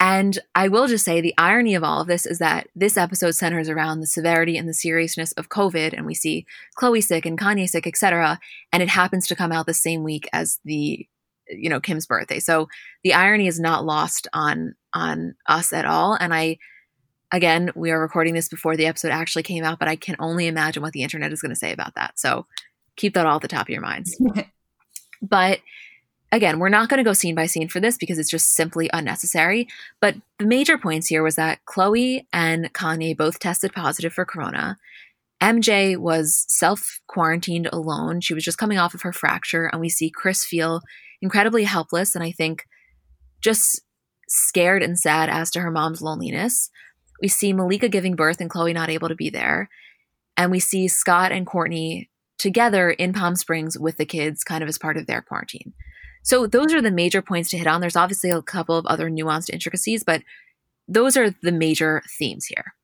And 0.00 0.38
I 0.54 0.68
will 0.68 0.86
just 0.86 1.04
say 1.04 1.20
the 1.20 1.34
irony 1.36 1.74
of 1.74 1.82
all 1.82 2.00
of 2.00 2.06
this 2.06 2.24
is 2.24 2.38
that 2.38 2.68
this 2.76 2.96
episode 2.96 3.32
centers 3.32 3.68
around 3.68 4.00
the 4.00 4.06
severity 4.06 4.56
and 4.56 4.68
the 4.68 4.74
seriousness 4.74 5.32
of 5.32 5.48
COVID, 5.48 5.92
and 5.92 6.06
we 6.06 6.14
see 6.14 6.46
Khloe 6.78 7.02
sick 7.02 7.26
and 7.26 7.38
Kanye 7.38 7.68
sick, 7.68 7.86
etc. 7.86 8.38
And 8.72 8.82
it 8.82 8.88
happens 8.88 9.26
to 9.26 9.36
come 9.36 9.50
out 9.50 9.66
the 9.66 9.74
same 9.74 10.04
week 10.04 10.28
as 10.32 10.60
the, 10.64 11.04
you 11.48 11.68
know, 11.68 11.80
Kim's 11.80 12.06
birthday. 12.06 12.38
So 12.38 12.68
the 13.02 13.14
irony 13.14 13.48
is 13.48 13.58
not 13.58 13.84
lost 13.84 14.28
on 14.32 14.74
on 14.94 15.34
us 15.46 15.72
at 15.72 15.84
all. 15.84 16.14
And 16.14 16.32
I, 16.32 16.58
again, 17.32 17.72
we 17.74 17.90
are 17.90 18.00
recording 18.00 18.34
this 18.34 18.48
before 18.48 18.76
the 18.76 18.86
episode 18.86 19.10
actually 19.10 19.42
came 19.42 19.64
out, 19.64 19.80
but 19.80 19.88
I 19.88 19.96
can 19.96 20.14
only 20.20 20.46
imagine 20.46 20.82
what 20.82 20.92
the 20.92 21.02
internet 21.02 21.32
is 21.32 21.42
going 21.42 21.50
to 21.50 21.56
say 21.56 21.72
about 21.72 21.96
that. 21.96 22.20
So 22.20 22.46
keep 22.96 23.14
that 23.14 23.26
all 23.26 23.36
at 23.36 23.42
the 23.42 23.48
top 23.48 23.66
of 23.66 23.70
your 23.70 23.82
minds. 23.82 24.16
but 25.22 25.58
again, 26.32 26.58
we're 26.58 26.68
not 26.68 26.88
going 26.88 26.98
to 26.98 27.08
go 27.08 27.12
scene 27.12 27.34
by 27.34 27.46
scene 27.46 27.68
for 27.68 27.80
this 27.80 27.96
because 27.96 28.18
it's 28.18 28.30
just 28.30 28.54
simply 28.54 28.90
unnecessary. 28.92 29.68
But 30.00 30.16
the 30.38 30.46
major 30.46 30.78
points 30.78 31.06
here 31.06 31.22
was 31.22 31.36
that 31.36 31.60
Khloe 31.66 32.24
and 32.32 32.72
Kanye 32.72 33.16
both 33.16 33.38
tested 33.38 33.72
positive 33.72 34.12
for 34.12 34.24
corona. 34.24 34.76
MJ 35.42 35.96
was 35.96 36.44
self 36.48 37.00
quarantined 37.06 37.68
alone. 37.72 38.20
She 38.20 38.34
was 38.34 38.44
just 38.44 38.58
coming 38.58 38.78
off 38.78 38.94
of 38.94 39.02
her 39.02 39.12
fracture, 39.12 39.66
and 39.66 39.80
we 39.80 39.88
see 39.88 40.10
Kris 40.10 40.44
feel 40.44 40.82
incredibly 41.20 41.64
helpless 41.64 42.14
and 42.14 42.22
I 42.22 42.30
think 42.30 42.64
just 43.42 43.80
scared 44.28 44.82
and 44.82 44.98
sad 44.98 45.28
as 45.28 45.50
to 45.50 45.60
her 45.60 45.70
mom's 45.70 46.02
loneliness. 46.02 46.70
We 47.20 47.28
see 47.28 47.52
Malika 47.52 47.88
giving 47.88 48.14
birth 48.14 48.40
and 48.40 48.50
Khloe 48.50 48.74
not 48.74 48.90
able 48.90 49.08
to 49.08 49.14
be 49.14 49.30
there. 49.30 49.68
And 50.36 50.50
we 50.50 50.60
see 50.60 50.86
Scott 50.86 51.32
and 51.32 51.46
Kourtney 51.46 52.08
together 52.38 52.90
in 52.90 53.12
Palm 53.12 53.34
Springs 53.34 53.76
with 53.78 53.96
the 53.96 54.06
kids, 54.06 54.44
kind 54.44 54.62
of 54.62 54.68
as 54.68 54.78
part 54.78 54.96
of 54.96 55.06
their 55.06 55.22
quarantine. 55.22 55.72
So 56.28 56.46
those 56.46 56.74
are 56.74 56.82
the 56.82 56.90
major 56.90 57.22
points 57.22 57.48
to 57.50 57.58
hit 57.58 57.66
on. 57.66 57.80
There's 57.80 57.96
obviously 57.96 58.28
a 58.28 58.42
couple 58.42 58.76
of 58.76 58.84
other 58.84 59.08
nuanced 59.08 59.48
intricacies, 59.48 60.04
but 60.04 60.22
those 60.86 61.16
are 61.16 61.30
the 61.42 61.52
major 61.52 62.02
themes 62.18 62.44
here. 62.44 62.74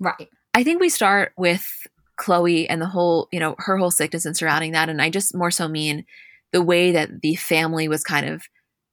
Right. 0.00 0.28
I 0.54 0.64
think 0.64 0.80
we 0.80 0.88
start 0.88 1.32
with 1.38 1.86
Khloe 2.20 2.66
and 2.68 2.82
the 2.82 2.88
whole, 2.88 3.28
you 3.30 3.38
know, 3.38 3.54
her 3.58 3.76
whole 3.76 3.92
sickness 3.92 4.26
and 4.26 4.36
surrounding 4.36 4.72
that. 4.72 4.88
And 4.88 5.00
I 5.00 5.08
just 5.08 5.36
more 5.36 5.52
so 5.52 5.68
mean 5.68 6.04
the 6.52 6.64
way 6.64 6.90
that 6.90 7.22
the 7.22 7.36
family 7.36 7.86
was 7.86 8.02
kind 8.02 8.28
of 8.28 8.42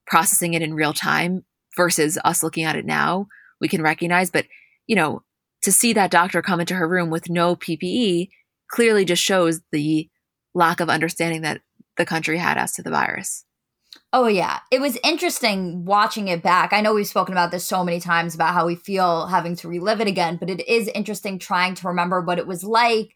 processing 0.06 0.54
it 0.54 0.62
in 0.62 0.76
real 0.76 0.94
time 0.94 1.44
versus 1.76 2.20
us 2.24 2.44
looking 2.44 2.66
at 2.66 2.76
it 2.76 2.86
now, 2.86 3.26
we 3.60 3.68
can 3.68 3.82
recognize. 3.82 4.30
But, 4.30 4.46
you 4.86 4.96
know, 4.96 5.24
to 5.64 5.72
see 5.72 5.92
that 5.94 6.12
doctor 6.12 6.44
come 6.44 6.60
into 6.60 6.76
her 6.76 6.88
room 6.88 7.10
with 7.10 7.32
no 7.32 7.56
PPE 7.56 8.30
clearly 8.70 9.06
just 9.06 9.24
shows 9.24 9.62
the 9.72 10.08
lack 10.54 10.82
of 10.82 10.88
understanding 10.88 11.42
that 11.42 11.62
the 11.98 12.06
country 12.06 12.38
had 12.38 12.60
as 12.60 12.74
to 12.74 12.84
the 12.84 12.92
virus. 12.92 13.44
Oh 14.14 14.28
yeah, 14.28 14.60
it 14.72 14.80
was 14.80 14.98
interesting 15.04 15.84
watching 15.84 16.30
it 16.30 16.42
back. 16.42 16.72
I 16.72 16.80
know 16.80 16.94
we've 16.94 17.06
spoken 17.06 17.34
about 17.34 17.52
this 17.52 17.66
so 17.66 17.84
many 17.84 18.00
times 18.00 18.34
about 18.34 18.54
how 18.54 18.66
we 18.66 18.76
feel 18.76 19.28
having 19.28 19.56
to 19.58 19.68
relive 19.68 20.00
it 20.00 20.08
again, 20.08 20.38
but 20.38 20.50
it 20.50 20.66
is 20.68 20.88
interesting 20.90 21.38
trying 21.40 21.76
to 21.76 21.88
remember 21.88 22.22
what 22.22 22.40
it 22.40 22.48
was 22.48 22.64
like 22.64 23.16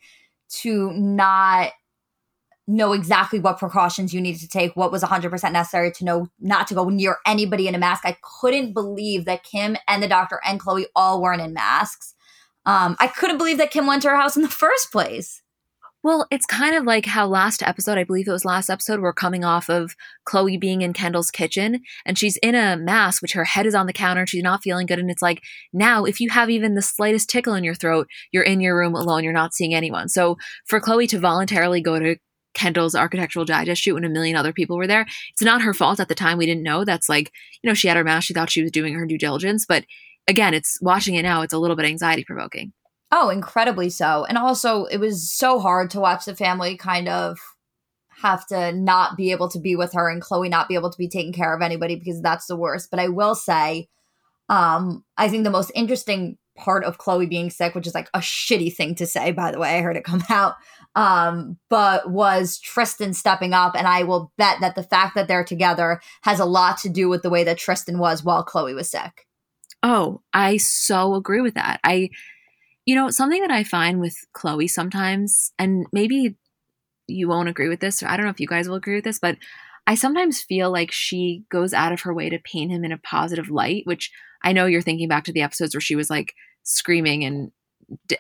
to 0.50 0.92
not 0.92 1.72
know 2.68 2.94
exactly 2.94 3.40
what 3.40 3.58
precautions 3.58 4.14
you 4.14 4.22
needed 4.22 4.42
to 4.42 4.48
take, 4.48 4.76
what 4.76 4.92
was 4.92 5.02
100% 5.02 5.52
necessary 5.52 5.92
to 5.92 6.06
know 6.06 6.28
not 6.40 6.68
to 6.68 6.74
go 6.74 6.90
near 6.90 7.18
anybody 7.26 7.68
in 7.68 7.76
a 7.76 7.80
mask. 7.80 8.04
I 8.06 8.18
couldn't 8.22 8.74
believe 8.74 9.26
that 9.26 9.44
Kim 9.44 9.78
and 9.88 10.04
the 10.04 10.08
doctor 10.08 10.40
and 10.46 10.60
Khloe 10.60 10.86
all 10.96 11.22
weren't 11.22 11.42
in 11.42 11.54
masks. 11.54 12.14
Um, 12.66 12.96
I 13.00 13.08
couldn't 13.08 13.38
believe 13.38 13.58
that 13.58 13.72
Kim 13.72 13.88
went 13.88 14.04
to 14.04 14.10
her 14.10 14.18
house 14.18 14.36
in 14.36 14.44
the 14.44 14.48
first 14.50 14.92
place. 14.92 15.42
Well, 16.04 16.26
it's 16.32 16.48
kind 16.48 16.76
of 16.76 16.84
like 16.84 17.06
how 17.06 17.28
last 17.28 17.62
episode, 17.62 18.00
I 18.00 18.04
believe 18.04 18.28
it 18.28 18.32
was 18.32 18.44
last 18.44 18.72
episode, 18.72 19.02
we're 19.02 19.14
coming 19.14 19.44
off 19.44 19.70
of 19.70 19.96
Khloe 20.28 20.60
being 20.60 20.82
in 20.82 20.94
Kendall's 20.94 21.30
kitchen 21.30 21.82
and 22.08 22.18
she's 22.18 22.38
in 22.38 22.56
a 22.56 22.76
mask, 22.76 23.22
which 23.22 23.34
her 23.34 23.44
head 23.44 23.68
is 23.68 23.76
on 23.76 23.86
the 23.86 23.94
counter. 23.94 24.26
She's 24.26 24.42
not 24.42 24.64
feeling 24.64 24.88
good. 24.88 24.98
And 24.98 25.12
it's 25.12 25.22
like, 25.22 25.42
now, 25.72 26.06
if 26.06 26.20
you 26.20 26.32
have 26.32 26.50
even 26.50 26.74
the 26.74 26.82
slightest 26.82 27.30
tickle 27.30 27.54
in 27.54 27.64
your 27.64 27.76
throat, 27.76 28.08
you're 28.32 28.42
in 28.42 28.62
your 28.62 28.76
room 28.76 28.96
alone. 28.96 29.24
You're 29.24 29.32
not 29.32 29.54
seeing 29.54 29.76
anyone. 29.76 30.10
So 30.10 30.38
for 30.66 30.82
Khloe 30.82 31.08
to 31.10 31.20
voluntarily 31.20 31.82
go 31.82 32.00
to 32.00 32.16
Kendall's 32.56 32.96
architectural 32.96 33.46
digest 33.46 33.84
shoot 33.84 33.94
when 33.94 34.04
a 34.04 34.10
million 34.10 34.36
other 34.36 34.54
people 34.54 34.78
were 34.78 34.88
there, 34.88 35.06
it's 35.32 35.44
not 35.44 35.62
her 35.62 35.74
fault 35.74 36.00
at 36.00 36.08
the 36.08 36.16
time. 36.16 36.40
We 36.40 36.48
didn't 36.48 36.64
know. 36.64 36.84
That's 36.84 37.10
like, 37.10 37.32
you 37.62 37.70
know, 37.70 37.76
she 37.76 37.88
had 37.88 37.98
her 37.98 38.04
mask. 38.04 38.26
She 38.26 38.34
thought 38.34 38.50
she 38.50 38.64
was 38.64 38.72
doing 38.72 38.96
her 38.96 39.06
due 39.06 39.20
diligence. 39.20 39.68
But 39.68 39.86
again, 40.28 40.56
it's 40.56 40.80
watching 40.82 41.14
it 41.14 41.22
now, 41.22 41.44
it's 41.44 41.54
a 41.54 41.60
little 41.60 41.76
bit 41.76 41.86
anxiety 41.86 42.24
provoking. 42.24 42.74
Oh, 43.12 43.30
incredibly 43.30 43.90
so. 43.90 44.26
And 44.26 44.38
also, 44.38 44.86
it 44.86 44.98
was 44.98 45.32
so 45.32 45.60
hard 45.60 45.90
to 45.92 46.00
watch 46.00 46.26
the 46.26 46.36
family 46.36 46.78
kind 46.78 47.10
of 47.10 47.38
have 48.22 48.46
to 48.48 48.72
not 48.72 49.18
be 49.18 49.32
able 49.32 49.50
to 49.50 49.60
be 49.60 49.76
with 49.76 49.94
her 49.94 50.10
and 50.10 50.22
Khloe 50.22 50.50
not 50.50 50.68
be 50.68 50.76
able 50.76 50.92
to 50.92 50.98
be 50.98 51.10
taking 51.10 51.34
care 51.34 51.54
of 51.56 51.62
anybody 51.62 51.96
because 51.96 52.22
that's 52.22 52.46
the 52.46 52.56
worst. 52.56 52.90
But 52.90 53.00
I 53.00 53.08
will 53.08 53.36
say, 53.36 53.90
um, 54.48 55.04
I 55.18 55.28
think 55.28 55.44
the 55.44 55.50
most 55.50 55.72
interesting 55.76 56.38
part 56.56 56.84
of 56.84 56.98
Khloe 56.98 57.28
being 57.28 57.50
sick, 57.50 57.74
which 57.74 57.88
is 57.88 57.96
like 57.96 58.10
a 58.14 58.20
shitty 58.20 58.76
thing 58.76 58.96
to 58.96 59.06
say, 59.06 59.32
by 59.32 59.52
the 59.52 59.60
way, 59.60 59.78
I 59.78 59.82
heard 59.82 59.98
it 59.98 60.04
come 60.04 60.24
out, 60.30 60.56
um, 60.96 61.58
but 61.70 62.10
was 62.10 62.60
Tristan 62.60 63.14
stepping 63.14 63.54
up. 63.54 63.76
And 63.76 63.88
I 63.88 64.04
will 64.04 64.32
bet 64.38 64.58
that 64.62 64.76
the 64.76 64.84
fact 64.84 65.16
that 65.16 65.28
they're 65.28 65.44
together 65.44 66.02
has 66.22 66.40
a 66.40 66.46
lot 66.46 66.78
to 66.80 66.90
do 66.90 67.10
with 67.10 67.24
the 67.24 67.30
way 67.30 67.44
that 67.44 67.58
Tristan 67.58 67.98
was 67.98 68.24
while 68.24 68.46
Khloe 68.46 68.76
was 68.76 68.90
sick. 68.90 69.26
Oh, 69.84 70.22
I 70.34 70.58
so 70.58 71.16
agree 71.16 71.42
with 71.42 71.56
that. 71.56 71.80
I, 71.84 72.10
you 72.86 72.96
know, 72.96 73.10
something 73.10 73.42
that 73.42 73.52
I 73.52 73.64
find 73.64 74.00
with 74.00 74.18
Khloe 74.36 74.70
sometimes, 74.70 75.52
and 75.60 75.86
maybe 75.92 76.38
you 77.08 77.28
won't 77.28 77.50
agree 77.50 77.70
with 77.70 77.80
this, 77.80 78.02
or 78.02 78.08
I 78.08 78.18
don't 78.18 78.26
know 78.26 78.32
if 78.32 78.40
you 78.40 78.48
guys 78.48 78.68
will 78.68 78.76
agree 78.76 78.96
with 78.96 79.04
this, 79.04 79.20
but 79.20 79.38
I 79.88 79.96
sometimes 79.96 80.42
feel 80.42 80.72
like 80.72 80.92
she 80.92 81.44
goes 81.50 81.74
out 81.74 81.92
of 81.92 82.02
her 82.02 82.14
way 82.14 82.30
to 82.30 82.40
paint 82.40 82.72
him 82.72 82.84
in 82.84 82.92
a 82.92 82.98
positive 82.98 83.50
light, 83.50 83.84
which 83.86 84.12
I 84.44 84.54
know 84.54 84.66
you're 84.66 84.82
thinking 84.82 85.08
back 85.08 85.24
to 85.26 85.34
the 85.34 85.42
episodes 85.42 85.76
where 85.76 85.82
she 85.82 85.96
was 85.96 86.10
like 86.10 86.34
screaming 86.64 87.24
and 87.24 87.52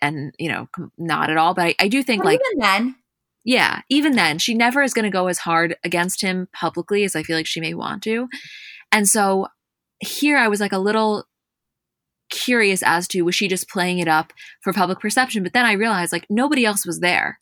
and 0.01 0.33
you 0.37 0.49
know 0.49 0.67
not 0.97 1.29
at 1.29 1.37
all, 1.37 1.53
but 1.53 1.65
I, 1.65 1.75
I 1.79 1.87
do 1.87 2.03
think 2.03 2.23
well, 2.23 2.33
like 2.33 2.41
even 2.45 2.59
then, 2.59 2.95
yeah, 3.43 3.81
even 3.89 4.15
then 4.15 4.37
she 4.37 4.53
never 4.53 4.81
is 4.81 4.93
going 4.93 5.05
to 5.05 5.11
go 5.11 5.27
as 5.27 5.39
hard 5.39 5.75
against 5.83 6.21
him 6.21 6.47
publicly 6.53 7.03
as 7.03 7.15
I 7.15 7.23
feel 7.23 7.37
like 7.37 7.47
she 7.47 7.61
may 7.61 7.73
want 7.73 8.03
to, 8.03 8.27
and 8.91 9.07
so 9.07 9.47
here 9.99 10.37
I 10.37 10.47
was 10.47 10.59
like 10.59 10.73
a 10.73 10.79
little 10.79 11.25
curious 12.31 12.81
as 12.81 13.07
to 13.09 13.21
was 13.21 13.35
she 13.35 13.47
just 13.47 13.69
playing 13.69 13.99
it 13.99 14.07
up 14.07 14.33
for 14.61 14.73
public 14.73 14.99
perception, 14.99 15.43
but 15.43 15.53
then 15.53 15.65
I 15.65 15.73
realized 15.73 16.11
like 16.11 16.25
nobody 16.29 16.65
else 16.65 16.85
was 16.85 16.99
there, 16.99 17.39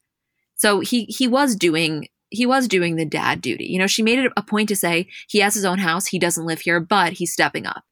so 0.56 0.82
he 0.82 1.06
he 1.06 1.28
was 1.28 1.56
doing 1.56 2.10
he 2.30 2.46
was 2.46 2.68
doing 2.68 2.96
the 2.96 3.06
dad 3.06 3.42
duty. 3.42 3.66
You 3.66 3.80
know, 3.80 3.88
she 3.88 4.04
made 4.04 4.20
it 4.20 4.32
a 4.36 4.44
point 4.44 4.70
to 4.70 4.76
say 4.76 5.08
he 5.28 5.40
has 5.40 5.54
his 5.54 5.66
own 5.66 5.80
house, 5.80 6.08
he 6.08 6.20
doesn't 6.20 6.46
live 6.46 6.62
here, 6.62 6.80
but 6.80 7.14
he's 7.14 7.34
stepping 7.34 7.66
up. 7.66 7.84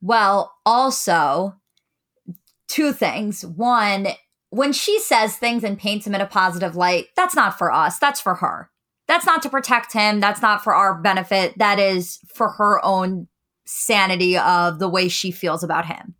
Well, 0.00 0.54
also, 0.64 1.56
two 2.68 2.92
things. 2.92 3.44
One, 3.44 4.08
when 4.50 4.72
she 4.72 5.00
says 5.00 5.36
things 5.36 5.64
and 5.64 5.78
paints 5.78 6.06
him 6.06 6.14
in 6.14 6.20
a 6.20 6.26
positive 6.26 6.76
light, 6.76 7.06
that's 7.16 7.34
not 7.34 7.58
for 7.58 7.72
us, 7.72 7.98
that's 7.98 8.20
for 8.20 8.36
her. 8.36 8.70
That's 9.08 9.26
not 9.26 9.42
to 9.42 9.48
protect 9.48 9.92
him, 9.92 10.20
that's 10.20 10.42
not 10.42 10.62
for 10.62 10.74
our 10.74 11.00
benefit. 11.00 11.58
That 11.58 11.78
is 11.78 12.20
for 12.34 12.50
her 12.50 12.84
own 12.84 13.28
sanity 13.68 14.36
of 14.36 14.78
the 14.78 14.88
way 14.88 15.08
she 15.08 15.30
feels 15.30 15.62
about 15.62 15.86
him. 15.86 16.14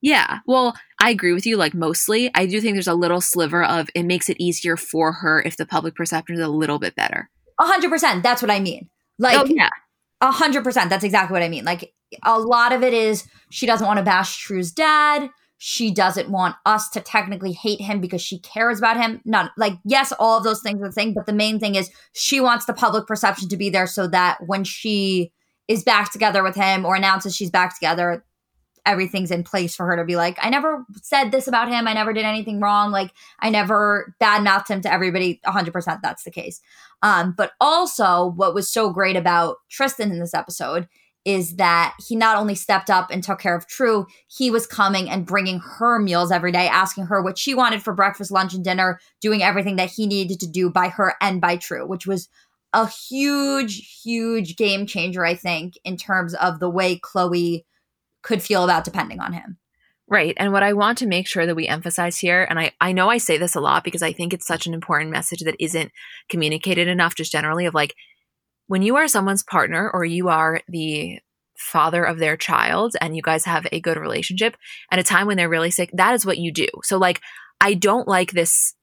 Yeah. 0.00 0.38
Well, 0.46 0.76
I 1.00 1.10
agree 1.10 1.32
with 1.32 1.46
you, 1.46 1.56
like 1.56 1.74
mostly. 1.74 2.30
I 2.34 2.46
do 2.46 2.60
think 2.60 2.74
there's 2.74 2.86
a 2.86 2.94
little 2.94 3.20
sliver 3.20 3.64
of 3.64 3.88
it 3.94 4.04
makes 4.04 4.28
it 4.28 4.36
easier 4.38 4.76
for 4.76 5.12
her 5.12 5.42
if 5.42 5.56
the 5.56 5.66
public 5.66 5.96
perception 5.96 6.36
is 6.36 6.42
a 6.42 6.48
little 6.48 6.78
bit 6.78 6.94
better. 6.94 7.30
A 7.58 7.64
hundred 7.64 7.90
percent. 7.90 8.22
That's 8.22 8.40
what 8.42 8.50
I 8.50 8.60
mean. 8.60 8.88
Like, 9.18 9.38
oh, 9.38 9.46
yeah. 9.46 9.70
A 10.20 10.30
hundred 10.30 10.62
percent. 10.62 10.90
That's 10.90 11.04
exactly 11.04 11.32
what 11.32 11.42
I 11.42 11.48
mean. 11.48 11.64
Like, 11.64 11.92
a 12.22 12.38
lot 12.38 12.72
of 12.72 12.82
it 12.82 12.94
is 12.94 13.26
she 13.50 13.66
doesn't 13.66 13.86
want 13.86 13.98
to 13.98 14.04
bash 14.04 14.36
True's 14.38 14.70
dad. 14.70 15.30
She 15.56 15.92
doesn't 15.92 16.30
want 16.30 16.54
us 16.64 16.88
to 16.90 17.00
technically 17.00 17.52
hate 17.52 17.80
him 17.80 18.00
because 18.00 18.22
she 18.22 18.38
cares 18.38 18.78
about 18.78 18.96
him. 18.96 19.20
Not 19.24 19.50
like, 19.56 19.72
yes, 19.84 20.12
all 20.20 20.38
of 20.38 20.44
those 20.44 20.62
things 20.62 20.80
are 20.80 20.88
the 20.88 20.92
thing, 20.92 21.14
but 21.14 21.26
the 21.26 21.32
main 21.32 21.58
thing 21.58 21.74
is 21.74 21.90
she 22.12 22.40
wants 22.40 22.66
the 22.66 22.72
public 22.72 23.08
perception 23.08 23.48
to 23.48 23.56
be 23.56 23.68
there 23.68 23.88
so 23.88 24.06
that 24.06 24.38
when 24.46 24.62
she 24.62 25.32
is 25.68 25.84
back 25.84 26.10
together 26.10 26.42
with 26.42 26.56
him 26.56 26.84
or 26.84 26.96
announces 26.96 27.36
she's 27.36 27.50
back 27.50 27.74
together, 27.74 28.24
everything's 28.86 29.30
in 29.30 29.44
place 29.44 29.76
for 29.76 29.86
her 29.86 29.96
to 29.96 30.04
be 30.04 30.16
like, 30.16 30.38
I 30.40 30.48
never 30.48 30.84
said 31.02 31.30
this 31.30 31.46
about 31.46 31.68
him. 31.68 31.86
I 31.86 31.92
never 31.92 32.14
did 32.14 32.24
anything 32.24 32.58
wrong. 32.58 32.90
Like, 32.90 33.12
I 33.40 33.50
never 33.50 34.14
badmouthed 34.20 34.68
him 34.68 34.80
to 34.80 34.92
everybody. 34.92 35.40
100% 35.46 35.98
that's 36.02 36.24
the 36.24 36.30
case. 36.30 36.60
Um, 37.02 37.34
but 37.36 37.52
also, 37.60 38.32
what 38.34 38.54
was 38.54 38.72
so 38.72 38.90
great 38.90 39.16
about 39.16 39.56
Tristan 39.68 40.10
in 40.10 40.20
this 40.20 40.34
episode 40.34 40.88
is 41.24 41.56
that 41.56 41.94
he 42.08 42.16
not 42.16 42.38
only 42.38 42.54
stepped 42.54 42.88
up 42.88 43.10
and 43.10 43.22
took 43.22 43.38
care 43.38 43.54
of 43.54 43.66
True, 43.66 44.06
he 44.28 44.50
was 44.50 44.66
coming 44.66 45.10
and 45.10 45.26
bringing 45.26 45.60
her 45.60 45.98
meals 45.98 46.32
every 46.32 46.50
day, 46.50 46.66
asking 46.68 47.04
her 47.04 47.20
what 47.20 47.36
she 47.36 47.54
wanted 47.54 47.82
for 47.82 47.92
breakfast, 47.92 48.30
lunch, 48.30 48.54
and 48.54 48.64
dinner, 48.64 48.98
doing 49.20 49.42
everything 49.42 49.76
that 49.76 49.90
he 49.90 50.06
needed 50.06 50.40
to 50.40 50.46
do 50.46 50.70
by 50.70 50.88
her 50.88 51.14
and 51.20 51.38
by 51.40 51.56
True, 51.56 51.86
which 51.86 52.06
was 52.06 52.30
a 52.72 52.86
huge, 52.86 54.00
huge 54.02 54.56
game 54.56 54.86
changer, 54.86 55.24
I 55.24 55.34
think, 55.34 55.74
in 55.84 55.96
terms 55.96 56.34
of 56.34 56.60
the 56.60 56.70
way 56.70 56.98
Khloe 56.98 57.64
could 58.22 58.42
feel 58.42 58.64
about 58.64 58.84
depending 58.84 59.20
on 59.20 59.32
him. 59.32 59.58
Right. 60.10 60.34
And 60.38 60.52
what 60.52 60.62
I 60.62 60.72
want 60.72 60.98
to 60.98 61.06
make 61.06 61.26
sure 61.26 61.44
that 61.44 61.54
we 61.54 61.66
emphasize 61.66 62.18
here, 62.18 62.46
and 62.48 62.58
I, 62.58 62.72
I 62.80 62.92
know 62.92 63.10
I 63.10 63.18
say 63.18 63.36
this 63.36 63.54
a 63.54 63.60
lot 63.60 63.84
because 63.84 64.02
I 64.02 64.12
think 64.12 64.32
it's 64.32 64.46
such 64.46 64.66
an 64.66 64.74
important 64.74 65.10
message 65.10 65.40
that 65.40 65.56
isn't 65.58 65.92
communicated 66.30 66.88
enough, 66.88 67.14
just 67.14 67.32
generally, 67.32 67.66
of 67.66 67.74
like, 67.74 67.94
when 68.68 68.82
you 68.82 68.96
are 68.96 69.08
someone's 69.08 69.42
partner 69.42 69.90
or 69.90 70.04
you 70.04 70.28
are 70.28 70.60
the 70.68 71.18
father 71.58 72.04
of 72.04 72.18
their 72.18 72.36
child 72.36 72.94
and 73.00 73.16
you 73.16 73.22
guys 73.22 73.44
have 73.44 73.66
a 73.72 73.80
good 73.80 73.96
relationship 73.96 74.56
at 74.92 74.98
a 74.98 75.02
time 75.02 75.26
when 75.26 75.36
they're 75.36 75.48
really 75.48 75.70
sick, 75.70 75.90
that 75.92 76.14
is 76.14 76.24
what 76.24 76.38
you 76.38 76.52
do. 76.52 76.68
So 76.84 76.98
like 76.98 77.20
I 77.60 77.74
don't 77.74 78.06
like 78.06 78.30
this 78.30 78.74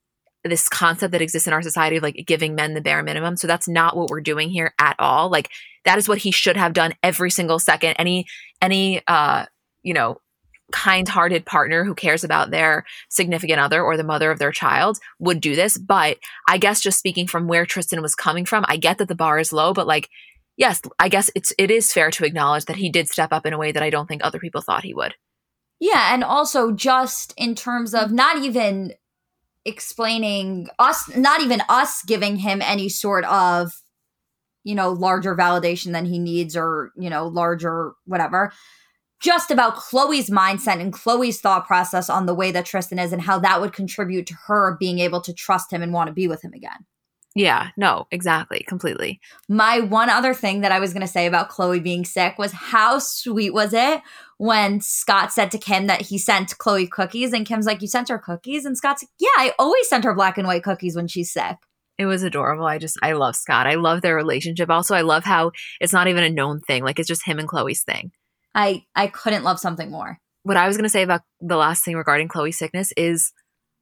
this 0.50 0.70
concept 0.70 1.12
that 1.12 1.22
exists 1.22 1.48
in 1.48 1.54
our 1.54 1.62
society 1.62 1.98
of 1.98 2.04
like 2.04 2.24
giving 2.26 2.56
men 2.56 2.74
the 2.74 2.82
bare 2.82 3.04
minimum. 3.04 3.36
So 3.36 3.48
that's 3.48 3.68
not 3.68 3.98
what 3.98 4.10
we're 4.10 4.22
doing 4.22 4.50
here 4.50 4.74
at 4.80 4.96
all. 5.00 5.30
Like 5.30 5.50
that 5.86 5.98
is 5.98 6.08
what 6.08 6.20
he 6.20 6.32
should 6.32 6.58
have 6.58 6.74
done 6.74 6.94
every 7.04 7.32
single 7.32 7.60
second. 7.60 7.96
Any 7.98 8.26
any 8.62 9.02
uh, 9.08 9.46
you 9.84 9.94
know, 9.94 10.20
kind-hearted 10.72 11.46
partner 11.46 11.84
who 11.84 11.94
cares 11.94 12.24
about 12.24 12.50
their 12.50 12.86
significant 13.10 13.60
other 13.60 13.84
or 13.84 13.98
the 13.98 14.04
mother 14.04 14.32
of 14.32 14.40
their 14.40 14.52
child 14.52 14.98
would 15.20 15.40
do 15.40 15.56
this 15.56 15.78
but 15.78 16.18
i 16.50 16.58
guess 16.58 16.82
just 16.82 16.98
speaking 16.98 17.28
from 17.28 17.48
where 17.48 17.68
tristan 17.68 18.02
was 18.02 18.16
coming 18.16 18.46
from 18.46 18.66
i 18.68 18.76
get 18.76 18.98
that 18.98 19.08
the 19.08 19.14
bar 19.14 19.38
is 19.38 19.54
low 19.54 19.74
but 19.74 19.86
like 19.86 20.10
yes 20.58 20.82
i 20.98 21.08
guess 21.08 21.30
it's 21.36 21.54
it 21.60 21.70
is 21.70 21.94
fair 21.94 22.10
to 22.10 22.26
acknowledge 22.26 22.66
that 22.66 22.78
he 22.78 22.90
did 22.90 23.08
step 23.08 23.32
up 23.32 23.46
in 23.46 23.54
a 23.54 23.60
way 23.60 23.72
that 23.72 23.84
i 23.84 23.92
don't 23.92 24.08
think 24.08 24.24
other 24.24 24.40
people 24.40 24.60
thought 24.60 24.84
he 24.84 24.94
would 24.94 25.14
yeah 25.80 26.14
and 26.16 26.24
also 26.24 26.72
just 26.72 27.32
in 27.38 27.54
terms 27.54 27.94
of 27.94 28.12
not 28.12 28.44
even 28.44 28.92
explaining 29.66 30.68
us 30.80 31.16
not 31.16 31.42
even 31.42 31.62
us 31.70 32.04
giving 32.04 32.38
him 32.38 32.62
any 32.62 32.88
sort 32.88 33.26
of 33.26 33.82
you 34.64 34.76
know 34.76 34.92
larger 34.92 35.36
validation 35.36 35.92
than 35.92 36.06
he 36.06 36.20
needs 36.20 36.56
or 36.56 36.92
you 36.96 37.10
know 37.10 37.28
larger 37.28 37.94
whatever 38.06 38.52
just 39.22 39.50
about 39.50 39.78
Khloe's 39.78 40.30
mindset 40.30 40.80
and 40.80 40.94
Khloe's 40.94 41.40
thought 41.40 41.66
process 41.66 42.10
on 42.10 42.26
the 42.26 42.36
way 42.36 42.52
that 42.52 42.66
Tristan 42.66 43.00
is 43.00 43.14
and 43.14 43.22
how 43.22 43.40
that 43.40 43.62
would 43.62 43.74
contribute 43.74 44.28
to 44.28 44.36
her 44.46 44.76
being 44.80 45.00
able 45.00 45.22
to 45.22 45.34
trust 45.34 45.72
him 45.72 45.82
and 45.82 45.94
want 45.94 46.10
to 46.10 46.14
be 46.14 46.28
with 46.28 46.44
him 46.44 46.54
again. 46.54 46.86
Yeah, 47.34 47.70
no, 47.76 48.08
exactly, 48.12 48.64
completely. 48.68 49.20
My 49.50 49.82
one 49.82 50.10
other 50.10 50.34
thing 50.34 50.62
that 50.62 50.72
I 50.72 50.80
was 50.80 50.94
going 50.94 51.02
to 51.02 51.08
say 51.08 51.26
about 51.26 51.50
Khloe 51.50 51.84
being 51.84 52.06
sick 52.06 52.38
was 52.38 52.52
how 52.52 53.00
sweet 53.00 53.54
was 53.54 53.74
it 53.74 54.02
when 54.38 54.82
Scott 54.82 55.32
said 55.32 55.52
to 55.52 55.58
Kim 55.58 55.88
that 55.88 56.04
he 56.04 56.18
sent 56.18 56.58
Khloe 56.58 56.90
cookies 56.90 57.34
and 57.34 57.46
Kim's 57.46 57.66
like, 57.66 57.82
You 57.82 57.88
sent 57.88 58.10
her 58.10 58.20
cookies? 58.20 58.66
And 58.66 58.78
Scott's 58.78 59.04
like, 59.04 59.10
Yeah, 59.20 59.28
I 59.38 59.54
always 59.58 59.88
send 59.88 60.04
her 60.04 60.14
black 60.14 60.38
and 60.38 60.48
white 60.48 60.64
cookies 60.64 60.96
when 60.96 61.08
she's 61.08 61.32
sick. 61.32 61.58
It 61.98 62.06
was 62.06 62.24
adorable. 62.24 62.66
I 62.66 62.78
just, 62.78 62.98
I 63.02 63.14
love 63.14 63.38
Scott. 63.38 63.68
I 63.68 63.76
love 63.76 64.02
their 64.02 64.16
relationship. 64.16 64.70
Also, 64.70 64.96
I 64.96 65.02
love 65.02 65.24
how 65.24 65.52
it's 65.80 65.94
not 65.94 66.08
even 66.08 66.24
a 66.24 66.30
known 66.30 66.60
thing. 66.60 66.84
Like, 66.84 67.00
it's 67.00 67.08
just 67.08 67.26
him 67.26 67.40
and 67.40 67.48
Khloe's 67.48 67.84
thing. 67.84 68.12
I 68.54 68.84
I 68.96 69.08
couldn't 69.08 69.44
love 69.44 69.60
something 69.60 69.92
more. 69.92 70.20
What 70.44 70.58
I 70.58 70.68
was 70.68 70.78
going 70.78 70.86
to 70.86 70.90
say 70.90 71.04
about 71.04 71.22
the 71.42 71.58
last 71.58 71.84
thing 71.84 71.96
regarding 71.96 72.30
Khloe's 72.30 72.58
sickness 72.58 72.92
is 72.96 73.32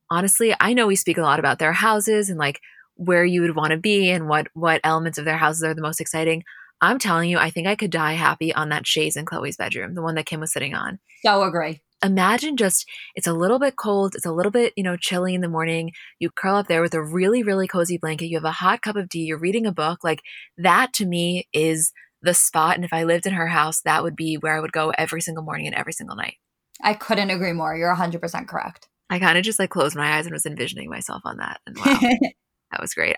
honestly, 0.09 0.53
I 0.59 0.73
know 0.73 0.87
we 0.87 0.95
speak 0.95 1.17
a 1.17 1.21
lot 1.21 1.39
about 1.39 1.59
their 1.59 1.73
houses 1.73 2.29
and 2.29 2.39
like 2.39 2.59
where 2.95 3.25
you 3.25 3.41
would 3.41 3.55
want 3.55 3.71
to 3.71 3.77
be 3.77 4.09
and 4.09 4.27
what 4.27 4.47
what 4.53 4.81
elements 4.83 5.17
of 5.17 5.25
their 5.25 5.37
houses 5.37 5.63
are 5.63 5.73
the 5.73 5.81
most 5.81 6.01
exciting. 6.01 6.43
I'm 6.81 6.99
telling 6.99 7.29
you, 7.29 7.37
I 7.37 7.49
think 7.49 7.67
I 7.67 7.75
could 7.75 7.91
die 7.91 8.13
happy 8.13 8.53
on 8.53 8.69
that 8.69 8.85
chaise 8.85 9.15
in 9.15 9.25
Khloe's 9.25 9.57
bedroom, 9.57 9.95
the 9.95 10.01
one 10.01 10.15
that 10.15 10.25
Kim 10.25 10.39
was 10.39 10.51
sitting 10.51 10.73
on. 10.73 10.99
So 11.25 11.43
agree. 11.43 11.81
Imagine 12.03 12.57
just 12.57 12.85
it's 13.15 13.27
a 13.27 13.33
little 13.33 13.59
bit 13.59 13.77
cold, 13.77 14.15
it's 14.15 14.25
a 14.25 14.31
little 14.31 14.51
bit, 14.51 14.73
you 14.75 14.83
know, 14.83 14.97
chilly 14.97 15.33
in 15.33 15.39
the 15.39 15.47
morning. 15.47 15.91
You 16.19 16.29
curl 16.29 16.57
up 16.57 16.67
there 16.67 16.81
with 16.81 16.93
a 16.93 17.01
really, 17.01 17.43
really 17.43 17.67
cozy 17.67 17.97
blanket, 17.97 18.27
you 18.27 18.37
have 18.37 18.43
a 18.43 18.51
hot 18.51 18.81
cup 18.81 18.97
of 18.97 19.09
tea, 19.09 19.23
you're 19.23 19.39
reading 19.39 19.65
a 19.65 19.71
book. 19.71 20.03
Like 20.03 20.19
that 20.57 20.91
to 20.93 21.05
me 21.05 21.47
is 21.53 21.93
the 22.21 22.33
spot. 22.33 22.75
And 22.75 22.83
if 22.83 22.91
I 22.91 23.03
lived 23.03 23.25
in 23.25 23.33
her 23.33 23.47
house, 23.47 23.81
that 23.81 24.03
would 24.03 24.15
be 24.15 24.35
where 24.35 24.55
I 24.55 24.59
would 24.59 24.73
go 24.73 24.91
every 24.97 25.21
single 25.21 25.43
morning 25.43 25.67
and 25.67 25.75
every 25.75 25.93
single 25.93 26.15
night. 26.15 26.35
I 26.81 26.93
couldn't 26.93 27.29
agree 27.29 27.53
more. 27.53 27.75
You're 27.75 27.95
100% 27.95 28.47
correct. 28.47 28.89
I 29.09 29.19
kind 29.19 29.37
of 29.37 29.43
just 29.43 29.59
like 29.59 29.69
closed 29.69 29.95
my 29.95 30.17
eyes 30.17 30.25
and 30.25 30.33
was 30.33 30.45
envisioning 30.45 30.89
myself 30.89 31.21
on 31.25 31.37
that. 31.37 31.59
And 31.67 31.77
wow, 31.77 31.99
that 32.71 32.81
was 32.81 32.93
great. 32.93 33.17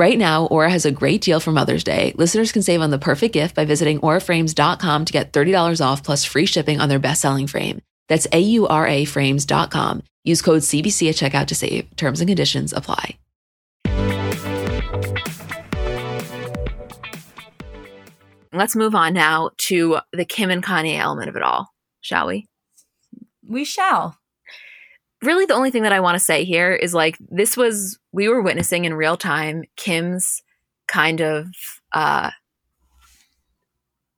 Right 0.00 0.16
now, 0.16 0.46
Aura 0.46 0.70
has 0.70 0.86
a 0.86 0.90
great 0.90 1.20
deal 1.20 1.40
for 1.40 1.52
Mother's 1.52 1.84
Day. 1.84 2.14
Listeners 2.16 2.52
can 2.52 2.62
save 2.62 2.80
on 2.80 2.90
the 2.90 2.98
perfect 2.98 3.34
gift 3.34 3.54
by 3.54 3.66
visiting 3.66 4.00
auraframes.com 4.00 5.04
to 5.04 5.12
get 5.12 5.30
$30 5.30 5.84
off 5.84 6.02
plus 6.02 6.24
free 6.24 6.46
shipping 6.46 6.80
on 6.80 6.88
their 6.88 6.98
best-selling 6.98 7.46
frame. 7.46 7.82
That's 8.08 8.26
A-U-R-A 8.32 9.04
frames.com. 9.04 10.02
Use 10.24 10.40
code 10.40 10.62
CBC 10.62 11.10
at 11.10 11.16
checkout 11.16 11.48
to 11.48 11.54
save. 11.54 11.94
Terms 11.96 12.22
and 12.22 12.28
conditions 12.28 12.72
apply. 12.72 13.18
Let's 18.54 18.74
move 18.74 18.94
on 18.94 19.12
now 19.12 19.50
to 19.68 19.98
the 20.14 20.24
Kim 20.24 20.48
and 20.48 20.64
Kanye 20.64 20.98
element 20.98 21.28
of 21.28 21.36
it 21.36 21.42
all, 21.42 21.74
shall 22.00 22.26
we? 22.26 22.48
We 23.46 23.66
shall. 23.66 24.19
Really, 25.22 25.44
the 25.44 25.54
only 25.54 25.70
thing 25.70 25.82
that 25.82 25.92
I 25.92 26.00
want 26.00 26.16
to 26.16 26.24
say 26.24 26.44
here 26.44 26.72
is 26.72 26.94
like, 26.94 27.16
this 27.20 27.56
was, 27.56 27.98
we 28.12 28.28
were 28.28 28.40
witnessing 28.40 28.84
in 28.86 28.94
real 28.94 29.16
time 29.16 29.64
Kim's 29.76 30.42
kind 30.88 31.20
of 31.20 31.46
uh, 31.92 32.30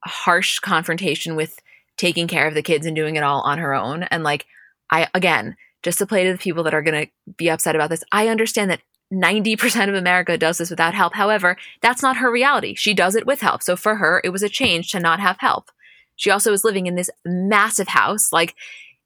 harsh 0.05 0.59
confrontation 0.61 1.35
with 1.35 1.59
taking 1.97 2.29
care 2.29 2.47
of 2.47 2.55
the 2.55 2.63
kids 2.63 2.87
and 2.87 2.97
doing 2.97 3.17
it 3.17 3.23
all 3.23 3.41
on 3.43 3.59
her 3.59 3.75
own. 3.75 4.05
And 4.05 4.23
like, 4.23 4.47
I, 4.91 5.09
again, 5.15 5.57
just 5.83 5.99
to 5.99 6.07
play 6.07 6.25
to 6.25 6.33
the 6.33 6.39
people 6.39 6.63
that 6.65 6.75
are 6.75 6.83
going 6.83 7.07
to 7.07 7.33
be 7.37 7.51
upset 7.51 7.75
about 7.75 7.91
this, 7.91 8.05
I 8.13 8.29
understand 8.29 8.71
that 8.71 8.83
90% 9.13 9.89
of 9.89 9.95
America 9.95 10.39
does 10.39 10.59
this 10.59 10.71
without 10.71 10.95
help. 10.95 11.15
However, 11.15 11.57
that's 11.81 12.03
not 12.03 12.17
her 12.17 12.31
reality. 12.31 12.75
She 12.75 12.95
does 12.95 13.15
it 13.15 13.27
with 13.27 13.41
help. 13.41 13.63
So 13.63 13.77
for 13.77 13.97
her, 13.97 14.21
it 14.25 14.31
was 14.31 14.43
a 14.43 14.49
change 14.49 14.91
to 14.93 15.01
not 15.01 15.21
have 15.21 15.37
help. 15.39 15.71
She 16.17 16.31
also 16.31 16.51
was 16.51 16.65
living 16.65 16.87
in 16.87 16.95
this 16.95 17.11
massive 17.25 17.89
house. 17.89 18.33
Like 18.33 18.55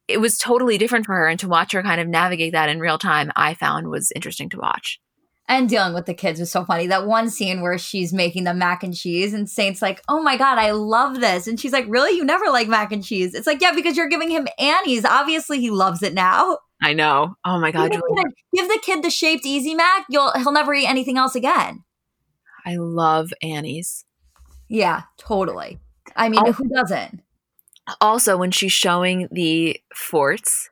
it 0.07 0.19
was 0.19 0.37
totally 0.37 0.77
different 0.77 1.05
for 1.05 1.13
her. 1.13 1.27
And 1.27 1.39
to 1.39 1.47
watch 1.47 1.73
her 1.73 1.83
kind 1.83 2.01
of 2.01 2.07
navigate 2.07 2.53
that 2.53 2.69
in 2.69 2.79
real 2.79 2.97
time, 2.97 3.31
I 3.35 3.53
found 3.53 3.89
was 3.89 4.11
interesting 4.15 4.49
to 4.49 4.57
watch. 4.57 4.99
And 5.49 5.69
dealing 5.69 5.93
with 5.93 6.05
the 6.05 6.13
kids 6.13 6.41
was 6.41 6.51
so 6.51 6.65
funny. 6.65 6.87
That 6.87 7.07
one 7.07 7.29
scene 7.29 7.61
where 7.61 7.77
she's 7.77 8.11
making 8.11 8.43
the 8.43 8.53
mac 8.53 8.83
and 8.83 8.93
cheese, 8.93 9.33
and 9.33 9.49
Saint's 9.49 9.81
like, 9.81 10.01
"Oh 10.09 10.21
my 10.21 10.35
god, 10.35 10.57
I 10.57 10.71
love 10.71 11.21
this," 11.21 11.47
and 11.47 11.57
she's 11.57 11.71
like, 11.71 11.85
"Really? 11.87 12.17
You 12.17 12.25
never 12.25 12.47
like 12.47 12.67
mac 12.67 12.91
and 12.91 13.01
cheese?" 13.01 13.33
It's 13.33 13.47
like, 13.47 13.61
"Yeah, 13.61 13.71
because 13.73 13.95
you're 13.95 14.09
giving 14.09 14.29
him 14.29 14.47
Annie's. 14.59 15.05
Obviously, 15.05 15.61
he 15.61 15.69
loves 15.69 16.03
it 16.03 16.13
now." 16.13 16.57
I 16.81 16.93
know. 16.93 17.35
Oh 17.45 17.59
my 17.59 17.71
god, 17.71 17.91
give 17.91 18.01
the, 18.67 18.79
kid, 18.83 19.03
the 19.03 19.09
shaped 19.09 19.45
Easy 19.45 19.73
Mac. 19.73 20.05
You'll 20.09 20.33
he'll 20.33 20.51
never 20.51 20.73
eat 20.73 20.85
anything 20.85 21.17
else 21.17 21.33
again. 21.33 21.85
I 22.65 22.75
love 22.75 23.31
Annie's. 23.41 24.03
Yeah, 24.67 25.03
totally. 25.17 25.79
I 26.15 26.27
mean, 26.27 26.41
oh. 26.45 26.51
who 26.51 26.67
doesn't? 26.67 27.21
Also, 28.01 28.37
when 28.37 28.51
she's 28.51 28.73
showing 28.73 29.27
the 29.31 29.79
forts. 29.95 30.69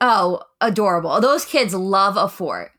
Oh, 0.00 0.42
adorable. 0.60 1.20
Those 1.20 1.44
kids 1.44 1.74
love 1.74 2.16
a 2.16 2.28
fort. 2.28 2.72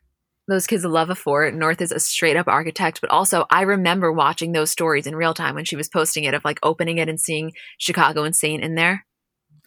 Those 0.48 0.68
kids 0.68 0.84
love 0.84 1.10
a 1.10 1.16
fort. 1.16 1.54
North 1.54 1.82
is 1.82 1.92
a 1.92 2.00
straight 2.00 2.36
up 2.36 2.48
architect, 2.48 3.00
but 3.00 3.10
also 3.10 3.46
I 3.50 3.62
remember 3.62 4.12
watching 4.12 4.52
those 4.52 4.72
stories 4.72 5.08
in 5.08 5.16
real 5.16 5.34
time 5.34 5.56
when 5.56 5.66
she 5.66 5.76
was 5.76 5.88
posting 5.88 6.24
it 6.24 6.34
of 6.34 6.44
like 6.44 6.60
opening 6.64 6.98
it 6.98 7.08
and 7.08 7.20
seeing 7.20 7.54
Chicago 7.78 8.24
and 8.24 8.36
Saint 8.36 8.64
in 8.64 8.76
there. 8.76 9.06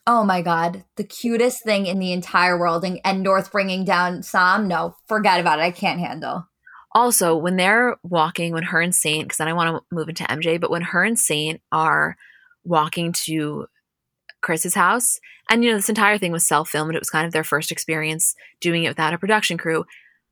Oh 0.07 0.25
my 0.25 0.43
God, 0.43 0.85
the 0.97 1.05
cutest 1.05 1.65
thing 1.65 1.87
in 1.87 1.99
the 1.99 2.13
entire 2.13 2.59
world. 2.59 2.85
And, 2.85 3.01
and 3.05 3.23
North 3.23 3.51
bringing 3.51 3.85
down 3.85 4.23
Psalm, 4.23 4.69
no, 4.69 4.97
forget 5.07 5.41
about 5.41 5.59
it. 5.59 5.63
I 5.63 5.71
can't 5.71 6.01
handle. 6.01 6.47
Also, 6.93 7.35
when 7.35 7.57
they're 7.57 7.97
walking, 8.03 8.53
when 8.53 8.65
her 8.65 8.81
and 8.81 8.95
Saint, 8.95 9.25
because 9.25 9.39
then 9.39 9.49
I 9.49 9.55
want 9.55 9.77
to 9.77 9.95
move 9.95 10.09
into 10.09 10.25
MJ, 10.25 10.61
but 10.61 10.71
when 10.71 10.83
her 10.83 11.03
and 11.03 11.19
Saint 11.19 11.61
are 11.73 12.17
walking 12.65 13.13
to 13.25 13.67
Kris's 14.43 14.75
house, 14.75 15.21
and 15.51 15.65
you 15.65 15.71
know, 15.71 15.77
this 15.77 15.89
entire 15.89 16.19
thing 16.19 16.33
was 16.33 16.47
self 16.47 16.71
filmed, 16.71 16.95
it 16.95 17.01
was 17.01 17.11
kind 17.11 17.27
of 17.27 17.33
their 17.33 17.45
first 17.45 17.71
experience 17.71 18.35
doing 18.61 18.85
it 18.85 18.89
without 18.89 19.15
a 19.15 19.19
production 19.19 19.59
crew. 19.59 19.85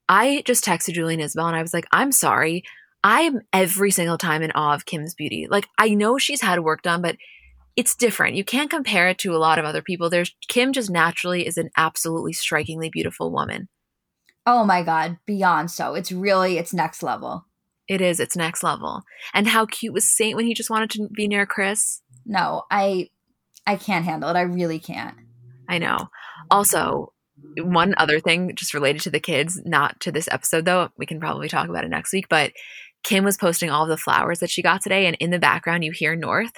I 0.08 0.42
just 0.46 0.64
texted 0.64 0.94
Julie 0.94 1.14
and 1.14 1.22
Isabel 1.22 1.46
and 1.46 1.56
I 1.56 1.62
was 1.62 1.72
like, 1.72 1.86
I'm 1.92 2.12
sorry. 2.12 2.64
I'm 3.04 3.40
every 3.52 3.90
single 3.90 4.18
time 4.18 4.42
in 4.42 4.52
awe 4.52 4.74
of 4.74 4.84
Kim's 4.84 5.14
beauty. 5.14 5.46
Like, 5.50 5.66
I 5.78 5.90
know 5.90 6.18
she's 6.18 6.42
had 6.42 6.60
work 6.60 6.82
done, 6.82 7.02
but 7.02 7.16
it's 7.76 7.96
different. 7.96 8.36
You 8.36 8.44
can't 8.44 8.70
compare 8.70 9.08
it 9.08 9.18
to 9.18 9.34
a 9.34 9.38
lot 9.38 9.58
of 9.58 9.64
other 9.64 9.82
people. 9.82 10.10
There's 10.10 10.34
Kim 10.48 10.72
just 10.72 10.90
naturally 10.90 11.46
is 11.46 11.56
an 11.56 11.70
absolutely 11.76 12.32
strikingly 12.32 12.90
beautiful 12.90 13.32
woman. 13.32 13.68
Oh 14.44 14.64
my 14.64 14.82
god, 14.82 15.18
beyond 15.24 15.70
so. 15.70 15.94
It's 15.94 16.12
really 16.12 16.58
it's 16.58 16.74
next 16.74 17.02
level. 17.02 17.46
It 17.88 18.00
is, 18.00 18.20
it's 18.20 18.36
next 18.36 18.62
level. 18.62 19.02
And 19.34 19.48
how 19.48 19.66
cute 19.66 19.94
was 19.94 20.10
Saint 20.10 20.36
when 20.36 20.46
he 20.46 20.54
just 20.54 20.70
wanted 20.70 20.90
to 20.90 21.08
be 21.08 21.26
near 21.26 21.46
Kris? 21.46 22.02
No, 22.26 22.64
I 22.70 23.10
I 23.66 23.76
can't 23.76 24.04
handle 24.04 24.30
it. 24.30 24.36
I 24.36 24.42
really 24.42 24.78
can't. 24.78 25.16
I 25.68 25.78
know. 25.78 26.10
Also, 26.50 27.12
one 27.58 27.94
other 27.96 28.20
thing 28.20 28.54
just 28.54 28.74
related 28.74 29.02
to 29.02 29.10
the 29.10 29.20
kids, 29.20 29.60
not 29.64 30.00
to 30.00 30.12
this 30.12 30.28
episode 30.30 30.64
though. 30.64 30.90
We 30.96 31.06
can 31.06 31.20
probably 31.20 31.48
talk 31.48 31.68
about 31.68 31.84
it 31.84 31.90
next 31.90 32.12
week, 32.12 32.28
but 32.28 32.52
Kim 33.02 33.24
was 33.24 33.36
posting 33.36 33.70
all 33.70 33.84
of 33.84 33.88
the 33.88 33.96
flowers 33.96 34.40
that 34.40 34.50
she 34.50 34.62
got 34.62 34.82
today 34.82 35.06
and 35.06 35.16
in 35.18 35.30
the 35.30 35.38
background 35.38 35.84
you 35.84 35.92
hear 35.92 36.14
North 36.14 36.52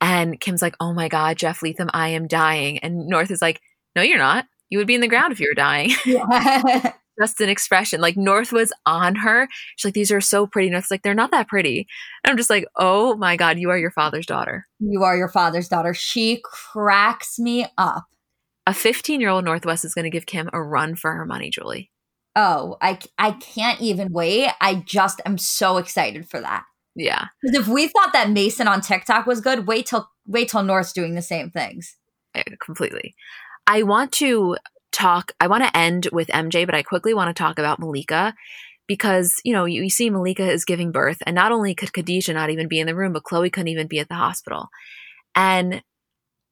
and 0.00 0.40
Kim's 0.40 0.62
like, 0.62 0.74
oh 0.80 0.92
my 0.92 1.08
God, 1.08 1.36
Jeff 1.36 1.62
Leatham, 1.62 1.90
I 1.92 2.08
am 2.08 2.26
dying. 2.26 2.78
And 2.78 3.06
North 3.06 3.30
is 3.30 3.40
like, 3.40 3.60
no, 3.94 4.02
you're 4.02 4.18
not. 4.18 4.46
You 4.68 4.78
would 4.78 4.86
be 4.86 4.94
in 4.94 5.00
the 5.00 5.08
ground 5.08 5.32
if 5.32 5.40
you 5.40 5.48
were 5.48 5.54
dying. 5.54 5.92
Yeah. 6.04 6.92
Just 7.20 7.40
an 7.40 7.48
expression. 7.48 8.00
Like 8.00 8.16
North 8.16 8.52
was 8.52 8.72
on 8.84 9.16
her. 9.16 9.48
She's 9.76 9.84
like, 9.84 9.94
these 9.94 10.12
are 10.12 10.20
so 10.20 10.46
pretty. 10.46 10.70
North's 10.70 10.90
like, 10.90 11.02
they're 11.02 11.14
not 11.14 11.30
that 11.30 11.48
pretty. 11.48 11.86
And 12.24 12.30
I'm 12.30 12.36
just 12.36 12.50
like, 12.50 12.66
oh 12.76 13.16
my 13.16 13.36
God, 13.36 13.58
you 13.58 13.70
are 13.70 13.78
your 13.78 13.90
father's 13.90 14.26
daughter. 14.26 14.66
You 14.78 15.02
are 15.02 15.16
your 15.16 15.28
father's 15.28 15.68
daughter. 15.68 15.94
She 15.94 16.42
cracks 16.44 17.38
me 17.38 17.66
up. 17.78 18.04
A 18.66 18.74
15 18.74 19.20
year 19.20 19.30
old 19.30 19.44
North 19.44 19.64
West 19.64 19.84
is 19.84 19.94
going 19.94 20.04
to 20.04 20.10
give 20.10 20.26
Kim 20.26 20.50
a 20.52 20.62
run 20.62 20.96
for 20.96 21.12
her 21.12 21.24
money, 21.24 21.50
Julie. 21.50 21.90
Oh, 22.34 22.76
I, 22.82 22.98
I 23.18 23.32
can't 23.32 23.80
even 23.80 24.12
wait. 24.12 24.50
I 24.60 24.82
just 24.86 25.22
am 25.24 25.38
so 25.38 25.78
excited 25.78 26.28
for 26.28 26.40
that. 26.40 26.64
Yeah. 26.94 27.26
Because 27.42 27.56
if 27.60 27.68
we 27.68 27.88
thought 27.88 28.12
that 28.12 28.30
Mason 28.30 28.68
on 28.68 28.80
TikTok 28.80 29.26
was 29.26 29.40
good, 29.40 29.66
wait 29.66 29.86
till 29.86 30.08
wait 30.26 30.48
till 30.48 30.62
North's 30.62 30.92
doing 30.92 31.14
the 31.14 31.22
same 31.22 31.50
things. 31.50 31.96
I, 32.34 32.42
completely. 32.60 33.14
I 33.66 33.82
want 33.82 34.12
to 34.12 34.56
talk. 34.96 35.32
I 35.40 35.46
want 35.46 35.64
to 35.64 35.76
end 35.76 36.08
with 36.12 36.28
MJ, 36.28 36.66
but 36.66 36.74
I 36.74 36.82
quickly 36.82 37.14
want 37.14 37.28
to 37.28 37.40
talk 37.40 37.58
about 37.58 37.78
Malika 37.78 38.34
because 38.86 39.34
you 39.44 39.52
know 39.52 39.64
you, 39.64 39.82
you 39.82 39.90
see 39.90 40.10
Malika 40.10 40.50
is 40.50 40.64
giving 40.64 40.92
birth, 40.92 41.18
and 41.26 41.34
not 41.34 41.52
only 41.52 41.74
could 41.74 41.92
Khadijah 41.92 42.32
not 42.32 42.50
even 42.50 42.68
be 42.68 42.80
in 42.80 42.86
the 42.86 42.94
room, 42.94 43.12
but 43.12 43.24
Khloe 43.24 43.52
couldn't 43.52 43.68
even 43.68 43.86
be 43.86 43.98
at 43.98 44.08
the 44.08 44.14
hospital, 44.14 44.68
and 45.34 45.82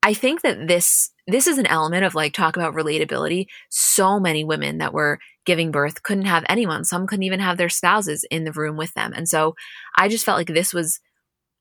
I 0.03 0.13
think 0.13 0.43
that 0.43 0.69
this 0.69 1.11
this 1.27 1.47
is 1.47 1.57
an 1.57 1.67
element 1.67 2.05
of 2.05 2.15
like 2.15 2.35
talk 2.35 2.57
about 2.57 2.75
relatability. 2.75 3.47
So 3.71 4.21
many 4.21 4.45
women 4.45 4.79
that 4.79 4.93
were 4.93 5.19
giving 5.47 5.71
birth 5.71 6.03
couldn't 6.03 6.27
have 6.27 6.45
anyone. 6.49 6.85
Some 6.85 7.07
couldn't 7.07 7.23
even 7.23 7.41
have 7.41 7.57
their 7.57 7.71
spouses 7.71 8.27
in 8.31 8.45
the 8.45 8.53
room 8.53 8.77
with 8.77 8.93
them. 8.95 9.13
And 9.15 9.27
so 9.29 9.55
I 9.97 10.09
just 10.09 10.25
felt 10.25 10.39
like 10.39 10.49
this 10.49 10.75
was 10.75 11.01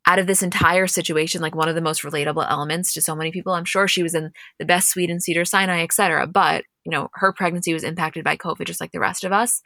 out 0.06 0.20
of 0.20 0.28
this 0.28 0.44
entire 0.44 0.88
situation, 0.88 1.42
like 1.42 1.56
one 1.56 1.70
of 1.70 1.76
the 1.76 1.82
most 1.82 2.04
relatable 2.04 2.46
elements 2.50 2.94
to 2.94 3.02
so 3.02 3.16
many 3.16 3.32
people. 3.32 3.54
I'm 3.54 3.66
sure 3.66 3.88
she 3.88 4.04
was 4.04 4.14
in 4.14 4.32
the 4.60 4.66
best 4.66 4.90
suite 4.90 5.10
in 5.10 5.22
Cedar 5.22 5.46
Sinai, 5.46 5.82
etc. 5.82 6.28
But, 6.28 6.66
you 6.86 6.92
know, 6.92 7.10
her 7.16 7.34
pregnancy 7.34 7.74
was 7.74 7.84
impacted 7.84 8.24
by 8.24 8.38
COVID 8.38 8.66
just 8.66 8.82
like 8.82 8.92
the 8.92 9.00
rest 9.00 9.24
of 9.24 9.32
us. 9.32 9.62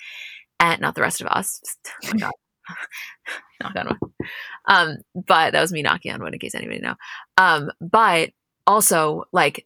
And 0.59 0.81
not 0.81 0.95
the 0.95 1.01
rest 1.01 1.21
of 1.21 1.27
us. 1.27 1.61
Oh 2.05 2.11
my 2.13 2.19
God. 2.19 2.31
knock 3.63 3.75
on 3.75 3.87
wood. 3.87 4.11
Um, 4.67 4.97
but 5.15 5.51
that 5.51 5.61
was 5.61 5.71
me 5.71 5.81
knocking 5.81 6.11
on 6.11 6.21
wood 6.21 6.33
in 6.33 6.39
case 6.39 6.55
anybody 6.55 6.79
know. 6.79 6.95
Um, 7.37 7.71
but 7.79 8.31
also 8.65 9.23
like 9.31 9.65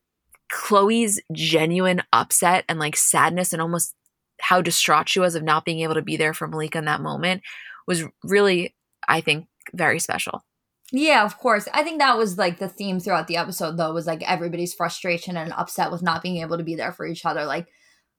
Khloe's 0.51 1.19
genuine 1.33 2.01
upset 2.13 2.65
and 2.69 2.79
like 2.79 2.95
sadness 2.95 3.53
and 3.53 3.61
almost 3.61 3.95
how 4.39 4.61
distraught 4.61 5.09
she 5.09 5.19
was 5.19 5.35
of 5.35 5.43
not 5.43 5.65
being 5.65 5.79
able 5.79 5.93
to 5.95 6.01
be 6.01 6.17
there 6.17 6.33
for 6.33 6.47
Malika 6.47 6.77
in 6.77 6.85
that 6.85 7.01
moment 7.01 7.41
was 7.87 8.03
really, 8.23 8.75
I 9.07 9.21
think, 9.21 9.47
very 9.73 9.99
special. 9.99 10.43
Yeah, 10.91 11.23
of 11.23 11.37
course. 11.37 11.67
I 11.73 11.83
think 11.83 11.99
that 11.99 12.17
was 12.17 12.37
like 12.37 12.59
the 12.59 12.67
theme 12.67 12.99
throughout 12.99 13.27
the 13.27 13.37
episode, 13.37 13.77
though, 13.77 13.93
was 13.93 14.07
like 14.07 14.29
everybody's 14.29 14.73
frustration 14.73 15.37
and 15.37 15.53
upset 15.53 15.91
with 15.91 16.01
not 16.01 16.21
being 16.21 16.37
able 16.41 16.57
to 16.57 16.63
be 16.63 16.75
there 16.75 16.91
for 16.91 17.05
each 17.05 17.25
other. 17.25 17.45
Like 17.45 17.67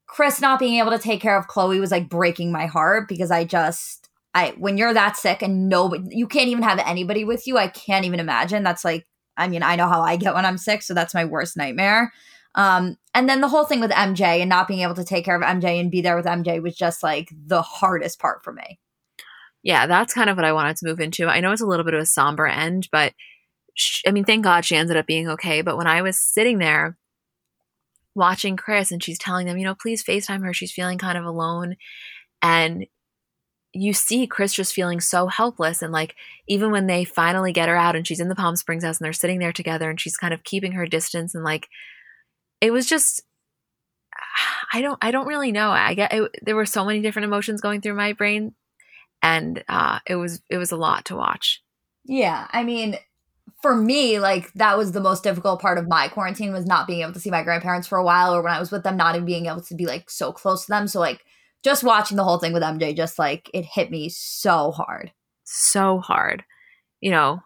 Kris 0.06 0.40
not 0.40 0.58
being 0.58 0.78
able 0.78 0.90
to 0.90 0.98
take 0.98 1.20
care 1.20 1.36
of 1.36 1.48
Khloe 1.48 1.80
was 1.80 1.90
like 1.90 2.08
breaking 2.08 2.50
my 2.50 2.66
heart 2.66 3.08
because 3.08 3.30
I 3.30 3.44
just, 3.44 4.08
I 4.34 4.54
when 4.58 4.78
you're 4.78 4.94
that 4.94 5.18
sick 5.18 5.42
and 5.42 5.68
nobody, 5.68 6.16
you 6.16 6.26
can't 6.26 6.48
even 6.48 6.62
have 6.62 6.78
anybody 6.78 7.24
with 7.24 7.46
you. 7.46 7.58
I 7.58 7.68
can't 7.68 8.06
even 8.06 8.20
imagine. 8.20 8.62
That's 8.62 8.84
like 8.84 9.06
I 9.36 9.48
mean, 9.48 9.62
I 9.62 9.76
know 9.76 9.88
how 9.88 10.02
I 10.02 10.16
get 10.16 10.34
when 10.34 10.46
I'm 10.46 10.58
sick, 10.58 10.82
so 10.82 10.94
that's 10.94 11.14
my 11.14 11.24
worst 11.24 11.56
nightmare. 11.56 12.12
Um, 12.54 12.96
and 13.14 13.28
then 13.28 13.40
the 13.40 13.48
whole 13.48 13.64
thing 13.64 13.80
with 13.80 13.90
MJ 13.90 14.40
and 14.40 14.48
not 14.48 14.68
being 14.68 14.80
able 14.80 14.94
to 14.94 15.04
take 15.04 15.24
care 15.24 15.36
of 15.36 15.42
MJ 15.42 15.80
and 15.80 15.90
be 15.90 16.02
there 16.02 16.16
with 16.16 16.26
MJ 16.26 16.62
was 16.62 16.76
just 16.76 17.02
like 17.02 17.30
the 17.46 17.62
hardest 17.62 18.18
part 18.18 18.44
for 18.44 18.52
me. 18.52 18.78
Yeah, 19.62 19.86
that's 19.86 20.14
kind 20.14 20.28
of 20.28 20.36
what 20.36 20.44
I 20.44 20.52
wanted 20.52 20.76
to 20.78 20.86
move 20.86 21.00
into. 21.00 21.28
I 21.28 21.40
know 21.40 21.52
it's 21.52 21.62
a 21.62 21.66
little 21.66 21.84
bit 21.84 21.94
of 21.94 22.00
a 22.00 22.06
somber 22.06 22.46
end, 22.46 22.88
but 22.90 23.12
I 24.06 24.10
mean, 24.10 24.24
thank 24.24 24.44
God 24.44 24.64
she 24.64 24.76
ended 24.76 24.96
up 24.96 25.06
being 25.06 25.28
okay. 25.28 25.62
But 25.62 25.76
when 25.76 25.86
I 25.86 26.02
was 26.02 26.18
sitting 26.18 26.58
there 26.58 26.96
watching 28.14 28.56
Kris 28.56 28.90
and 28.90 29.02
she's 29.02 29.18
telling 29.18 29.46
them, 29.46 29.56
you 29.56 29.64
know, 29.64 29.74
please 29.74 30.04
FaceTime 30.04 30.44
her, 30.44 30.52
she's 30.52 30.72
feeling 30.72 30.98
kind 30.98 31.16
of 31.16 31.24
alone. 31.24 31.76
And 32.42 32.86
you 33.72 33.94
see 33.94 34.26
Kris 34.26 34.52
just 34.52 34.74
feeling 34.74 35.00
so 35.00 35.28
helpless. 35.28 35.80
And 35.80 35.92
like, 35.92 36.14
even 36.46 36.70
when 36.70 36.86
they 36.86 37.04
finally 37.04 37.52
get 37.52 37.68
her 37.68 37.76
out 37.76 37.96
and 37.96 38.06
she's 38.06 38.20
in 38.20 38.28
the 38.28 38.34
Palm 38.34 38.56
Springs 38.56 38.84
house 38.84 38.98
and 38.98 39.04
they're 39.04 39.12
sitting 39.14 39.38
there 39.38 39.52
together 39.52 39.88
and 39.88 40.00
she's 40.00 40.16
kind 40.16 40.34
of 40.34 40.44
keeping 40.44 40.72
her 40.72 40.86
distance 40.86 41.34
and 41.34 41.44
like, 41.44 41.68
it 42.60 42.72
was 42.72 42.86
just, 42.86 43.22
I 44.74 44.82
don't, 44.82 44.98
I 45.00 45.10
don't 45.10 45.26
really 45.26 45.52
know. 45.52 45.70
I 45.70 45.94
get 45.94 46.12
it, 46.12 46.30
there 46.42 46.56
were 46.56 46.66
so 46.66 46.84
many 46.84 47.00
different 47.00 47.24
emotions 47.24 47.60
going 47.60 47.80
through 47.80 47.94
my 47.94 48.12
brain 48.12 48.54
and 49.22 49.62
uh, 49.68 50.00
it 50.06 50.16
was, 50.16 50.42
it 50.50 50.58
was 50.58 50.72
a 50.72 50.76
lot 50.76 51.04
to 51.06 51.16
watch. 51.16 51.62
Yeah. 52.04 52.48
I 52.50 52.64
mean, 52.64 52.96
for 53.60 53.76
me, 53.76 54.18
like 54.18 54.52
that 54.54 54.76
was 54.76 54.92
the 54.92 55.00
most 55.00 55.22
difficult 55.22 55.60
part 55.60 55.78
of 55.78 55.88
my 55.88 56.08
quarantine 56.08 56.52
was 56.52 56.66
not 56.66 56.86
being 56.86 57.02
able 57.02 57.12
to 57.12 57.20
see 57.20 57.30
my 57.30 57.44
grandparents 57.44 57.86
for 57.86 57.96
a 57.96 58.04
while, 58.04 58.34
or 58.34 58.42
when 58.42 58.52
I 58.52 58.58
was 58.58 58.72
with 58.72 58.82
them, 58.82 58.96
not 58.96 59.14
even 59.14 59.24
being 59.24 59.46
able 59.46 59.62
to 59.62 59.74
be 59.74 59.86
like 59.86 60.10
so 60.10 60.32
close 60.32 60.66
to 60.66 60.70
them. 60.72 60.88
So 60.88 60.98
like 60.98 61.24
just 61.62 61.84
watching 61.84 62.16
the 62.16 62.24
whole 62.24 62.38
thing 62.38 62.52
with 62.52 62.62
MJ, 62.62 62.96
just 62.96 63.18
like 63.18 63.48
it 63.54 63.64
hit 63.64 63.90
me 63.90 64.08
so 64.08 64.72
hard. 64.72 65.12
So 65.44 66.00
hard. 66.00 66.44
You 67.00 67.12
know, 67.12 67.40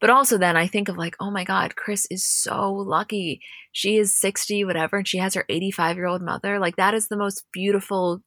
but 0.00 0.10
also 0.10 0.38
then 0.38 0.56
I 0.56 0.66
think 0.66 0.88
of 0.88 0.98
like, 0.98 1.16
oh 1.20 1.30
my 1.30 1.44
God, 1.44 1.76
Kris 1.76 2.06
is 2.10 2.26
so 2.26 2.72
lucky. 2.72 3.40
She 3.72 3.96
is 3.96 4.14
60, 4.14 4.64
whatever, 4.64 4.98
and 4.98 5.08
she 5.08 5.18
has 5.18 5.34
her 5.34 5.46
85 5.48 5.96
year 5.96 6.06
old 6.06 6.22
mother. 6.22 6.58
Like 6.58 6.76
that 6.76 6.94
is 6.94 7.08
the 7.08 7.16
most 7.16 7.44
beautiful 7.52 8.20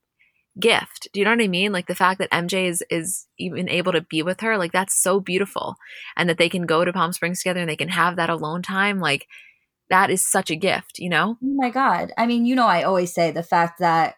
gift. 0.60 1.08
Do 1.14 1.20
you 1.20 1.26
know 1.26 1.32
what 1.32 1.42
I 1.42 1.48
mean? 1.48 1.72
Like 1.72 1.88
the 1.88 1.96
fact 1.96 2.20
that 2.20 2.32
MJ 2.32 2.68
is 2.68 2.84
is 2.90 3.28
even 3.38 3.70
able 3.70 3.92
to 3.92 4.02
be 4.02 4.24
with 4.24 4.42
her, 4.42 4.58
like 4.58 4.72
that's 4.72 5.02
so 5.02 5.20
beautiful. 5.20 5.76
And 6.16 6.30
that 6.30 6.38
they 6.38 6.50
can 6.50 6.66
go 6.66 6.86
to 6.86 6.94
Palm 6.94 7.14
Springs 7.14 7.42
together 7.42 7.60
and 7.60 7.70
they 7.70 7.76
can 7.76 7.90
have 7.90 8.16
that 8.16 8.30
alone 8.30 8.62
time, 8.62 9.00
like 9.00 9.28
that 9.90 10.10
is 10.10 10.26
such 10.26 10.52
a 10.52 10.56
gift, 10.56 11.00
you 11.00 11.10
know? 11.10 11.38
Oh 11.44 11.56
my 11.56 11.70
god. 11.70 12.12
I 12.18 12.26
mean, 12.26 12.46
you 12.46 12.56
know 12.56 12.68
I 12.68 12.84
always 12.84 13.14
say 13.14 13.32
the 13.32 13.44
fact 13.44 13.80
that 13.80 14.16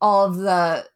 all 0.00 0.26
of 0.26 0.36
the 0.36 0.86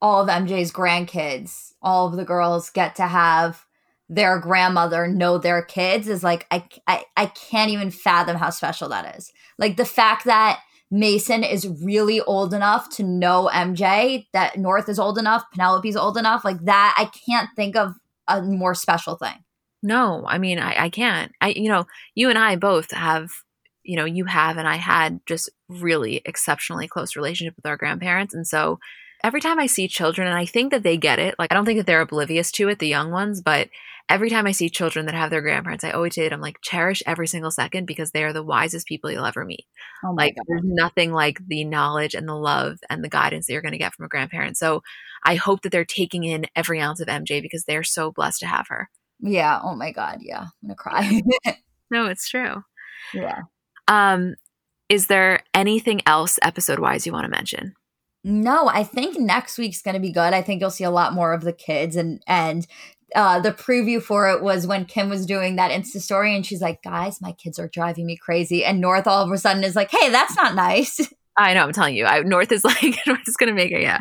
all 0.00 0.22
of 0.22 0.28
MJ's 0.28 0.72
grandkids, 0.72 1.72
all 1.80 2.08
of 2.08 2.16
the 2.16 2.24
girls 2.24 2.70
get 2.70 2.96
to 2.96 3.06
have 3.06 3.64
their 4.08 4.38
grandmother 4.38 5.06
know 5.06 5.38
their 5.38 5.62
kids 5.62 6.08
is 6.08 6.22
like 6.22 6.46
I, 6.50 6.68
I 6.86 7.04
I 7.16 7.26
can't 7.26 7.70
even 7.70 7.90
fathom 7.90 8.36
how 8.36 8.50
special 8.50 8.88
that 8.90 9.16
is. 9.16 9.32
Like 9.58 9.76
the 9.76 9.84
fact 9.84 10.24
that 10.26 10.60
Mason 10.94 11.42
is 11.42 11.66
really 11.82 12.20
old 12.20 12.54
enough 12.54 12.88
to 12.90 13.02
know 13.02 13.50
MJ, 13.52 14.28
that 14.32 14.56
North 14.56 14.88
is 14.88 15.00
old 15.00 15.18
enough, 15.18 15.42
Penelope's 15.52 15.96
old 15.96 16.16
enough, 16.16 16.44
like 16.44 16.64
that. 16.66 16.94
I 16.96 17.10
can't 17.28 17.48
think 17.56 17.74
of 17.74 17.96
a 18.28 18.40
more 18.40 18.76
special 18.76 19.16
thing. 19.16 19.42
No, 19.82 20.24
I 20.24 20.38
mean, 20.38 20.60
I, 20.60 20.84
I 20.84 20.88
can't. 20.90 21.32
I, 21.40 21.48
you 21.48 21.68
know, 21.68 21.88
you 22.14 22.30
and 22.30 22.38
I 22.38 22.54
both 22.54 22.92
have, 22.92 23.32
you 23.82 23.96
know, 23.96 24.04
you 24.04 24.26
have 24.26 24.56
and 24.56 24.68
I 24.68 24.76
had 24.76 25.18
just 25.26 25.50
really 25.68 26.22
exceptionally 26.24 26.86
close 26.86 27.16
relationship 27.16 27.56
with 27.56 27.66
our 27.66 27.76
grandparents. 27.76 28.32
And 28.32 28.46
so 28.46 28.78
every 29.24 29.40
time 29.40 29.58
I 29.58 29.66
see 29.66 29.88
children, 29.88 30.28
and 30.28 30.38
I 30.38 30.46
think 30.46 30.70
that 30.70 30.84
they 30.84 30.96
get 30.96 31.18
it, 31.18 31.34
like, 31.40 31.50
I 31.50 31.56
don't 31.56 31.64
think 31.64 31.80
that 31.80 31.86
they're 31.86 32.02
oblivious 32.02 32.52
to 32.52 32.68
it, 32.68 32.78
the 32.78 32.86
young 32.86 33.10
ones, 33.10 33.42
but 33.42 33.68
every 34.08 34.30
time 34.30 34.46
I 34.46 34.52
see 34.52 34.68
children 34.68 35.06
that 35.06 35.14
have 35.14 35.30
their 35.30 35.40
grandparents, 35.40 35.84
I 35.84 35.90
always 35.90 36.14
say 36.14 36.26
it, 36.26 36.32
I'm 36.32 36.40
like, 36.40 36.58
cherish 36.62 37.02
every 37.06 37.26
single 37.26 37.50
second 37.50 37.86
because 37.86 38.10
they 38.10 38.24
are 38.24 38.32
the 38.32 38.42
wisest 38.42 38.86
people 38.86 39.10
you'll 39.10 39.24
ever 39.24 39.44
meet. 39.44 39.66
Oh 40.04 40.12
like, 40.12 40.36
God. 40.36 40.44
there's 40.48 40.62
nothing 40.64 41.12
like 41.12 41.38
the 41.46 41.64
knowledge 41.64 42.14
and 42.14 42.28
the 42.28 42.34
love 42.34 42.78
and 42.90 43.02
the 43.02 43.08
guidance 43.08 43.46
that 43.46 43.52
you're 43.52 43.62
going 43.62 43.72
to 43.72 43.78
get 43.78 43.94
from 43.94 44.04
a 44.04 44.08
grandparent. 44.08 44.56
So 44.56 44.82
I 45.24 45.36
hope 45.36 45.62
that 45.62 45.72
they're 45.72 45.84
taking 45.84 46.24
in 46.24 46.46
every 46.54 46.80
ounce 46.80 47.00
of 47.00 47.08
MJ 47.08 47.40
because 47.40 47.64
they're 47.64 47.82
so 47.82 48.12
blessed 48.12 48.40
to 48.40 48.46
have 48.46 48.66
her. 48.68 48.90
Yeah. 49.20 49.60
Oh 49.62 49.74
my 49.74 49.90
God. 49.90 50.18
Yeah. 50.20 50.42
I'm 50.62 50.68
going 50.68 50.70
to 50.70 50.74
cry. 50.74 51.22
no, 51.90 52.06
it's 52.06 52.28
true. 52.28 52.62
Yeah. 53.14 53.42
Um, 53.88 54.34
is 54.88 55.06
there 55.06 55.40
anything 55.54 56.02
else 56.06 56.38
episode 56.42 56.78
wise 56.78 57.06
you 57.06 57.12
want 57.12 57.24
to 57.24 57.30
mention? 57.30 57.74
No, 58.22 58.68
I 58.68 58.84
think 58.84 59.18
next 59.18 59.58
week's 59.58 59.82
going 59.82 59.94
to 59.94 60.00
be 60.00 60.12
good. 60.12 60.32
I 60.32 60.40
think 60.40 60.60
you'll 60.60 60.70
see 60.70 60.84
a 60.84 60.90
lot 60.90 61.12
more 61.12 61.34
of 61.34 61.42
the 61.42 61.52
kids 61.52 61.94
and 61.94 62.22
and 62.26 62.66
uh, 63.14 63.40
the 63.40 63.52
preview 63.52 64.02
for 64.02 64.30
it 64.30 64.42
was 64.42 64.66
when 64.66 64.84
Kim 64.84 65.08
was 65.08 65.26
doing 65.26 65.56
that 65.56 65.70
Insta 65.70 66.00
story 66.00 66.34
and 66.34 66.44
she's 66.44 66.60
like, 66.60 66.82
guys, 66.82 67.20
my 67.20 67.32
kids 67.32 67.58
are 67.58 67.68
driving 67.68 68.06
me 68.06 68.16
crazy. 68.16 68.64
And 68.64 68.80
North 68.80 69.06
all 69.06 69.22
of 69.22 69.30
a 69.30 69.38
sudden 69.38 69.64
is 69.64 69.76
like, 69.76 69.90
hey, 69.90 70.10
that's 70.10 70.36
not 70.36 70.54
nice. 70.54 71.00
I 71.36 71.54
know. 71.54 71.62
I'm 71.62 71.72
telling 71.72 71.96
you, 71.96 72.06
I, 72.06 72.20
North 72.20 72.52
is 72.52 72.64
like 72.64 72.96
North 73.06 73.26
is 73.26 73.36
gonna 73.36 73.54
make 73.54 73.72
it. 73.72 73.82
Yeah, 73.82 74.00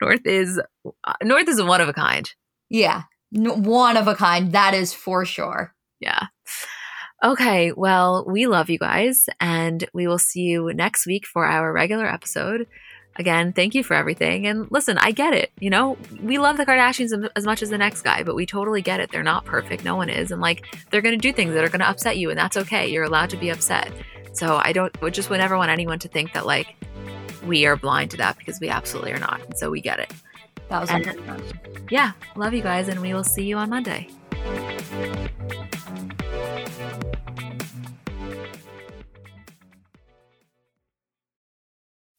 North 0.00 0.26
is 0.26 0.60
uh, 1.04 1.14
North 1.22 1.48
is 1.48 1.58
a 1.58 1.64
one 1.64 1.80
of 1.80 1.88
a 1.88 1.92
kind. 1.92 2.30
Yeah, 2.68 3.04
one 3.32 3.96
of 3.96 4.08
a 4.08 4.14
kind. 4.14 4.52
That 4.52 4.74
is 4.74 4.92
for 4.92 5.24
sure. 5.24 5.74
Yeah. 6.00 6.26
Okay. 7.24 7.72
Well, 7.72 8.26
we 8.28 8.46
love 8.46 8.68
you 8.68 8.78
guys, 8.78 9.26
and 9.40 9.88
we 9.94 10.06
will 10.06 10.18
see 10.18 10.40
you 10.40 10.72
next 10.74 11.06
week 11.06 11.26
for 11.26 11.46
our 11.46 11.72
regular 11.72 12.06
episode. 12.06 12.66
Again, 13.18 13.52
thank 13.52 13.74
you 13.74 13.82
for 13.82 13.94
everything. 13.94 14.46
And 14.46 14.70
listen, 14.70 14.98
I 14.98 15.10
get 15.10 15.32
it. 15.32 15.50
You 15.58 15.70
know, 15.70 15.96
we 16.22 16.38
love 16.38 16.56
the 16.56 16.66
Kardashians 16.66 17.28
as 17.34 17.44
much 17.44 17.62
as 17.62 17.70
the 17.70 17.78
next 17.78 18.02
guy, 18.02 18.22
but 18.22 18.34
we 18.34 18.46
totally 18.46 18.82
get 18.82 19.00
it. 19.00 19.10
They're 19.10 19.22
not 19.22 19.44
perfect. 19.44 19.84
No 19.84 19.96
one 19.96 20.08
is. 20.08 20.30
And 20.30 20.40
like, 20.40 20.76
they're 20.90 21.00
going 21.00 21.18
to 21.18 21.20
do 21.20 21.32
things 21.32 21.54
that 21.54 21.64
are 21.64 21.68
going 21.68 21.80
to 21.80 21.88
upset 21.88 22.18
you, 22.18 22.30
and 22.30 22.38
that's 22.38 22.56
okay. 22.56 22.88
You're 22.88 23.04
allowed 23.04 23.30
to 23.30 23.36
be 23.36 23.50
upset. 23.50 23.90
So 24.32 24.60
I 24.62 24.72
don't, 24.72 24.94
just 25.12 25.30
would 25.30 25.38
never 25.38 25.56
want 25.56 25.70
anyone 25.70 25.98
to 26.00 26.08
think 26.08 26.34
that 26.34 26.44
like 26.44 26.76
we 27.46 27.64
are 27.64 27.76
blind 27.76 28.10
to 28.10 28.16
that 28.18 28.36
because 28.36 28.60
we 28.60 28.68
absolutely 28.68 29.12
are 29.12 29.18
not. 29.18 29.42
And 29.42 29.56
so 29.56 29.70
we 29.70 29.80
get 29.80 29.98
it. 29.98 30.12
That 30.68 30.80
was 30.80 30.90
and, 30.90 31.42
Yeah. 31.90 32.12
Love 32.34 32.52
you 32.52 32.62
guys, 32.62 32.88
and 32.88 33.00
we 33.00 33.14
will 33.14 33.24
see 33.24 33.44
you 33.44 33.56
on 33.56 33.70
Monday. 33.70 34.08